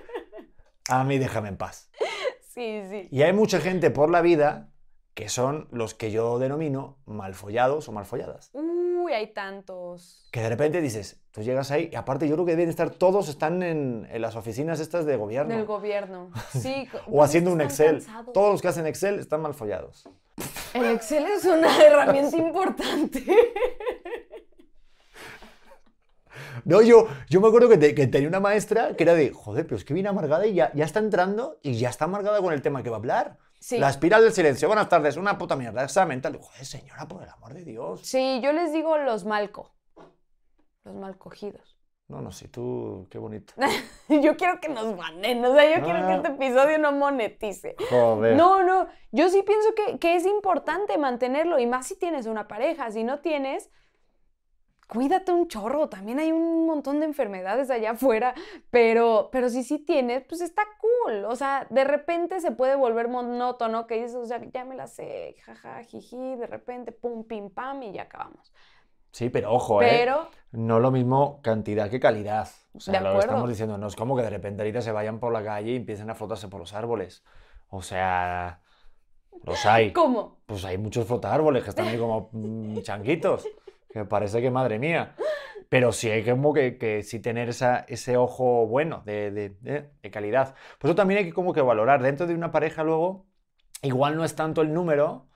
a 0.88 1.04
mí 1.04 1.18
déjame 1.18 1.50
en 1.50 1.56
paz. 1.56 1.88
Sí, 2.52 2.82
sí. 2.90 3.08
Y 3.10 3.22
hay 3.22 3.32
mucha 3.32 3.60
gente 3.60 3.90
por 3.90 4.10
la 4.10 4.20
vida 4.20 4.68
que 5.14 5.28
son 5.28 5.68
los 5.70 5.94
que 5.94 6.10
yo 6.10 6.38
denomino 6.38 6.98
malfollados 7.04 7.88
o 7.88 7.92
malfolladas. 7.92 8.50
Uy, 8.54 9.12
hay 9.12 9.32
tantos. 9.32 10.26
Que 10.32 10.40
de 10.40 10.48
repente 10.48 10.80
dices, 10.80 11.20
tú 11.32 11.42
llegas 11.42 11.70
ahí, 11.70 11.90
y 11.92 11.96
aparte 11.96 12.26
yo 12.28 12.34
creo 12.34 12.46
que 12.46 12.52
deben 12.52 12.70
estar 12.70 12.90
todos, 12.90 13.28
están 13.28 13.62
en, 13.62 14.08
en 14.10 14.22
las 14.22 14.36
oficinas 14.36 14.80
estas 14.80 15.04
de 15.04 15.16
gobierno. 15.16 15.54
Del 15.54 15.66
gobierno. 15.66 16.30
Sí. 16.50 16.88
o 17.10 17.22
haciendo 17.22 17.52
un 17.52 17.60
Excel. 17.60 17.96
cansados. 17.98 18.32
Todos 18.32 18.52
los 18.52 18.62
que 18.62 18.68
hacen 18.68 18.86
Excel 18.86 19.18
están 19.18 19.42
mal 19.42 19.54
follados. 19.54 20.08
El 20.72 20.86
Excel 20.86 21.26
es 21.26 21.44
una 21.44 21.82
herramienta 21.84 22.36
importante. 22.36 23.24
No, 26.64 26.82
yo, 26.82 27.06
yo 27.28 27.40
me 27.40 27.48
acuerdo 27.48 27.68
que, 27.68 27.78
te- 27.78 27.94
que 27.94 28.06
tenía 28.06 28.28
una 28.28 28.40
maestra 28.40 28.94
que 28.96 29.02
era 29.04 29.14
de, 29.14 29.30
joder, 29.32 29.64
pero 29.66 29.76
es 29.76 29.84
que 29.84 29.94
viene 29.94 30.08
amargada 30.08 30.46
y 30.46 30.54
ya, 30.54 30.70
ya 30.74 30.84
está 30.84 30.98
entrando 31.00 31.58
y 31.62 31.74
ya 31.78 31.88
está 31.90 32.04
amargada 32.06 32.40
con 32.40 32.52
el 32.52 32.62
tema 32.62 32.82
que 32.82 32.90
va 32.90 32.96
a 32.96 32.98
hablar. 32.98 33.38
Sí. 33.60 33.78
La 33.78 33.88
espiral 33.90 34.22
del 34.22 34.32
silencio. 34.32 34.66
Buenas 34.68 34.88
tardes, 34.88 35.16
una 35.16 35.38
puta 35.38 35.54
mierda, 35.56 35.84
examen, 35.84 36.20
tal. 36.20 36.36
Joder, 36.36 36.64
señora, 36.66 37.06
por 37.06 37.22
el 37.22 37.28
amor 37.28 37.54
de 37.54 37.64
Dios. 37.64 38.00
Sí, 38.02 38.40
yo 38.42 38.52
les 38.52 38.72
digo 38.72 38.98
los 38.98 39.24
malco. 39.24 39.72
Los 40.84 40.94
mal 40.96 41.16
cogidos. 41.16 41.78
No, 42.08 42.20
no, 42.20 42.32
sí, 42.32 42.48
tú, 42.48 43.06
qué 43.10 43.16
bonito. 43.18 43.54
Yo 44.08 44.36
quiero 44.36 44.60
que 44.60 44.68
nos 44.68 44.94
banen, 44.96 45.42
o 45.44 45.54
sea, 45.54 45.64
yo 45.78 45.82
quiero 45.82 46.00
que 46.00 46.12
Ah. 46.12 46.16
este 46.16 46.28
episodio 46.28 46.78
no 46.78 46.92
monetice. 46.92 47.74
Joder. 47.88 48.36
No, 48.36 48.62
no, 48.64 48.86
yo 49.12 49.30
sí 49.30 49.42
pienso 49.42 49.68
que, 49.74 49.98
que 49.98 50.16
es 50.16 50.26
importante 50.26 50.98
mantenerlo, 50.98 51.58
y 51.58 51.66
más 51.66 51.86
si 51.86 51.96
tienes 51.96 52.26
una 52.26 52.48
pareja. 52.48 52.90
Si 52.90 53.02
no 53.04 53.20
tienes, 53.20 53.70
cuídate 54.88 55.32
un 55.32 55.48
chorro. 55.48 55.88
También 55.88 56.18
hay 56.18 56.32
un 56.32 56.66
montón 56.66 57.00
de 57.00 57.06
enfermedades 57.06 57.70
allá 57.70 57.92
afuera, 57.92 58.34
pero, 58.70 59.28
pero 59.32 59.48
si 59.48 59.62
sí 59.62 59.78
tienes, 59.78 60.24
pues 60.28 60.40
está 60.40 60.62
cool. 60.80 61.24
O 61.24 61.36
sea, 61.36 61.66
de 61.70 61.84
repente 61.84 62.40
se 62.40 62.52
puede 62.52 62.76
volver 62.76 63.08
monótono, 63.08 63.86
que 63.86 63.94
dices, 63.96 64.14
o 64.14 64.26
sea, 64.26 64.40
ya 64.52 64.64
me 64.64 64.74
la 64.74 64.86
sé, 64.86 65.36
jaja, 65.44 65.82
jiji, 65.84 66.36
de 66.36 66.46
repente, 66.46 66.92
pum, 66.92 67.24
pim, 67.24 67.50
pam, 67.50 67.82
y 67.82 67.92
ya 67.92 68.02
acabamos. 68.02 68.52
Sí, 69.12 69.28
pero 69.28 69.52
ojo, 69.52 69.78
Pero- 69.78 70.22
¿eh? 70.22 70.36
No 70.52 70.80
lo 70.80 70.90
mismo 70.90 71.40
cantidad 71.42 71.90
que 71.90 72.00
calidad. 72.00 72.48
O 72.74 72.80
sea, 72.80 73.00
lo 73.00 73.12
que 73.12 73.18
estamos 73.20 73.48
diciendo, 73.48 73.78
no 73.78 73.86
es 73.86 73.96
como 73.96 74.16
que 74.16 74.22
de 74.22 74.30
repente 74.30 74.62
ahorita 74.62 74.80
se 74.82 74.92
vayan 74.92 75.18
por 75.18 75.32
la 75.32 75.42
calle 75.42 75.72
y 75.72 75.76
empiecen 75.76 76.10
a 76.10 76.14
frotarse 76.14 76.48
por 76.48 76.60
los 76.60 76.72
árboles. 76.74 77.22
O 77.68 77.82
sea, 77.82 78.60
los 79.44 79.64
hay. 79.64 79.92
¿Cómo? 79.94 80.40
Pues 80.46 80.64
hay 80.64 80.76
muchos 80.78 81.06
flotárboles 81.06 81.62
que 81.64 81.70
están 81.70 81.88
ahí 81.88 81.98
como 81.98 82.28
mm, 82.32 82.80
changuitos, 82.82 83.46
que 83.92 84.04
parece 84.04 84.40
que 84.40 84.50
madre 84.50 84.78
mía. 84.78 85.14
Pero 85.68 85.92
sí 85.92 86.10
hay 86.10 86.24
como 86.24 86.52
que, 86.52 86.76
que 86.78 87.02
sí 87.02 87.20
tener 87.20 87.48
esa, 87.48 87.80
ese 87.88 88.16
ojo 88.16 88.66
bueno, 88.66 89.02
de, 89.06 89.30
de- 89.30 89.50
de- 89.60 89.90
de 90.02 90.10
calidad. 90.10 90.54
Por 90.78 90.90
eso 90.90 90.94
también 90.96 91.18
hay 91.18 91.24
que 91.26 91.32
como 91.32 91.52
que 91.54 91.62
valorar. 91.62 92.02
Dentro 92.02 92.26
de 92.26 92.34
una 92.34 92.50
pareja 92.52 92.84
luego, 92.84 93.26
igual 93.82 94.16
no 94.16 94.24
es 94.24 94.34
tanto 94.36 94.60
el 94.62 94.72
número, 94.74 95.28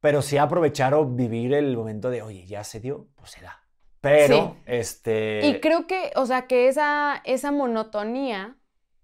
pero 0.00 0.22
sí 0.22 0.38
aprovechar 0.38 0.94
o 0.94 1.06
vivir 1.06 1.54
el 1.54 1.76
momento 1.76 2.10
de, 2.10 2.22
oye, 2.22 2.46
ya 2.46 2.64
se 2.64 2.80
dio, 2.80 3.08
pues 3.16 3.32
se 3.32 3.42
da. 3.42 3.62
Pero, 4.00 4.56
Sí. 4.56 4.62
este... 4.66 5.40
Y 5.44 5.60
creo 5.60 5.86
que, 5.86 6.10
o 6.16 6.26
sea, 6.26 6.46
que 6.46 6.68
esa, 6.68 7.20
esa 7.24 7.52
monotonía, 7.52 8.56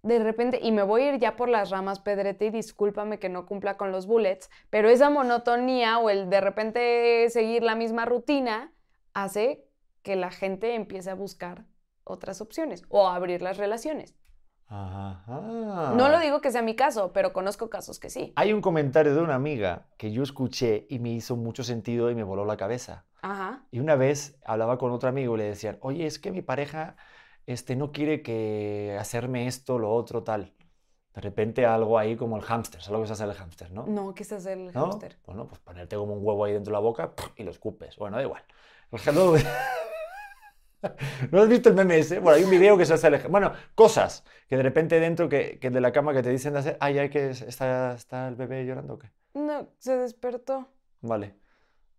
de 0.03 0.19
repente, 0.19 0.59
y 0.63 0.73
me 0.73 0.83
voy 0.83 1.03
a 1.03 1.15
ir 1.15 1.21
ya 1.21 1.37
por 1.37 1.49
las 1.49 1.71
ramas, 1.71 2.01
Pedrete, 2.01 2.47
y 2.47 2.51
discúlpame 2.51 3.19
que 3.19 3.29
no 3.29 3.45
cumpla 3.47 3.77
con 3.77 3.93
los 3.93 4.07
bullets, 4.07 4.51
pero 4.71 4.89
esa 4.89 5.11
monotonía 5.11 5.99
o 5.99 6.09
el 6.11 6.31
de 6.31 6.41
repente 6.41 7.29
seguir 7.31 7.63
la 7.63 7.75
misma 7.75 8.05
rutina 8.07 8.73
hace 9.17 9.67
que 10.03 10.15
la 10.15 10.31
gente 10.31 10.75
empiece 10.75 11.11
a 11.11 11.15
buscar 11.15 11.65
otras 12.05 12.43
opciones 12.43 12.83
o 12.91 13.09
a 13.09 13.17
abrir 13.17 13.41
las 13.41 13.57
relaciones. 13.57 14.15
Ajá. 14.69 15.23
No 15.97 16.09
lo 16.09 16.19
digo 16.21 16.41
que 16.41 16.51
sea 16.51 16.61
mi 16.61 16.77
caso, 16.77 17.13
pero 17.13 17.33
conozco 17.33 17.71
casos 17.71 17.99
que 17.99 18.11
sí. 18.11 18.33
Hay 18.37 18.53
un 18.53 18.61
comentario 18.61 19.15
de 19.15 19.23
una 19.23 19.35
amiga 19.35 19.87
que 19.97 20.13
yo 20.13 20.23
escuché 20.23 20.87
y 20.91 20.99
me 20.99 21.11
hizo 21.11 21.35
mucho 21.35 21.65
sentido 21.65 22.11
y 22.11 22.15
me 22.15 22.25
voló 22.25 22.45
la 22.45 22.57
cabeza. 22.59 23.07
Ajá. 23.23 23.65
Y 23.71 23.79
una 23.79 23.97
vez 23.97 24.39
hablaba 24.45 24.77
con 24.77 24.93
otro 24.93 25.09
amigo 25.09 25.35
y 25.35 25.39
le 25.39 25.45
decían, 25.45 25.79
oye, 25.81 26.07
es 26.07 26.19
que 26.19 26.31
mi 26.31 26.43
pareja 26.43 26.97
este, 27.47 27.75
no 27.75 27.93
quiere 27.93 28.23
que 28.23 28.97
hacerme 29.01 29.47
esto, 29.47 29.79
lo 29.79 29.95
otro, 29.95 30.25
tal. 30.25 30.53
De 31.15 31.23
repente 31.23 31.65
algo 31.65 31.99
ahí 31.99 32.17
como 32.17 32.37
el 32.37 32.43
hámster, 32.43 32.83
¿sabes 32.83 32.93
lo 32.93 33.01
que 33.01 33.07
se 33.07 33.15
hace 33.15 33.25
el 33.25 33.33
hámster, 33.33 33.71
no? 33.71 33.87
No, 33.87 34.15
¿qué 34.15 34.25
es 34.25 34.33
hacer 34.33 34.59
el 34.59 34.67
¿No? 34.67 34.83
hámster? 34.83 35.17
Bueno, 35.25 35.47
pues 35.47 35.59
ponerte 35.61 35.97
como 35.97 36.13
un 36.13 36.27
huevo 36.27 36.45
ahí 36.45 36.53
dentro 36.53 36.73
de 36.73 36.75
la 36.75 36.81
boca 36.81 37.15
y 37.37 37.45
lo 37.45 37.51
escupes. 37.51 37.97
Bueno, 37.97 38.19
da 38.19 38.23
igual. 38.23 38.43
El 38.93 38.99
hámster- 39.01 39.47
¿No 41.33 41.43
has 41.43 41.49
visto 41.49 41.69
el 41.69 41.75
meme 41.75 41.99
ese? 41.99 42.21
Bueno, 42.21 42.37
hay 42.37 42.45
un 42.45 42.51
video 42.51 42.77
que 42.79 42.85
se 42.85 42.95
hace 42.95 43.09
el 43.09 43.19
Bueno, 43.29 43.53
cosas 43.75 44.25
que 44.49 44.57
de 44.57 44.63
repente 44.63 45.01
dentro 45.01 45.29
que, 45.29 45.59
que 45.59 45.71
de 45.71 45.81
la 45.81 45.91
cama 45.91 46.13
que 46.13 46.23
te 46.23 46.31
dicen 46.31 46.53
de 46.53 46.61
hacer, 46.61 46.77
ay, 46.81 46.99
ay, 46.99 47.11
que 47.11 47.31
es- 47.31 47.43
está, 47.43 47.95
está 47.95 48.29
el 48.29 48.37
bebé 48.37 48.65
llorando 48.65 48.95
o 48.95 48.99
qué. 48.99 49.11
No, 49.35 49.69
se 49.79 49.97
despertó. 49.97 50.69
Vale. 51.01 51.35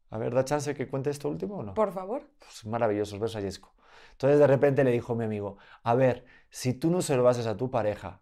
A 0.10 0.18
ver, 0.18 0.34
¿da 0.34 0.46
chance 0.46 0.74
que 0.74 0.88
cuente 0.88 1.10
esto 1.10 1.28
último 1.28 1.58
o 1.58 1.64
no? 1.64 1.74
Por 1.74 1.92
favor. 1.92 2.30
Pues 2.40 2.66
maravilloso, 2.66 3.20
ves 3.20 3.36
a 3.36 3.42
Yesco. 3.42 3.74
Entonces 4.14 4.40
de 4.40 4.48
repente 4.48 4.84
le 4.86 4.92
dijo 4.92 5.16
mi 5.16 5.26
amigo, 5.26 5.58
a 5.84 5.94
ver, 5.96 6.24
si 6.50 6.74
tú 6.74 6.90
no 6.90 7.02
se 7.02 7.18
lo 7.18 7.28
haces 7.28 7.46
a 7.46 7.58
tu 7.58 7.70
pareja, 7.70 8.22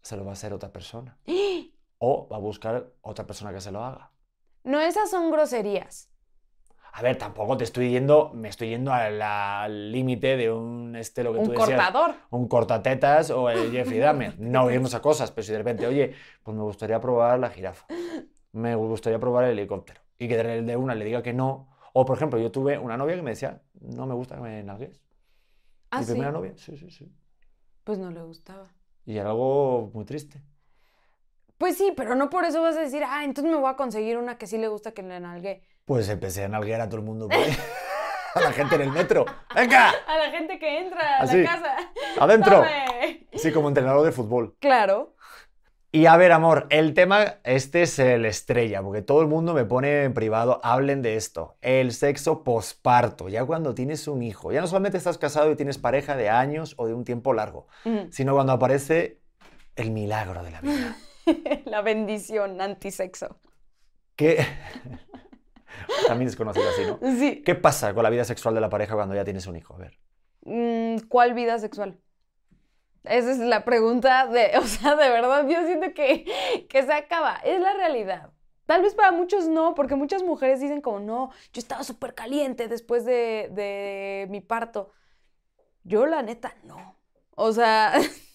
se 0.00 0.16
lo 0.16 0.24
va 0.24 0.30
a 0.30 0.34
hacer 0.34 0.52
otra 0.54 0.72
persona. 0.72 1.18
O 1.98 2.28
va 2.28 2.36
a 2.36 2.40
buscar 2.40 2.92
otra 3.00 3.24
persona 3.26 3.52
que 3.52 3.60
se 3.62 3.70
lo 3.72 3.82
haga. 3.82 4.12
No, 4.64 4.80
esas 4.80 5.08
son 5.10 5.30
groserías. 5.30 6.10
A 6.96 7.02
ver, 7.02 7.16
tampoco 7.16 7.56
te 7.56 7.64
estoy 7.64 7.90
yendo, 7.90 8.30
me 8.34 8.48
estoy 8.48 8.68
yendo 8.68 8.92
al 8.92 9.90
límite 9.90 10.36
de 10.36 10.52
un, 10.52 10.94
este, 10.94 11.24
lo 11.24 11.32
que 11.32 11.40
Un 11.40 11.44
tú 11.46 11.50
decías, 11.50 11.68
cortador. 11.70 12.14
un 12.30 12.46
cortatetas 12.46 13.30
o 13.30 13.50
el 13.50 13.72
Jeffrey 13.72 13.98
Dahmer. 13.98 14.38
No 14.38 14.70
iremos 14.70 14.94
a 14.94 15.02
cosas, 15.02 15.32
pero 15.32 15.44
si 15.44 15.50
de 15.50 15.58
repente, 15.58 15.88
oye, 15.88 16.14
pues 16.44 16.56
me 16.56 16.62
gustaría 16.62 17.00
probar 17.00 17.40
la 17.40 17.50
jirafa, 17.50 17.84
me 18.52 18.76
gustaría 18.76 19.18
probar 19.18 19.44
el 19.46 19.58
helicóptero, 19.58 20.00
y 20.18 20.28
que 20.28 20.36
de 20.36 20.62
de 20.62 20.76
una 20.76 20.94
le 20.94 21.04
diga 21.04 21.20
que 21.20 21.32
no. 21.32 21.68
O, 21.94 22.04
por 22.04 22.16
ejemplo, 22.16 22.38
yo 22.38 22.52
tuve 22.52 22.78
una 22.78 22.96
novia 22.96 23.16
que 23.16 23.22
me 23.22 23.30
decía, 23.30 23.60
no 23.80 24.06
me 24.06 24.14
gusta 24.14 24.36
que 24.36 24.42
me 24.42 24.62
nalgues. 24.62 25.00
Ah, 25.90 25.98
Mi 25.98 26.04
sí. 26.04 26.12
primera 26.12 26.30
novia, 26.30 26.52
sí, 26.56 26.76
sí, 26.76 26.90
sí. 26.90 27.12
Pues 27.82 27.98
no 27.98 28.12
le 28.12 28.22
gustaba. 28.22 28.68
Y 29.04 29.18
era 29.18 29.30
algo 29.30 29.90
muy 29.92 30.04
triste. 30.04 30.40
Pues 31.58 31.76
sí, 31.76 31.92
pero 31.96 32.14
no 32.14 32.30
por 32.30 32.44
eso 32.44 32.62
vas 32.62 32.76
a 32.76 32.80
decir, 32.80 33.02
ah, 33.04 33.24
entonces 33.24 33.52
me 33.52 33.58
voy 33.58 33.70
a 33.70 33.76
conseguir 33.76 34.16
una 34.16 34.38
que 34.38 34.46
sí 34.46 34.58
le 34.58 34.68
gusta 34.68 34.92
que 34.92 35.02
le 35.02 35.18
nalgue. 35.18 35.62
Pues 35.84 36.08
empecé 36.08 36.44
a 36.44 36.48
nalguear 36.48 36.80
a 36.80 36.88
todo 36.88 36.98
el 37.00 37.06
mundo, 37.06 37.28
ahí. 37.30 37.56
a 38.34 38.40
la 38.40 38.52
gente 38.52 38.74
en 38.76 38.80
el 38.82 38.90
metro. 38.90 39.26
¡Venga! 39.54 39.90
A 40.06 40.16
la 40.18 40.30
gente 40.30 40.58
que 40.58 40.80
entra 40.80 41.18
a 41.18 41.22
Así. 41.22 41.42
la 41.42 41.50
casa. 41.52 41.76
¡Adentro! 42.18 42.56
¡Tome! 42.58 43.26
Sí, 43.34 43.52
como 43.52 43.68
entrenador 43.68 44.04
de 44.04 44.12
fútbol. 44.12 44.56
Claro. 44.60 45.14
Y 45.92 46.06
a 46.06 46.16
ver, 46.16 46.32
amor, 46.32 46.66
el 46.70 46.92
tema, 46.94 47.36
este 47.44 47.82
es 47.82 47.98
el 48.00 48.24
estrella, 48.26 48.82
porque 48.82 49.02
todo 49.02 49.20
el 49.20 49.28
mundo 49.28 49.54
me 49.54 49.64
pone 49.64 50.02
en 50.02 50.12
privado, 50.14 50.60
hablen 50.64 51.02
de 51.02 51.14
esto, 51.14 51.56
el 51.62 51.92
sexo 51.92 52.42
posparto, 52.42 53.28
ya 53.28 53.44
cuando 53.44 53.74
tienes 53.76 54.08
un 54.08 54.24
hijo, 54.24 54.50
ya 54.50 54.60
no 54.60 54.66
solamente 54.66 54.98
estás 54.98 55.18
casado 55.18 55.52
y 55.52 55.56
tienes 55.56 55.78
pareja 55.78 56.16
de 56.16 56.30
años 56.30 56.74
o 56.78 56.88
de 56.88 56.94
un 56.94 57.04
tiempo 57.04 57.32
largo, 57.32 57.68
Mm. 57.84 58.10
sino 58.10 58.34
cuando 58.34 58.52
aparece 58.54 59.20
el 59.76 59.92
milagro 59.92 60.42
de 60.42 60.50
la 60.50 60.60
vida. 60.62 60.96
la 61.66 61.80
bendición 61.82 62.60
antisexo. 62.60 63.38
¿Qué? 64.16 64.44
También 66.06 66.28
es 66.28 66.36
conocido 66.36 66.68
así, 66.68 66.82
¿no? 66.86 66.98
Sí. 67.18 67.42
¿Qué 67.42 67.54
pasa 67.54 67.94
con 67.94 68.02
la 68.02 68.10
vida 68.10 68.24
sexual 68.24 68.54
de 68.54 68.60
la 68.60 68.68
pareja 68.68 68.94
cuando 68.94 69.14
ya 69.14 69.24
tienes 69.24 69.46
un 69.46 69.56
hijo? 69.56 69.74
A 69.74 69.78
ver. 69.78 69.98
Mm, 70.42 70.98
¿Cuál 71.08 71.34
vida 71.34 71.58
sexual? 71.58 71.98
Esa 73.04 73.32
es 73.32 73.38
la 73.38 73.64
pregunta 73.64 74.26
de, 74.26 74.52
o 74.58 74.62
sea, 74.62 74.96
de 74.96 75.08
verdad, 75.08 75.46
yo 75.48 75.64
siento 75.66 75.92
que, 75.94 76.24
que 76.68 76.82
se 76.82 76.92
acaba. 76.92 77.36
Es 77.44 77.60
la 77.60 77.74
realidad. 77.74 78.30
Tal 78.66 78.82
vez 78.82 78.94
para 78.94 79.12
muchos 79.12 79.46
no, 79.46 79.74
porque 79.74 79.94
muchas 79.94 80.22
mujeres 80.22 80.60
dicen 80.60 80.80
como, 80.80 81.00
no, 81.00 81.30
yo 81.52 81.60
estaba 81.60 81.84
súper 81.84 82.14
caliente 82.14 82.66
después 82.66 83.04
de, 83.04 83.50
de 83.52 84.26
mi 84.30 84.40
parto. 84.40 84.90
Yo 85.82 86.06
la 86.06 86.22
neta 86.22 86.54
no. 86.64 86.96
O 87.34 87.52
sea, 87.52 87.92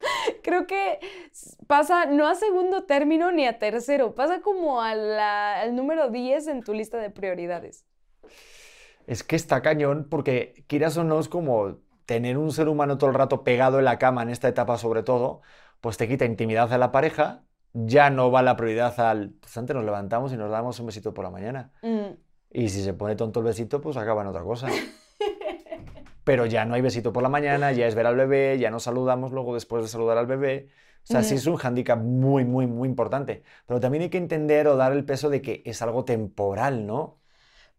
creo 0.42 0.66
que 0.66 0.98
pasa 1.66 2.06
no 2.06 2.26
a 2.26 2.34
segundo 2.34 2.84
término 2.84 3.32
ni 3.32 3.46
a 3.46 3.58
tercero, 3.58 4.14
pasa 4.14 4.40
como 4.40 4.80
a 4.82 4.94
la- 4.94 5.60
al 5.60 5.74
número 5.76 6.10
10 6.10 6.46
en 6.46 6.62
tu 6.62 6.72
lista 6.74 6.98
de 6.98 7.10
prioridades. 7.10 7.84
Es 9.06 9.22
que 9.24 9.36
está 9.36 9.62
cañón 9.62 10.06
porque 10.08 10.64
quieras 10.68 10.96
o 10.96 11.04
no 11.04 11.18
es 11.18 11.28
como 11.28 11.78
tener 12.06 12.38
un 12.38 12.52
ser 12.52 12.68
humano 12.68 12.98
todo 12.98 13.10
el 13.10 13.16
rato 13.16 13.44
pegado 13.44 13.78
en 13.78 13.84
la 13.84 13.98
cama 13.98 14.22
en 14.22 14.30
esta 14.30 14.48
etapa 14.48 14.78
sobre 14.78 15.02
todo, 15.02 15.42
pues 15.80 15.96
te 15.96 16.08
quita 16.08 16.24
intimidad 16.24 16.72
a 16.72 16.78
la 16.78 16.92
pareja, 16.92 17.44
ya 17.72 18.10
no 18.10 18.30
va 18.30 18.42
la 18.42 18.56
prioridad 18.56 18.98
al, 19.00 19.30
pues 19.40 19.56
antes 19.56 19.74
nos 19.74 19.84
levantamos 19.84 20.32
y 20.32 20.36
nos 20.36 20.50
damos 20.50 20.78
un 20.80 20.86
besito 20.86 21.14
por 21.14 21.24
la 21.24 21.30
mañana. 21.30 21.72
Mm, 21.82 22.14
Y 22.50 22.68
si 22.68 22.82
se 22.82 22.94
pone 22.94 23.16
tonto 23.16 23.40
el 23.40 23.46
besito, 23.46 23.80
pues 23.80 23.96
acaba 23.96 24.22
en 24.22 24.28
otra 24.28 24.42
cosa. 24.42 24.68
Pero 26.24 26.46
ya 26.46 26.64
no 26.64 26.74
hay 26.74 26.82
besito 26.82 27.12
por 27.12 27.22
la 27.22 27.28
mañana, 27.28 27.72
ya 27.72 27.86
es 27.86 27.94
ver 27.94 28.06
al 28.06 28.16
bebé, 28.16 28.58
ya 28.58 28.70
nos 28.70 28.84
saludamos 28.84 29.32
luego 29.32 29.54
después 29.54 29.82
de 29.82 29.88
saludar 29.88 30.18
al 30.18 30.26
bebé. 30.26 30.68
O 31.04 31.06
sea, 31.06 31.22
sí 31.22 31.34
es 31.34 31.46
un 31.46 31.56
hándicap 31.56 31.98
muy, 31.98 32.44
muy, 32.44 32.66
muy 32.66 32.88
importante. 32.88 33.42
Pero 33.66 33.80
también 33.80 34.02
hay 34.02 34.10
que 34.10 34.18
entender 34.18 34.68
o 34.68 34.76
dar 34.76 34.92
el 34.92 35.04
peso 35.04 35.30
de 35.30 35.42
que 35.42 35.62
es 35.64 35.82
algo 35.82 36.04
temporal, 36.04 36.86
¿no? 36.86 37.18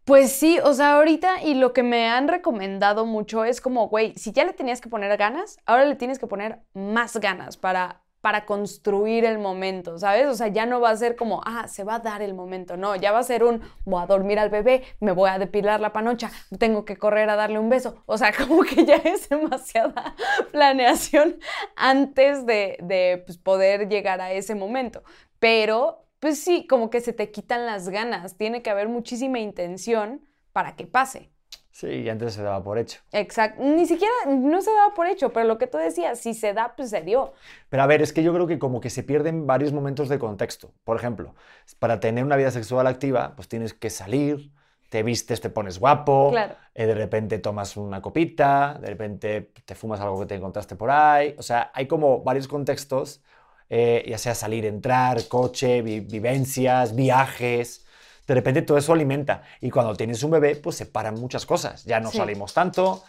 Pues 0.04 0.32
sí, 0.32 0.58
o 0.64 0.74
sea, 0.74 0.96
ahorita 0.96 1.42
y 1.44 1.54
lo 1.54 1.72
que 1.72 1.84
me 1.84 2.08
han 2.08 2.26
recomendado 2.26 3.06
mucho 3.06 3.44
es 3.44 3.60
como, 3.60 3.88
güey, 3.88 4.14
si 4.16 4.32
ya 4.32 4.44
le 4.44 4.52
tenías 4.52 4.80
que 4.80 4.88
poner 4.88 5.16
ganas, 5.16 5.58
ahora 5.64 5.84
le 5.84 5.94
tienes 5.94 6.18
que 6.18 6.26
poner 6.26 6.60
más 6.74 7.16
ganas 7.18 7.56
para, 7.56 8.01
para 8.22 8.46
construir 8.46 9.24
el 9.24 9.38
momento, 9.38 9.98
¿sabes? 9.98 10.28
O 10.28 10.34
sea, 10.34 10.46
ya 10.46 10.64
no 10.64 10.80
va 10.80 10.90
a 10.90 10.96
ser 10.96 11.16
como, 11.16 11.42
ah, 11.44 11.66
se 11.66 11.82
va 11.82 11.96
a 11.96 11.98
dar 11.98 12.22
el 12.22 12.34
momento, 12.34 12.76
no, 12.76 12.94
ya 12.94 13.10
va 13.10 13.18
a 13.18 13.24
ser 13.24 13.42
un, 13.42 13.60
voy 13.84 14.00
a 14.00 14.06
dormir 14.06 14.38
al 14.38 14.48
bebé, 14.48 14.84
me 15.00 15.10
voy 15.10 15.28
a 15.28 15.38
depilar 15.40 15.80
la 15.80 15.92
panocha, 15.92 16.30
tengo 16.58 16.84
que 16.84 16.96
correr 16.96 17.28
a 17.30 17.36
darle 17.36 17.58
un 17.58 17.68
beso, 17.68 18.02
o 18.06 18.16
sea, 18.16 18.32
como 18.46 18.62
que 18.62 18.86
ya 18.86 18.94
es 18.96 19.28
demasiada 19.28 20.14
planeación 20.52 21.38
antes 21.76 22.46
de, 22.46 22.78
de 22.80 23.22
pues, 23.26 23.38
poder 23.38 23.88
llegar 23.88 24.20
a 24.20 24.32
ese 24.32 24.54
momento, 24.54 25.02
pero 25.40 26.06
pues 26.20 26.38
sí, 26.38 26.68
como 26.68 26.90
que 26.90 27.00
se 27.00 27.12
te 27.12 27.32
quitan 27.32 27.66
las 27.66 27.88
ganas, 27.88 28.36
tiene 28.36 28.62
que 28.62 28.70
haber 28.70 28.88
muchísima 28.88 29.40
intención 29.40 30.22
para 30.52 30.76
que 30.76 30.86
pase. 30.86 31.31
Sí, 31.72 31.86
y 31.88 32.08
antes 32.10 32.34
se 32.34 32.42
daba 32.42 32.62
por 32.62 32.78
hecho. 32.78 33.00
Exacto, 33.12 33.62
ni 33.62 33.86
siquiera, 33.86 34.12
no 34.28 34.60
se 34.60 34.70
daba 34.70 34.92
por 34.94 35.06
hecho, 35.06 35.32
pero 35.32 35.46
lo 35.48 35.56
que 35.56 35.66
tú 35.66 35.78
decías, 35.78 36.18
si 36.20 36.34
se 36.34 36.52
da, 36.52 36.74
pues 36.76 36.90
se 36.90 37.00
dio. 37.00 37.32
Pero 37.70 37.82
a 37.82 37.86
ver, 37.86 38.02
es 38.02 38.12
que 38.12 38.22
yo 38.22 38.32
creo 38.34 38.46
que 38.46 38.58
como 38.58 38.80
que 38.80 38.90
se 38.90 39.02
pierden 39.02 39.46
varios 39.46 39.72
momentos 39.72 40.10
de 40.10 40.18
contexto. 40.18 40.70
Por 40.84 40.98
ejemplo, 40.98 41.34
para 41.78 41.98
tener 41.98 42.24
una 42.24 42.36
vida 42.36 42.50
sexual 42.50 42.86
activa, 42.86 43.32
pues 43.36 43.48
tienes 43.48 43.72
que 43.72 43.88
salir, 43.88 44.52
te 44.90 45.02
vistes, 45.02 45.40
te 45.40 45.48
pones 45.48 45.78
guapo, 45.78 46.28
Claro. 46.30 46.54
eh, 46.74 46.84
de 46.86 46.94
repente 46.94 47.38
tomas 47.38 47.78
una 47.78 48.02
copita, 48.02 48.78
de 48.78 48.88
repente 48.88 49.50
te 49.64 49.74
fumas 49.74 49.98
algo 50.00 50.20
que 50.20 50.26
te 50.26 50.34
encontraste 50.34 50.76
por 50.76 50.90
ahí. 50.90 51.34
O 51.38 51.42
sea, 51.42 51.70
hay 51.74 51.86
como 51.86 52.22
varios 52.22 52.48
contextos, 52.48 53.22
eh, 53.70 54.04
ya 54.06 54.18
sea 54.18 54.34
salir, 54.34 54.66
entrar, 54.66 55.26
coche, 55.28 55.80
vi- 55.80 56.00
vivencias, 56.00 56.94
viajes. 56.94 57.81
De 58.26 58.34
repente 58.34 58.62
todo 58.62 58.78
eso 58.78 58.92
alimenta. 58.92 59.42
Y 59.60 59.70
cuando 59.70 59.94
tienes 59.94 60.22
un 60.22 60.30
bebé, 60.32 60.56
pues 60.56 60.76
se 60.76 60.86
paran 60.86 61.14
muchas 61.14 61.44
cosas. 61.46 61.84
Ya 61.84 62.00
no 62.00 62.10
Sí. 62.10 62.18
salimos 62.18 62.54
tanto, 62.54 63.02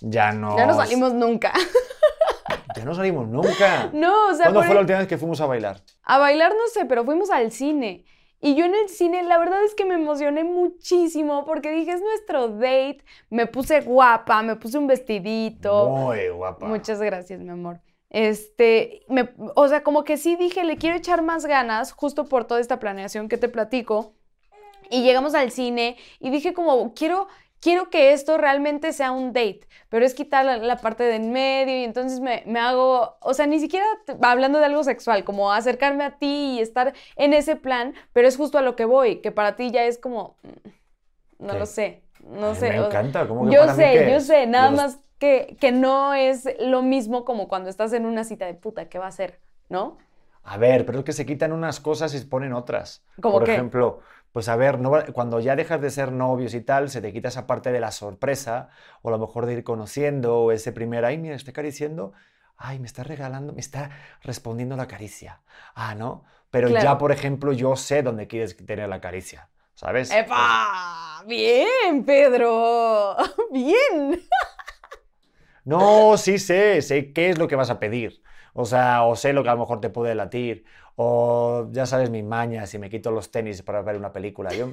ya 0.00 0.32
no... 0.32 0.56
Ya 0.56 0.66
no 0.66 0.74
salimos 0.74 1.12
nunca. 1.14 1.52
Ya 2.76 2.84
no 2.84 2.94
salimos 2.94 3.26
nunca. 3.28 3.90
No, 3.92 4.28
o 4.28 4.34
sea, 4.34 4.44
¿Cuándo 4.46 4.62
fue 4.62 4.74
la 4.74 4.80
última 4.82 4.98
vez 4.98 5.08
que 5.08 5.18
fuimos 5.18 5.40
a 5.40 5.46
bailar? 5.46 5.80
a 6.02 6.18
bailar 6.18 6.52
no 6.52 6.68
sé, 6.72 6.84
pero 6.84 7.04
fuimos 7.04 7.28
al 7.30 7.50
cine. 7.50 8.04
Y 8.40 8.54
yo 8.54 8.66
en 8.66 8.74
el 8.74 8.88
cine, 8.88 9.22
la 9.24 9.36
verdad 9.38 9.64
es 9.64 9.74
que 9.74 9.84
me 9.84 9.94
emocioné 9.94 10.44
muchísimo 10.44 11.44
porque 11.44 11.72
dije, 11.72 11.92
es 11.92 12.00
nuestro 12.02 12.48
date. 12.48 12.98
Me 13.30 13.46
puse 13.46 13.80
guapa, 13.80 14.42
me 14.42 14.54
puse 14.56 14.78
un 14.78 14.86
vestidito. 14.86 15.88
Muy 15.88 16.28
guapa. 16.28 16.66
Muchas 16.66 17.00
gracias, 17.00 17.40
mi 17.40 17.48
amor. 17.50 17.80
Este, 18.10 19.02
me- 19.08 19.34
o 19.56 19.66
sea, 19.68 19.82
como 19.82 20.04
que 20.04 20.16
sí 20.16 20.36
dije, 20.36 20.62
le 20.64 20.76
quiero 20.76 20.96
echar 20.96 21.22
más 21.22 21.46
ganas, 21.46 21.92
justo 21.92 22.26
por 22.28 22.44
toda 22.44 22.60
esta 22.60 22.78
planeación 22.78 23.28
que 23.28 23.38
te 23.38 23.48
platico. 23.48 24.14
Y 24.90 25.02
llegamos 25.02 25.34
al 25.34 25.50
cine 25.50 25.96
y 26.20 26.30
dije 26.30 26.54
como, 26.54 26.94
quiero, 26.94 27.28
quiero 27.60 27.90
que 27.90 28.12
esto 28.12 28.38
realmente 28.38 28.92
sea 28.92 29.12
un 29.12 29.32
date, 29.32 29.60
pero 29.88 30.04
es 30.06 30.14
quitar 30.14 30.44
la, 30.44 30.56
la 30.58 30.76
parte 30.80 31.04
de 31.04 31.16
en 31.16 31.32
medio 31.32 31.78
y 31.80 31.84
entonces 31.84 32.20
me, 32.20 32.42
me 32.46 32.58
hago, 32.60 33.16
o 33.20 33.34
sea, 33.34 33.46
ni 33.46 33.60
siquiera 33.60 33.84
hablando 34.22 34.58
de 34.58 34.66
algo 34.66 34.84
sexual, 34.84 35.24
como 35.24 35.52
acercarme 35.52 36.04
a 36.04 36.18
ti 36.18 36.56
y 36.58 36.60
estar 36.60 36.94
en 37.16 37.34
ese 37.34 37.56
plan, 37.56 37.94
pero 38.12 38.28
es 38.28 38.36
justo 38.36 38.58
a 38.58 38.62
lo 38.62 38.76
que 38.76 38.84
voy, 38.84 39.20
que 39.20 39.32
para 39.32 39.56
ti 39.56 39.70
ya 39.70 39.84
es 39.84 39.98
como, 39.98 40.36
mm, 40.42 41.44
no 41.46 41.54
¿Qué? 41.54 41.56
lo 41.56 41.66
sé, 41.66 42.02
no 42.20 42.54
sé. 42.54 42.72
me 42.72 42.76
o- 42.78 42.94
encanta, 42.94 43.26
¿cómo 43.28 43.46
que 43.46 43.54
yo 43.54 43.60
para 43.60 43.74
mí 43.74 43.90
sé, 43.90 43.90
qué 43.90 44.08
yo 44.08 44.18
es? 44.18 44.20
sé, 44.20 44.46
nada 44.46 44.70
más 44.70 44.98
que, 45.18 45.56
que 45.60 45.72
no 45.72 46.14
es 46.14 46.48
lo 46.60 46.82
mismo 46.82 47.24
como 47.24 47.48
cuando 47.48 47.70
estás 47.70 47.92
en 47.92 48.06
una 48.06 48.24
cita 48.24 48.46
de 48.46 48.54
puta, 48.54 48.88
¿qué 48.88 48.98
va 48.98 49.06
a 49.08 49.12
ser? 49.12 49.40
¿No? 49.68 49.98
A 50.42 50.56
ver, 50.56 50.86
pero 50.86 50.98
es 51.00 51.04
que 51.04 51.12
se 51.12 51.26
quitan 51.26 51.52
unas 51.52 51.80
cosas 51.80 52.14
y 52.14 52.18
se 52.18 52.26
ponen 52.26 52.52
otras. 52.52 53.04
¿Cómo 53.20 53.40
Por 53.40 53.44
qué? 53.44 53.56
ejemplo, 53.58 54.00
pues 54.32 54.48
a 54.48 54.56
ver, 54.56 54.78
no 54.78 54.92
cuando 55.12 55.40
ya 55.40 55.56
dejas 55.56 55.80
de 55.80 55.90
ser 55.90 56.12
novios 56.12 56.54
y 56.54 56.60
tal, 56.60 56.90
se 56.90 57.00
te 57.00 57.12
quita 57.12 57.28
esa 57.28 57.46
parte 57.46 57.72
de 57.72 57.80
la 57.80 57.90
sorpresa, 57.90 58.68
o 59.02 59.08
a 59.08 59.12
lo 59.12 59.18
mejor 59.18 59.46
de 59.46 59.54
ir 59.54 59.64
conociendo, 59.64 60.38
o 60.38 60.52
ese 60.52 60.72
primer, 60.72 61.04
ay, 61.04 61.18
mira, 61.18 61.34
estoy 61.34 61.52
acariciando, 61.52 62.12
ay, 62.56 62.78
me 62.78 62.86
está 62.86 63.04
regalando, 63.04 63.52
me 63.52 63.60
está 63.60 63.90
respondiendo 64.22 64.76
la 64.76 64.86
caricia. 64.86 65.40
Ah, 65.74 65.94
¿no? 65.94 66.24
Pero 66.50 66.68
ya, 66.68 66.98
por 66.98 67.12
ejemplo, 67.12 67.52
yo 67.52 67.76
sé 67.76 68.02
dónde 68.02 68.26
quieres 68.26 68.56
tener 68.56 68.88
la 68.88 69.00
caricia, 69.00 69.48
¿sabes? 69.74 70.10
¡Epa! 70.10 71.22
Bien, 71.26 72.04
Pedro. 72.04 73.16
Bien. 73.52 74.22
No, 75.64 76.16
sí 76.16 76.38
sé, 76.38 76.80
sé 76.80 77.12
qué 77.12 77.30
es 77.30 77.38
lo 77.38 77.46
que 77.46 77.56
vas 77.56 77.68
a 77.68 77.78
pedir. 77.78 78.22
O 78.60 78.64
sea, 78.64 79.04
o 79.04 79.14
sé 79.14 79.32
lo 79.32 79.42
que 79.44 79.50
a 79.50 79.54
lo 79.54 79.60
mejor 79.60 79.80
te 79.80 79.88
puede 79.88 80.14
latir. 80.14 80.64
O 80.96 81.68
ya 81.70 81.86
sabes 81.86 82.10
mis 82.10 82.24
mañas 82.24 82.74
y 82.74 82.78
me 82.78 82.90
quito 82.90 83.10
los 83.12 83.30
tenis 83.30 83.62
para 83.62 83.82
ver 83.82 83.96
una 83.96 84.12
película. 84.12 84.52
Yo, 84.52 84.72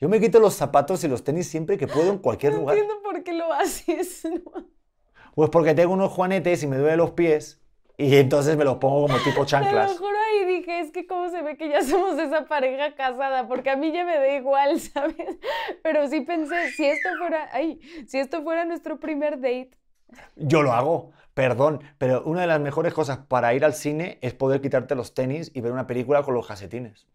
yo 0.00 0.08
me 0.08 0.20
quito 0.20 0.38
los 0.38 0.54
zapatos 0.54 1.02
y 1.04 1.08
los 1.08 1.24
tenis 1.24 1.48
siempre 1.48 1.76
que 1.76 1.88
puedo 1.88 2.10
en 2.12 2.18
cualquier 2.18 2.52
No 2.52 2.60
lugar. 2.60 2.76
entiendo 2.78 3.02
por 3.02 3.22
qué 3.24 3.32
lo 3.32 3.52
haces. 3.52 4.22
Pues 5.34 5.50
porque 5.50 5.74
tengo 5.74 5.92
unos 5.92 6.12
juanetes 6.12 6.62
y 6.62 6.66
me 6.66 6.78
duelen 6.78 6.96
los 6.98 7.10
pies. 7.10 7.60
Y 7.98 8.16
entonces 8.16 8.56
me 8.56 8.64
los 8.64 8.76
pongo 8.76 9.02
como 9.06 9.18
tipo 9.18 9.32
Te 9.32 9.40
lo 9.40 9.44
chanclas. 9.46 9.98
juro 9.98 10.16
ahí 10.30 10.46
dije, 10.46 10.80
es 10.80 10.90
que 10.92 11.06
cómo 11.06 11.28
se 11.30 11.42
ve 11.42 11.56
que 11.56 11.68
ya 11.68 11.82
somos 11.82 12.18
esa 12.18 12.44
pareja 12.46 12.94
casada, 12.94 13.46
porque 13.48 13.70
a 13.70 13.76
mí 13.76 13.92
ya 13.92 14.04
me 14.04 14.16
da 14.16 14.28
igual, 14.34 14.80
¿sabes? 14.94 15.38
Pero 15.82 16.06
sí 16.08 16.20
pensé, 16.22 16.70
si 16.72 16.86
esto 16.86 17.08
fuera, 17.18 17.48
ay, 17.52 17.80
si 18.06 18.18
esto 18.18 18.42
fuera 18.42 18.64
nuestro 18.66 18.98
primer 19.00 19.36
date, 19.36 19.70
Yo 20.36 20.62
lo 20.62 20.72
hago, 20.72 21.12
perdón, 21.36 21.82
pero 21.98 22.22
una 22.24 22.40
de 22.40 22.46
las 22.46 22.60
mejores 22.60 22.94
cosas 22.94 23.18
para 23.18 23.52
ir 23.52 23.62
al 23.62 23.74
cine 23.74 24.16
es 24.22 24.32
poder 24.32 24.62
quitarte 24.62 24.94
los 24.94 25.12
tenis 25.12 25.50
y 25.52 25.60
ver 25.60 25.70
una 25.70 25.86
película 25.86 26.22
con 26.22 26.32
los 26.32 26.46
calcetines. 26.46 27.06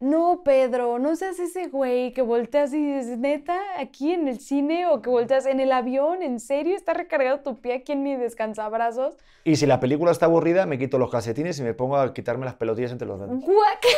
No, 0.00 0.42
Pedro, 0.44 0.98
no 0.98 1.16
seas 1.16 1.38
ese 1.38 1.68
güey 1.68 2.12
que 2.12 2.20
volteas 2.20 2.74
y 2.74 2.92
dices, 2.92 3.18
neta, 3.18 3.58
aquí 3.78 4.12
en 4.12 4.28
el 4.28 4.38
cine 4.38 4.86
o 4.86 5.00
que 5.00 5.08
volteas 5.08 5.46
en 5.46 5.60
el 5.60 5.72
avión, 5.72 6.22
¿en 6.22 6.40
serio? 6.40 6.76
¿Está 6.76 6.92
recargado 6.92 7.40
tu 7.40 7.58
pie 7.58 7.76
aquí 7.76 7.92
en 7.92 8.02
mi 8.02 8.14
descansabrazos? 8.16 9.16
Y 9.44 9.56
si 9.56 9.64
la 9.64 9.80
película 9.80 10.10
está 10.10 10.26
aburrida, 10.26 10.66
me 10.66 10.78
quito 10.78 10.98
los 10.98 11.10
calcetines 11.10 11.58
y 11.58 11.62
me 11.62 11.72
pongo 11.72 11.96
a 11.96 12.12
quitarme 12.12 12.44
las 12.44 12.56
pelotillas 12.56 12.92
entre 12.92 13.08
los 13.08 13.18
dedos. 13.18 13.40
Guácala. 13.40 13.94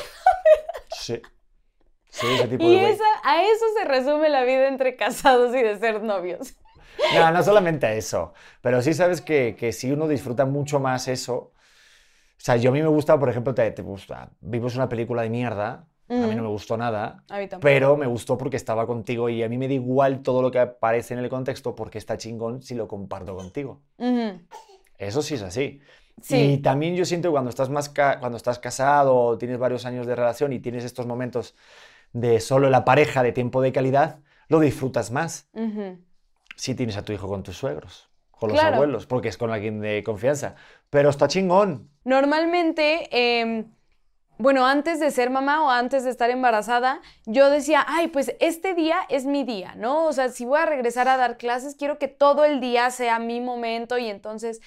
Sí. 0.96 1.20
Sí, 2.08 2.26
ese 2.34 2.46
tipo 2.46 2.62
Y 2.62 2.78
de 2.78 2.90
esa, 2.90 3.04
a 3.24 3.42
eso 3.42 3.64
se 3.76 3.84
resume 3.84 4.28
la 4.28 4.44
vida 4.44 4.68
entre 4.68 4.94
casados 4.94 5.52
y 5.56 5.60
de 5.60 5.76
ser 5.76 6.04
novios. 6.04 6.54
No, 7.14 7.30
no 7.30 7.42
solamente 7.42 7.96
eso. 7.96 8.32
Pero 8.60 8.82
sí 8.82 8.94
sabes 8.94 9.20
que, 9.20 9.56
que 9.58 9.72
si 9.72 9.90
uno 9.90 10.08
disfruta 10.08 10.44
mucho 10.46 10.80
más 10.80 11.08
eso. 11.08 11.34
O 11.34 12.38
sea, 12.38 12.56
yo 12.56 12.70
a 12.70 12.72
mí 12.72 12.82
me 12.82 12.88
gusta, 12.88 13.18
por 13.18 13.28
ejemplo, 13.28 13.54
te, 13.54 13.70
te 13.70 13.82
gusta. 13.82 14.30
Vimos 14.40 14.76
una 14.76 14.88
película 14.88 15.22
de 15.22 15.30
mierda. 15.30 15.88
A 16.08 16.14
mí 16.14 16.36
no 16.36 16.42
me 16.42 16.48
gustó 16.48 16.76
nada. 16.76 17.24
Pero 17.60 17.96
me 17.96 18.06
gustó 18.06 18.38
porque 18.38 18.56
estaba 18.56 18.86
contigo 18.86 19.28
y 19.28 19.42
a 19.42 19.48
mí 19.48 19.58
me 19.58 19.66
da 19.66 19.74
igual 19.74 20.22
todo 20.22 20.40
lo 20.40 20.52
que 20.52 20.60
aparece 20.60 21.14
en 21.14 21.20
el 21.20 21.28
contexto 21.28 21.74
porque 21.74 21.98
está 21.98 22.16
chingón 22.16 22.62
si 22.62 22.76
lo 22.76 22.86
comparto 22.86 23.34
contigo. 23.34 23.82
Eso 24.98 25.22
sí 25.22 25.34
es 25.34 25.42
así. 25.42 25.80
Sí. 26.20 26.36
Y 26.36 26.58
también 26.58 26.94
yo 26.94 27.04
siento 27.04 27.28
que 27.28 27.32
cuando 27.32 27.50
estás, 27.50 27.70
más 27.70 27.88
cuando 27.88 28.36
estás 28.36 28.58
casado 28.58 29.16
o 29.16 29.36
tienes 29.36 29.58
varios 29.58 29.84
años 29.84 30.06
de 30.06 30.14
relación 30.14 30.52
y 30.52 30.60
tienes 30.60 30.84
estos 30.84 31.06
momentos 31.06 31.56
de 32.12 32.40
solo 32.40 32.70
la 32.70 32.84
pareja, 32.84 33.22
de 33.22 33.32
tiempo 33.32 33.60
de 33.60 33.72
calidad, 33.72 34.20
lo 34.48 34.60
disfrutas 34.60 35.10
más 35.10 35.48
Ujú. 35.52 35.98
Si 36.56 36.74
tienes 36.74 36.96
a 36.96 37.02
tu 37.04 37.12
hijo 37.12 37.28
con 37.28 37.42
tus 37.44 37.56
suegros, 37.56 38.10
con 38.32 38.50
los 38.50 38.58
Claro. 38.58 38.74
abuelos, 38.76 39.06
porque 39.06 39.28
es 39.28 39.36
con 39.38 39.50
alguien 39.52 39.80
de 39.80 40.02
confianza. 40.02 40.56
Pero 40.90 41.10
está 41.10 41.28
chingón. 41.28 41.88
Normalmente, 42.04 43.08
em, 43.12 43.70
bueno, 44.38 44.66
antes 44.66 45.00
de 45.00 45.10
ser 45.10 45.30
mamá 45.30 45.64
o 45.64 45.70
antes 45.70 46.04
de 46.04 46.10
estar 46.10 46.28
embarazada, 46.30 47.00
yo 47.24 47.48
decía, 47.48 47.84
ay, 47.88 48.08
pues 48.08 48.34
este 48.40 48.74
día 48.74 48.98
es 49.08 49.24
mi 49.24 49.44
día, 49.44 49.74
¿no? 49.76 50.04
O 50.06 50.12
sea, 50.12 50.28
si 50.28 50.44
voy 50.44 50.58
a 50.58 50.66
regresar 50.66 51.08
a 51.08 51.16
dar 51.16 51.38
clases, 51.38 51.74
quiero 51.74 51.98
que 51.98 52.08
todo 52.08 52.44
el 52.44 52.60
día 52.60 52.90
sea 52.90 53.18
mi 53.18 53.40
momento 53.40 53.96
y 53.98 54.08
entonces 54.08 54.60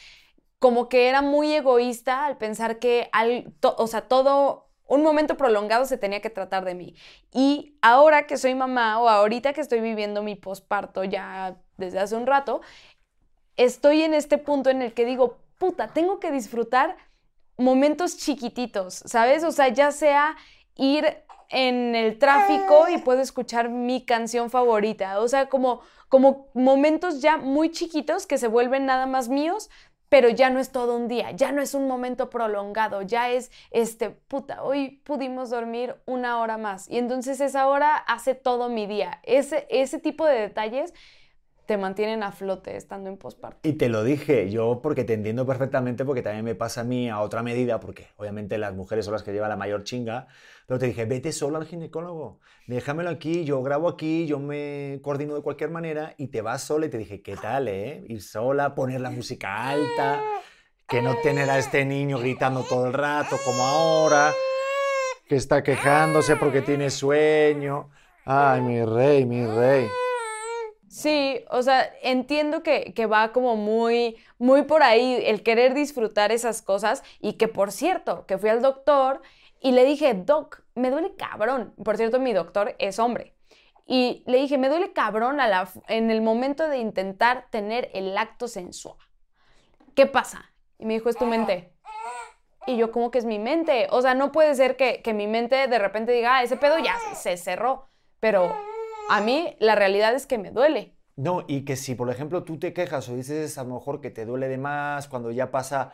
como 0.60 0.90
que 0.90 1.08
era 1.08 1.22
muy 1.22 1.54
egoísta 1.54 2.26
al 2.26 2.38
pensar 2.38 2.80
que, 2.80 3.10
al, 3.14 3.54
to- 3.60 3.76
o 3.78 3.88
sea, 3.88 4.02
todo, 4.02 4.70
un 4.88 5.04
momento 5.04 5.38
prolongado 5.38 5.86
se 5.86 5.98
tenía 5.98 6.20
que 6.20 6.30
tratar 6.32 6.66
de 6.66 6.74
mí. 6.76 6.96
Y 7.32 7.78
ahora 7.82 8.26
que 8.28 8.38
soy 8.38 8.56
mamá 8.56 9.00
o 9.00 9.08
ahorita 9.08 9.54
que 9.54 9.62
estoy 9.62 9.80
viviendo 9.82 10.24
mi 10.24 10.36
posparto 10.36 11.04
ya 11.04 11.56
desde 11.80 12.00
hace 12.00 12.16
un 12.16 12.28
rato, 12.28 12.62
estoy 13.56 14.04
en 14.04 14.14
este 14.14 14.38
punto 14.38 14.70
en 14.70 14.82
el 14.82 14.94
que 14.94 15.06
digo, 15.06 15.40
puta, 15.58 15.88
tengo 15.88 16.20
que 16.20 16.32
disfrutar 16.32 16.98
momentos 17.58 18.18
chiquititos, 18.18 19.04
¿sabes? 19.06 19.44
O 19.44 19.52
sea, 19.52 19.68
ya 19.70 19.92
sea 19.92 20.38
ir 20.76 21.06
en 21.50 21.96
el 21.96 22.18
tráfico 22.20 22.88
y 22.90 23.00
puedo 23.00 23.22
escuchar 23.22 23.70
mi 23.70 24.06
canción 24.06 24.50
favorita, 24.50 25.20
o 25.20 25.28
sea, 25.28 25.50
como, 25.50 25.82
como 26.08 26.48
momentos 26.54 27.22
ya 27.22 27.38
muy 27.38 27.72
chiquitos 27.72 28.28
que 28.28 28.38
se 28.38 28.48
vuelven 28.48 28.86
nada 28.86 29.08
más 29.08 29.30
míos, 29.30 29.70
pero 30.10 30.30
ya 30.30 30.50
no 30.50 30.60
es 30.60 30.72
todo 30.72 30.96
un 30.96 31.08
día, 31.08 31.32
ya 31.32 31.52
no 31.52 31.62
es 31.62 31.74
un 31.74 31.88
momento 31.88 32.30
prolongado, 32.30 33.04
ya 33.04 33.30
es, 33.30 33.52
este, 33.72 34.10
puta, 34.10 34.64
hoy 34.64 35.02
pudimos 35.04 35.50
dormir 35.50 35.96
una 36.06 36.40
hora 36.40 36.58
más 36.58 36.90
y 36.90 36.98
entonces 36.98 37.40
esa 37.40 37.68
hora 37.68 37.96
hace 37.96 38.34
todo 38.34 38.70
mi 38.70 38.88
día. 38.88 39.20
Ese, 39.24 39.68
ese 39.70 40.00
tipo 40.00 40.26
de 40.26 40.40
detalles 40.40 40.94
te 41.70 41.78
mantienen 41.78 42.24
a 42.24 42.32
flote 42.32 42.76
estando 42.76 43.12
en 43.12 43.18
posparto. 43.18 43.60
Y 43.62 43.74
te 43.74 43.90
lo 43.90 44.04
dije 44.04 44.50
yo 44.50 44.80
porque 44.82 45.04
te 45.04 45.14
entiendo 45.14 45.46
perfectamente, 45.46 46.04
porque 46.04 46.24
también 46.24 46.44
me 46.44 46.56
pasa 46.56 46.82
a 46.82 46.84
mí 46.84 47.12
a 47.12 47.20
otra 47.20 47.44
medida, 47.44 47.80
porque 47.80 48.08
obviamente 48.18 48.58
las 48.58 48.74
mujeres 48.74 49.06
son 49.06 49.12
las 49.12 49.22
que 49.22 49.32
llevan 49.34 49.52
la 49.52 49.56
mayor 49.56 49.84
chinga, 49.84 50.26
pero 50.66 50.80
te 50.80 50.88
dije, 50.88 51.06
vete 51.06 51.32
solo 51.32 51.60
al 51.60 51.68
ginecólogo, 51.68 52.40
déjamelo 52.66 53.12
aquí, 53.12 53.44
yo 53.46 53.62
grabo 53.62 53.88
aquí, 53.88 54.26
yo 54.26 54.40
me 54.40 55.00
coordino 55.04 55.36
de 55.36 55.44
cualquier 55.44 55.70
manera 55.70 56.16
y 56.18 56.30
te 56.30 56.42
vas 56.42 56.64
sola 56.64 56.88
y 56.88 56.90
te 56.90 56.98
dije, 56.98 57.22
¿qué 57.22 57.38
tal, 57.38 57.68
eh? 57.68 58.04
Ir 58.08 58.24
sola, 58.24 58.74
poner 58.74 59.02
la 59.02 59.12
música 59.12 59.70
alta, 59.70 60.24
que 60.88 61.04
no 61.04 61.18
tener 61.22 61.52
a 61.52 61.60
este 61.60 61.86
niño 61.86 62.18
gritando 62.18 62.64
todo 62.64 62.88
el 62.88 62.94
rato 62.94 63.36
como 63.46 63.62
ahora, 63.62 64.34
que 65.28 65.36
está 65.36 65.62
quejándose 65.62 66.36
porque 66.36 66.64
tiene 66.64 66.90
sueño. 66.90 67.92
Ay, 68.26 68.60
mi 68.62 68.84
rey, 68.84 69.24
mi 69.28 69.46
rey. 69.46 69.88
Sí, 70.90 71.46
o 71.52 71.62
sea, 71.62 71.88
entiendo 72.02 72.64
que, 72.64 72.94
que 72.96 73.06
va 73.06 73.32
como 73.32 73.56
muy, 73.56 74.18
muy 74.40 74.64
por 74.64 74.82
ahí 74.82 75.22
el 75.24 75.44
querer 75.44 75.76
disfrutar 75.76 76.32
esas 76.32 76.64
cosas 76.64 77.04
y 77.20 77.34
que 77.34 77.48
por 77.48 77.72
cierto, 77.72 78.26
que 78.26 78.40
fui 78.40 78.50
al 78.50 78.64
doctor 78.64 79.22
y 79.62 79.72
le 79.72 79.86
dije, 79.86 80.16
doc, 80.16 80.64
me 80.74 80.90
duele 80.90 81.16
cabrón. 81.16 81.76
Por 81.84 81.96
cierto, 81.98 82.20
mi 82.20 82.34
doctor 82.34 82.76
es 82.80 82.98
hombre. 82.98 83.36
Y 83.86 84.24
le 84.26 84.40
dije, 84.40 84.58
me 84.58 84.68
duele 84.68 84.92
cabrón 84.92 85.38
en 85.88 86.10
el 86.10 86.22
momento 86.22 86.68
de 86.68 86.80
intentar 86.80 87.48
tener 87.52 87.92
el 87.94 88.18
acto 88.18 88.48
sensual. 88.48 88.98
¿Qué 89.96 90.08
pasa? 90.08 90.52
Y 90.80 90.86
me 90.86 90.94
dijo, 90.96 91.10
es 91.10 91.18
tu 91.18 91.26
mente. 91.26 91.72
Y 92.66 92.78
yo, 92.78 92.92
como 92.92 93.12
que 93.12 93.20
es 93.20 93.26
mi 93.26 93.38
mente? 93.38 93.88
O 93.92 94.02
sea, 94.02 94.16
no 94.16 94.32
puede 94.32 94.56
ser 94.56 94.76
que, 94.76 95.02
que 95.04 95.14
mi 95.14 95.28
mente 95.28 95.68
de 95.68 95.80
repente 95.80 96.12
diga, 96.14 96.38
ah, 96.38 96.44
ese 96.44 96.58
pedo 96.58 96.80
ya 96.80 96.98
se 97.14 97.38
cerró. 97.38 97.86
Pero 98.20 98.56
a 99.10 99.22
mí 99.22 99.56
la 99.60 99.76
realidad 99.76 100.14
es 100.16 100.26
que 100.28 100.38
me 100.38 100.52
duele. 100.52 100.96
No, 101.16 101.44
y 101.48 101.66
que 101.66 101.76
si, 101.76 101.96
por 101.96 102.10
ejemplo, 102.10 102.44
tú 102.46 102.58
te 102.60 102.74
quejas 102.74 103.10
o 103.10 103.16
dices 103.16 103.58
a 103.58 103.64
lo 103.66 103.74
mejor 103.76 104.00
que 104.00 104.10
te 104.10 104.26
duele 104.26 104.48
de 104.48 104.58
más 104.58 105.08
cuando 105.10 105.32
ya 105.32 105.52
pasa 105.52 105.92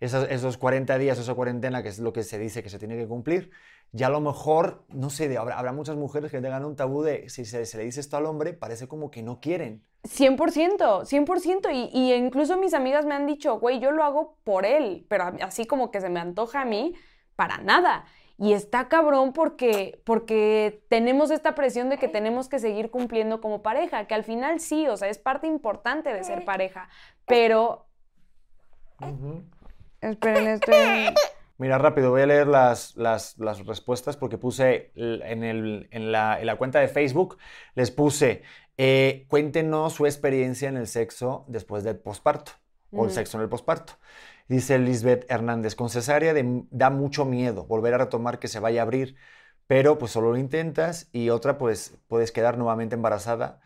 esas- 0.00 0.28
esos 0.30 0.58
40 0.58 0.98
días, 0.98 1.18
esa 1.18 1.34
cuarentena, 1.34 1.82
que 1.82 1.88
es 1.90 1.98
lo 2.00 2.12
que 2.12 2.24
se 2.24 2.38
dice 2.38 2.62
que 2.64 2.68
se 2.70 2.78
tiene 2.80 2.96
que 2.96 3.06
cumplir, 3.08 3.50
ya 3.92 4.08
a 4.08 4.10
lo 4.10 4.20
mejor, 4.20 4.84
no 4.88 5.08
sé, 5.10 5.28
de- 5.28 5.38
habrá, 5.38 5.58
habrá 5.58 5.72
muchas 5.72 5.96
mujeres 5.96 6.30
que 6.32 6.40
tengan 6.40 6.64
un 6.64 6.74
tabú 6.76 7.02
de 7.02 7.28
si 7.28 7.44
se, 7.44 7.64
se 7.66 7.78
le 7.78 7.84
dice 7.84 8.00
esto 8.00 8.16
al 8.16 8.26
hombre, 8.26 8.54
parece 8.54 8.88
como 8.88 9.10
que 9.10 9.22
no 9.22 9.40
quieren. 9.40 9.84
100%, 10.04 11.04
100%. 11.04 11.70
Y, 11.70 11.90
y 11.92 12.12
incluso 12.14 12.56
mis 12.56 12.74
amigas 12.74 13.04
me 13.06 13.14
han 13.14 13.26
dicho, 13.26 13.58
güey, 13.58 13.80
yo 13.80 13.90
lo 13.90 14.04
hago 14.04 14.38
por 14.44 14.64
él, 14.66 15.06
pero 15.08 15.24
así 15.42 15.66
como 15.66 15.90
que 15.90 16.00
se 16.00 16.08
me 16.10 16.20
antoja 16.20 16.62
a 16.62 16.64
mí, 16.64 16.94
para 17.36 17.58
nada. 17.58 18.04
Y 18.38 18.52
está 18.52 18.88
cabrón 18.88 19.32
porque, 19.32 20.02
porque 20.04 20.82
tenemos 20.88 21.30
esta 21.30 21.54
presión 21.54 21.88
de 21.88 21.96
que 21.98 22.08
tenemos 22.08 22.48
que 22.48 22.58
seguir 22.58 22.90
cumpliendo 22.90 23.40
como 23.40 23.62
pareja, 23.62 24.06
que 24.06 24.14
al 24.14 24.24
final 24.24 24.60
sí, 24.60 24.86
o 24.88 24.96
sea, 24.96 25.08
es 25.08 25.18
parte 25.18 25.46
importante 25.46 26.12
de 26.12 26.22
ser 26.22 26.44
pareja. 26.44 26.88
Pero... 27.26 27.86
Esperen, 30.00 30.48
estoy... 30.48 30.74
Mira, 31.58 31.78
rápido, 31.78 32.10
voy 32.10 32.20
a 32.20 32.26
leer 32.26 32.46
las, 32.46 32.94
las, 32.96 33.38
las 33.38 33.64
respuestas 33.64 34.18
porque 34.18 34.36
puse 34.36 34.92
en, 34.94 35.42
el- 35.42 35.88
en 35.90 36.12
la, 36.12 36.38
en 36.38 36.44
la 36.44 36.56
cuenta 36.56 36.80
de 36.80 36.88
Facebook, 36.88 37.38
les 37.74 37.90
puse, 37.90 38.42
eh, 38.76 39.24
cuéntenos 39.28 39.94
su 39.94 40.04
experiencia 40.04 40.68
en 40.68 40.76
el 40.76 40.86
sexo 40.86 41.46
después 41.48 41.82
del 41.82 41.96
posparto 41.98 42.52
o 42.92 43.06
el 43.06 43.10
sexo 43.10 43.38
en 43.38 43.44
el 43.44 43.48
posparto. 43.48 43.94
Dice 44.48 44.78
Lisbeth 44.78 45.26
Hernández, 45.30 45.74
con 45.74 45.90
cesárea 45.90 46.32
de- 46.34 46.64
da 46.70 46.90
mucho 46.90 47.24
miedo 47.24 47.66
volver 47.66 47.94
a 47.94 47.98
retomar 47.98 48.38
que 48.38 48.48
se 48.48 48.60
vaya 48.60 48.80
a 48.82 48.84
abrir, 48.84 49.16
pero 49.66 49.98
pues 49.98 50.12
solo 50.12 50.30
lo 50.32 50.38
intentas 50.38 51.08
y 51.12 51.30
otra 51.30 51.58
pues 51.58 51.98
puedes 52.08 52.30
quedar 52.32 52.56
nuevamente 52.58 52.94
embarazada. 52.94 53.60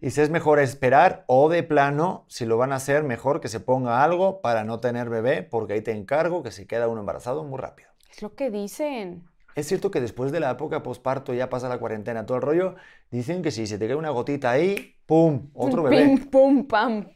Dice, 0.00 0.22
es 0.22 0.30
mejor 0.30 0.60
esperar 0.60 1.24
o 1.28 1.48
de 1.48 1.62
plano, 1.62 2.26
si 2.28 2.46
lo 2.46 2.56
van 2.58 2.72
a 2.72 2.76
hacer, 2.76 3.04
mejor 3.04 3.40
que 3.40 3.48
se 3.48 3.60
ponga 3.60 4.04
algo 4.04 4.40
para 4.42 4.64
no 4.64 4.80
tener 4.80 5.10
bebé, 5.10 5.42
porque 5.42 5.74
ahí 5.74 5.82
te 5.82 5.92
encargo 5.92 6.42
que 6.42 6.52
se 6.52 6.66
queda 6.66 6.88
uno 6.88 7.00
embarazado 7.00 7.44
muy 7.44 7.58
rápido. 7.58 7.90
Es 8.10 8.20
lo 8.20 8.34
que 8.34 8.50
dicen. 8.50 9.24
Es 9.54 9.66
cierto 9.68 9.90
que 9.90 10.00
después 10.00 10.32
de 10.32 10.40
la 10.40 10.50
época 10.52 10.82
posparto 10.82 11.34
ya 11.34 11.50
pasa 11.50 11.68
la 11.68 11.78
cuarentena, 11.78 12.24
todo 12.26 12.36
el 12.38 12.42
rollo, 12.42 12.76
dicen 13.10 13.42
que 13.42 13.50
si 13.50 13.66
se 13.66 13.78
te 13.78 13.86
cae 13.86 13.96
una 13.96 14.10
gotita 14.10 14.50
ahí, 14.50 14.96
¡pum! 15.06 15.50
Otro 15.54 15.82
bebé. 15.82 16.04
Pim, 16.06 16.30
pum, 16.30 16.66
pam. 16.66 17.06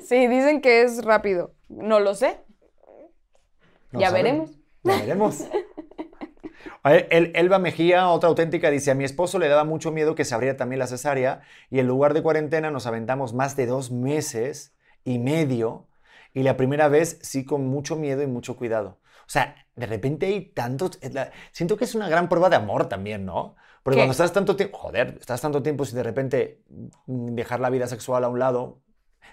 Sí, 0.00 0.26
dicen 0.28 0.60
que 0.60 0.82
es 0.82 1.04
rápido. 1.04 1.54
No 1.76 2.00
lo 2.00 2.14
sé. 2.14 2.40
No 3.90 4.00
ya 4.00 4.10
sabemos. 4.10 4.50
veremos. 4.50 4.62
Ya 4.84 4.96
veremos. 4.98 5.44
El, 6.84 7.32
Elba 7.36 7.58
Mejía, 7.58 8.08
otra 8.08 8.28
auténtica, 8.28 8.70
dice, 8.70 8.90
a 8.90 8.94
mi 8.94 9.04
esposo 9.04 9.38
le 9.38 9.48
daba 9.48 9.64
mucho 9.64 9.92
miedo 9.92 10.14
que 10.14 10.24
se 10.24 10.34
abriera 10.34 10.56
también 10.56 10.78
la 10.80 10.86
cesárea 10.86 11.42
y 11.70 11.78
en 11.78 11.86
lugar 11.86 12.12
de 12.14 12.22
cuarentena 12.22 12.70
nos 12.70 12.86
aventamos 12.86 13.34
más 13.34 13.56
de 13.56 13.66
dos 13.66 13.90
meses 13.92 14.74
y 15.04 15.18
medio 15.18 15.88
y 16.34 16.42
la 16.42 16.56
primera 16.56 16.88
vez 16.88 17.18
sí 17.22 17.44
con 17.44 17.66
mucho 17.66 17.96
miedo 17.96 18.22
y 18.22 18.26
mucho 18.26 18.56
cuidado. 18.56 18.98
O 19.26 19.28
sea, 19.32 19.54
de 19.76 19.86
repente 19.86 20.26
hay 20.26 20.46
tantos... 20.52 20.98
la- 21.12 21.30
siento 21.52 21.76
que 21.76 21.84
es 21.84 21.94
una 21.94 22.08
gran 22.08 22.28
prueba 22.28 22.50
de 22.50 22.56
amor 22.56 22.88
también, 22.88 23.24
¿no? 23.24 23.54
Porque 23.82 23.96
¿Qué? 23.96 24.00
cuando 24.00 24.12
estás 24.12 24.32
tanto 24.32 24.56
tiempo... 24.56 24.78
Joder, 24.78 25.18
estás 25.20 25.40
tanto 25.40 25.62
tiempo 25.62 25.84
sin 25.84 25.96
de 25.96 26.02
repente 26.02 26.62
mm, 27.06 27.34
dejar 27.34 27.60
la 27.60 27.70
vida 27.70 27.86
sexual 27.86 28.24
a 28.24 28.28
un 28.28 28.38
lado. 28.38 28.80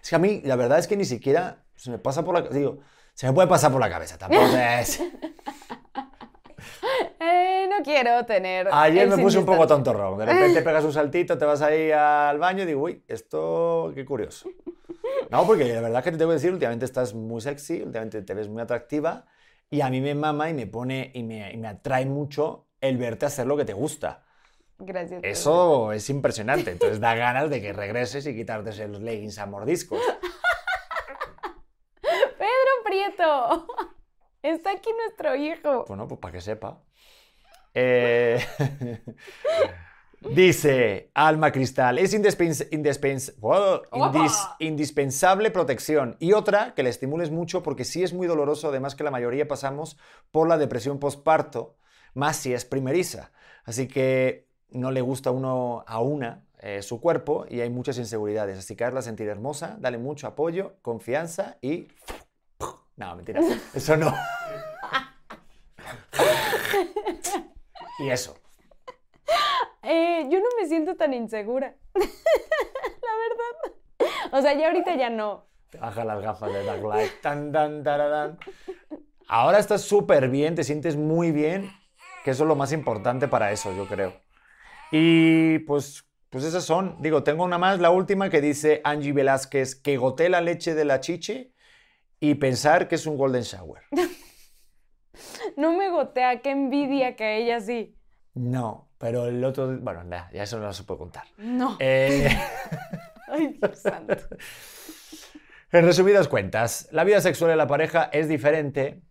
Es 0.04 0.10
que 0.10 0.16
a 0.16 0.20
mí 0.20 0.42
la 0.46 0.56
verdad 0.56 0.78
es 0.80 0.88
que 0.88 0.98
ni 0.98 1.06
siquiera 1.06 1.64
Se 1.80 1.90
me 1.90 1.98
pasa 1.98 2.26
por 2.26 2.36
la... 2.36 2.42
Digo, 2.42 2.80
se 3.14 3.26
me 3.26 3.34
puede 3.34 3.48
pasar 3.48 3.72
por 3.72 3.80
la 3.80 3.90
cabeza, 3.90 4.18
tampoco 4.18 4.46
es... 4.58 5.02
Eh, 7.22 7.68
no 7.70 7.84
quiero 7.84 8.26
tener. 8.26 8.68
Ayer 8.72 9.08
me 9.08 9.18
puse 9.18 9.38
un 9.38 9.46
poco 9.46 9.66
tontorrón. 9.66 10.18
De 10.18 10.26
repente 10.26 10.62
pegas 10.64 10.84
un 10.84 10.92
saltito, 10.92 11.38
te 11.38 11.46
vas 11.46 11.62
ahí 11.62 11.90
al 11.92 12.38
baño 12.38 12.64
y 12.64 12.66
digo, 12.66 12.82
uy, 12.82 13.04
esto 13.08 13.92
qué 13.96 14.06
curioso. 14.06 14.50
No, 15.32 15.46
porque 15.46 15.66
la 15.74 15.82
verdad 15.82 16.04
que 16.04 16.12
te 16.12 16.18
tengo 16.18 16.32
que 16.32 16.36
decir, 16.36 16.52
últimamente 16.52 16.86
estás 16.86 17.14
muy 17.14 17.40
sexy, 17.40 17.84
últimamente 17.84 18.24
te 18.24 18.34
ves 18.34 18.48
muy 18.48 18.62
atractiva 18.64 19.26
y 19.70 19.82
a 19.82 19.90
mí 19.90 20.02
me 20.02 20.16
mama 20.16 20.50
y 20.50 20.56
me 20.56 20.66
pone 20.66 21.12
y 21.14 21.22
me, 21.22 21.52
y 21.52 21.58
me 21.58 21.68
atrae 21.68 22.06
mucho 22.08 22.68
el 22.82 22.98
verte 22.98 23.28
hacer 23.28 23.46
lo 23.46 23.56
que 23.56 23.66
te 23.66 23.74
gusta. 23.74 24.24
Gracias. 24.80 25.22
Eso 25.24 25.92
es 25.92 26.10
impresionante. 26.10 26.72
Entonces 26.72 27.00
da 27.00 27.14
ganas 27.14 27.50
de 27.50 27.62
que 27.62 27.74
regreses 27.74 28.26
y 28.26 28.36
quitarte 28.36 28.72
esos 28.72 29.02
leggings 29.02 29.38
a 29.38 29.46
mordiscos. 29.46 30.00
Prieto. 32.90 33.68
Está 34.42 34.72
aquí 34.72 34.90
nuestro 35.06 35.36
hijo. 35.36 35.86
Bueno, 35.88 36.08
pues 36.08 36.20
para 36.20 36.32
que 36.34 36.42
sepa. 36.42 36.82
Eh, 37.74 38.40
Dice 40.22 41.12
Alma 41.14 41.52
Cristal, 41.52 41.98
es 41.98 42.14
indispens- 42.14 42.68
indispens- 42.72 43.34
wow, 43.40 43.84
indis- 43.92 44.56
indispensable 44.60 45.50
protección. 45.50 46.18
Y 46.20 46.34
otra, 46.34 46.74
que 46.74 46.84
le 46.84 46.90
estimules 46.90 47.32
mucho 47.32 47.64
porque 47.64 47.86
sí 47.86 48.04
es 48.04 48.12
muy 48.14 48.28
doloroso, 48.28 48.68
además 48.68 48.96
que 48.96 49.06
la 49.06 49.12
mayoría 49.12 49.48
pasamos 49.48 49.98
por 50.32 50.50
la 50.50 50.58
depresión 50.58 51.00
postparto, 51.00 51.78
más 52.16 52.36
si 52.36 52.54
es 52.54 52.66
primeriza. 52.66 53.32
Así 53.64 53.88
que 53.88 54.50
no 54.72 54.92
le 54.92 55.00
gusta 55.00 55.32
uno 55.32 55.86
a 55.88 56.02
una 56.02 56.44
eh, 56.60 56.82
su 56.82 57.00
cuerpo 57.00 57.46
y 57.50 57.62
hay 57.62 57.70
muchas 57.70 57.98
inseguridades. 57.98 58.58
Así 58.58 58.76
que 58.76 58.84
hazla 58.84 59.02
sentir 59.02 59.30
hermosa, 59.30 59.78
dale 59.80 60.00
mucho 60.00 60.28
apoyo, 60.28 60.76
confianza 60.82 61.58
y... 61.62 61.88
No, 63.00 63.16
mentira, 63.16 63.40
eso 63.74 63.96
no. 63.96 64.14
y 68.00 68.10
eso. 68.10 68.38
Eh, 69.84 70.28
yo 70.30 70.40
no 70.40 70.48
me 70.60 70.68
siento 70.68 70.98
tan 70.98 71.14
insegura. 71.14 71.76
La 71.96 72.02
verdad. 73.24 74.34
O 74.34 74.42
sea, 74.42 74.54
ya 74.54 74.68
ahorita 74.68 74.96
ya 74.96 75.10
no. 75.10 75.46
Te 75.70 75.78
baja 75.78 76.04
las 76.04 76.22
gafas 76.22 76.52
de 76.52 76.66
Dark 76.66 76.84
Light. 76.84 77.22
Tan, 77.22 77.54
tan, 77.54 77.84
tararán. 77.84 78.38
Ahora 79.30 79.60
estás 79.60 79.84
súper 79.84 80.28
bien, 80.28 80.56
te 80.56 80.66
sientes 80.66 80.98
muy 80.98 81.32
bien, 81.32 81.72
que 82.26 82.32
eso 82.32 82.44
es 82.44 82.48
lo 82.50 82.58
más 82.58 82.74
importante 82.74 83.30
para 83.30 83.54
eso, 83.54 83.74
yo 83.74 83.88
creo. 83.88 84.14
Y 84.92 85.60
pues, 85.60 86.04
pues 86.30 86.44
esas 86.44 86.66
son. 86.66 86.98
Digo, 87.00 87.24
tengo 87.24 87.46
una 87.46 87.58
más, 87.58 87.80
la 87.80 87.92
última, 87.92 88.30
que 88.30 88.42
dice 88.42 88.82
Angie 88.84 89.14
Velázquez, 89.14 89.76
que 89.76 89.96
goté 89.96 90.28
la 90.28 90.42
leche 90.42 90.76
de 90.76 90.84
la 90.84 91.00
chichi 91.00 91.54
y 92.20 92.36
pensar 92.36 92.88
que 92.88 92.96
es 92.96 93.06
un 93.06 93.18
golden 93.18 93.44
shower. 93.44 93.84
No 95.58 95.76
me 95.76 95.90
gotea, 95.90 96.42
qué 96.42 96.52
envidia 96.52 97.16
que 97.18 97.24
a 97.24 97.36
ella 97.36 97.60
sí. 97.60 97.98
No, 98.34 98.90
pero 98.98 99.26
el 99.26 99.44
otro, 99.44 99.78
bueno, 99.80 100.04
nada, 100.04 100.30
ya 100.32 100.44
eso 100.44 100.60
no 100.60 100.72
se 100.72 100.84
puede 100.84 101.00
contar. 101.00 101.26
No. 101.38 101.76
Eh, 101.80 102.30
Ay, 103.28 103.58
Dios 103.60 103.80
santo. 103.80 104.16
En 105.72 105.86
resumidas 105.86 106.28
cuentas, 106.28 106.90
la 106.92 107.04
vida 107.04 107.22
sexual 107.22 107.52
de 107.52 107.56
la 107.56 107.68
pareja 107.68 108.10
es 108.12 108.28
diferente, 108.28 109.04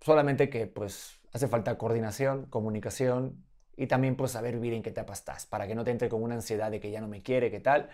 solamente 0.00 0.50
que 0.50 0.66
pues 0.66 1.20
hace 1.32 1.46
falta 1.46 1.78
coordinación, 1.78 2.46
comunicación 2.46 3.44
y 3.76 3.86
también 3.86 4.16
pues 4.16 4.32
saber 4.32 4.54
vivir 4.54 4.74
en 4.74 4.82
qué 4.82 4.90
etapa 4.90 5.12
estás, 5.12 5.46
para 5.46 5.68
que 5.68 5.76
no 5.76 5.84
te 5.84 5.92
entre 5.92 6.08
con 6.08 6.20
una 6.20 6.34
ansiedad 6.34 6.72
de 6.72 6.80
que 6.80 6.90
ya 6.90 7.00
no 7.00 7.06
me 7.06 7.22
quiere, 7.22 7.52
qué 7.52 7.60
tal. 7.60 7.88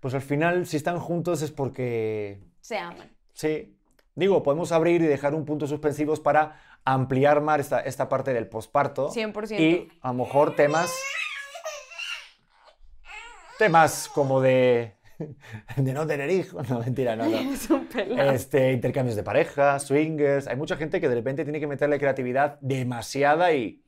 Pues 0.00 0.12
al 0.14 0.22
final, 0.22 0.66
si 0.66 0.76
están 0.76 0.98
juntos 0.98 1.40
es 1.40 1.52
porque 1.52 2.40
Se 2.62 2.78
aman. 2.78 3.16
Sí, 3.32 3.75
digo, 4.16 4.42
podemos 4.42 4.72
abrir 4.72 5.02
y 5.02 5.06
dejar 5.06 5.34
un 5.34 5.44
punto 5.44 5.66
suspensivos 5.66 6.18
para 6.18 6.60
ampliar 6.84 7.40
más 7.42 7.60
esta, 7.60 7.80
esta 7.80 8.08
parte 8.08 8.32
del 8.32 8.48
posparto. 8.48 9.10
100%. 9.10 9.60
Y 9.60 9.88
a 10.00 10.08
lo 10.08 10.14
mejor 10.14 10.56
temas. 10.56 10.92
Temas 13.58 14.08
como 14.12 14.40
de. 14.40 14.94
de 15.76 15.92
no 15.92 16.06
tener 16.06 16.30
hijos. 16.30 16.68
No, 16.68 16.80
mentira, 16.80 17.14
no, 17.14 17.26
no. 17.26 17.36
Es 17.52 17.70
un. 17.70 17.88
Este, 17.94 18.72
intercambios 18.72 19.16
de 19.16 19.22
pareja, 19.22 19.78
swingers. 19.78 20.46
Hay 20.46 20.56
mucha 20.56 20.76
gente 20.76 21.00
que 21.00 21.08
de 21.08 21.14
repente 21.14 21.44
tiene 21.44 21.60
que 21.60 21.66
meterle 21.66 21.98
creatividad 21.98 22.58
demasiada 22.60 23.52
y. 23.52 23.82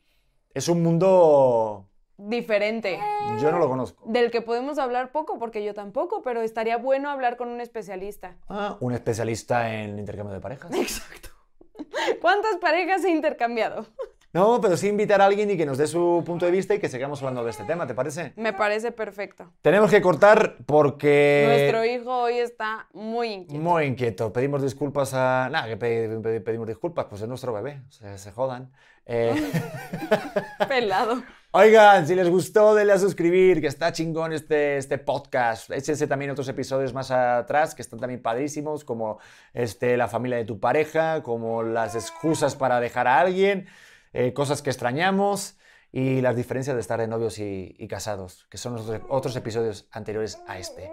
Es 0.54 0.68
un 0.68 0.82
mundo. 0.82 1.87
Diferente. 2.18 2.98
Yo 3.40 3.50
no 3.52 3.58
lo 3.58 3.68
conozco. 3.68 4.02
Del 4.06 4.30
que 4.32 4.42
podemos 4.42 4.78
hablar 4.78 5.12
poco, 5.12 5.38
porque 5.38 5.64
yo 5.64 5.72
tampoco, 5.72 6.20
pero 6.20 6.40
estaría 6.42 6.76
bueno 6.76 7.10
hablar 7.10 7.36
con 7.36 7.48
un 7.48 7.60
especialista. 7.60 8.36
Ah, 8.48 8.76
un 8.80 8.92
especialista 8.92 9.72
en 9.72 9.98
intercambio 9.98 10.34
de 10.34 10.40
parejas. 10.40 10.70
Exacto. 10.74 11.28
¿Cuántas 12.20 12.56
parejas 12.56 13.04
he 13.04 13.10
intercambiado? 13.10 13.86
No, 14.30 14.60
pero 14.60 14.76
sí 14.76 14.88
invitar 14.88 15.22
a 15.22 15.24
alguien 15.24 15.50
y 15.50 15.56
que 15.56 15.64
nos 15.64 15.78
dé 15.78 15.86
su 15.86 16.22
punto 16.24 16.44
de 16.44 16.52
vista 16.52 16.74
y 16.74 16.78
que 16.78 16.90
sigamos 16.90 17.18
hablando 17.22 17.42
de 17.44 17.50
este 17.50 17.64
tema, 17.64 17.86
¿te 17.86 17.94
parece? 17.94 18.34
Me 18.36 18.52
parece 18.52 18.92
perfecto. 18.92 19.50
Tenemos 19.62 19.90
que 19.90 20.02
cortar 20.02 20.58
porque... 20.66 21.44
Nuestro 21.48 21.82
hijo 21.86 22.14
hoy 22.24 22.34
está 22.38 22.88
muy 22.92 23.28
inquieto. 23.32 23.62
Muy 23.64 23.84
inquieto. 23.86 24.30
Pedimos 24.30 24.60
disculpas 24.60 25.14
a... 25.14 25.48
Nada, 25.50 25.66
que 25.66 25.78
pe- 25.78 26.20
pe- 26.22 26.40
pedimos 26.42 26.68
disculpas, 26.68 27.06
pues 27.06 27.22
es 27.22 27.26
nuestro 27.28 27.54
bebé, 27.54 27.80
o 27.88 27.90
sea, 27.90 28.18
se 28.18 28.30
jodan. 28.30 28.70
Eh, 29.06 29.34
Pelado. 30.68 31.22
Oigan, 31.50 32.06
si 32.06 32.14
les 32.14 32.28
gustó, 32.28 32.74
denle 32.74 32.92
a 32.92 32.98
suscribir, 32.98 33.62
que 33.62 33.68
está 33.68 33.90
chingón 33.90 34.34
este, 34.34 34.76
este 34.76 34.98
podcast. 34.98 35.70
Échense 35.70 36.06
también 36.06 36.30
otros 36.30 36.46
episodios 36.48 36.92
más 36.92 37.10
atrás, 37.10 37.74
que 37.74 37.80
están 37.80 37.98
también 37.98 38.20
padrísimos, 38.20 38.84
como 38.84 39.18
este, 39.54 39.96
la 39.96 40.08
familia 40.08 40.36
de 40.36 40.44
tu 40.44 40.60
pareja, 40.60 41.22
como 41.22 41.62
las 41.62 41.94
excusas 41.94 42.54
para 42.54 42.80
dejar 42.80 43.08
a 43.08 43.18
alguien, 43.18 43.66
eh, 44.12 44.34
cosas 44.34 44.60
que 44.60 44.68
extrañamos 44.68 45.56
y 45.90 46.20
las 46.20 46.36
diferencias 46.36 46.76
de 46.76 46.80
estar 46.80 47.00
de 47.00 47.08
novios 47.08 47.38
y, 47.38 47.74
y 47.78 47.88
casados, 47.88 48.46
que 48.50 48.58
son 48.58 48.74
los 48.74 48.90
otros 49.08 49.34
episodios 49.36 49.88
anteriores 49.90 50.38
a 50.46 50.58
este. 50.58 50.90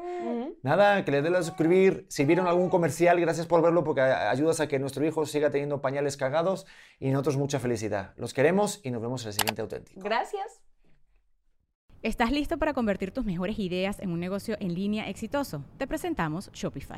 Nada, 0.63 1.05
que 1.05 1.11
le 1.11 1.21
den 1.21 1.35
a 1.35 1.43
suscribir. 1.43 2.05
Si 2.09 2.25
vieron 2.25 2.47
algún 2.47 2.69
comercial, 2.69 3.19
gracias 3.19 3.45
por 3.45 3.61
verlo 3.61 3.83
porque 3.83 4.01
ayudas 4.01 4.59
a 4.59 4.67
que 4.67 4.79
nuestro 4.79 5.05
hijo 5.05 5.25
siga 5.25 5.51
teniendo 5.51 5.81
pañales 5.81 6.17
cagados 6.17 6.65
y 6.99 7.09
nosotros 7.11 7.37
mucha 7.37 7.59
felicidad. 7.59 8.13
Los 8.17 8.33
queremos 8.33 8.79
y 8.83 8.91
nos 8.91 9.01
vemos 9.01 9.23
en 9.23 9.27
el 9.27 9.33
siguiente 9.33 9.61
auténtico. 9.61 10.01
Gracias. 10.01 10.61
¿Estás 12.01 12.31
listo 12.31 12.57
para 12.57 12.73
convertir 12.73 13.11
tus 13.11 13.25
mejores 13.25 13.57
ideas 13.59 13.99
en 13.99 14.11
un 14.11 14.19
negocio 14.19 14.57
en 14.59 14.73
línea 14.75 15.09
exitoso? 15.09 15.65
Te 15.77 15.87
presentamos 15.87 16.51
Shopify. 16.53 16.97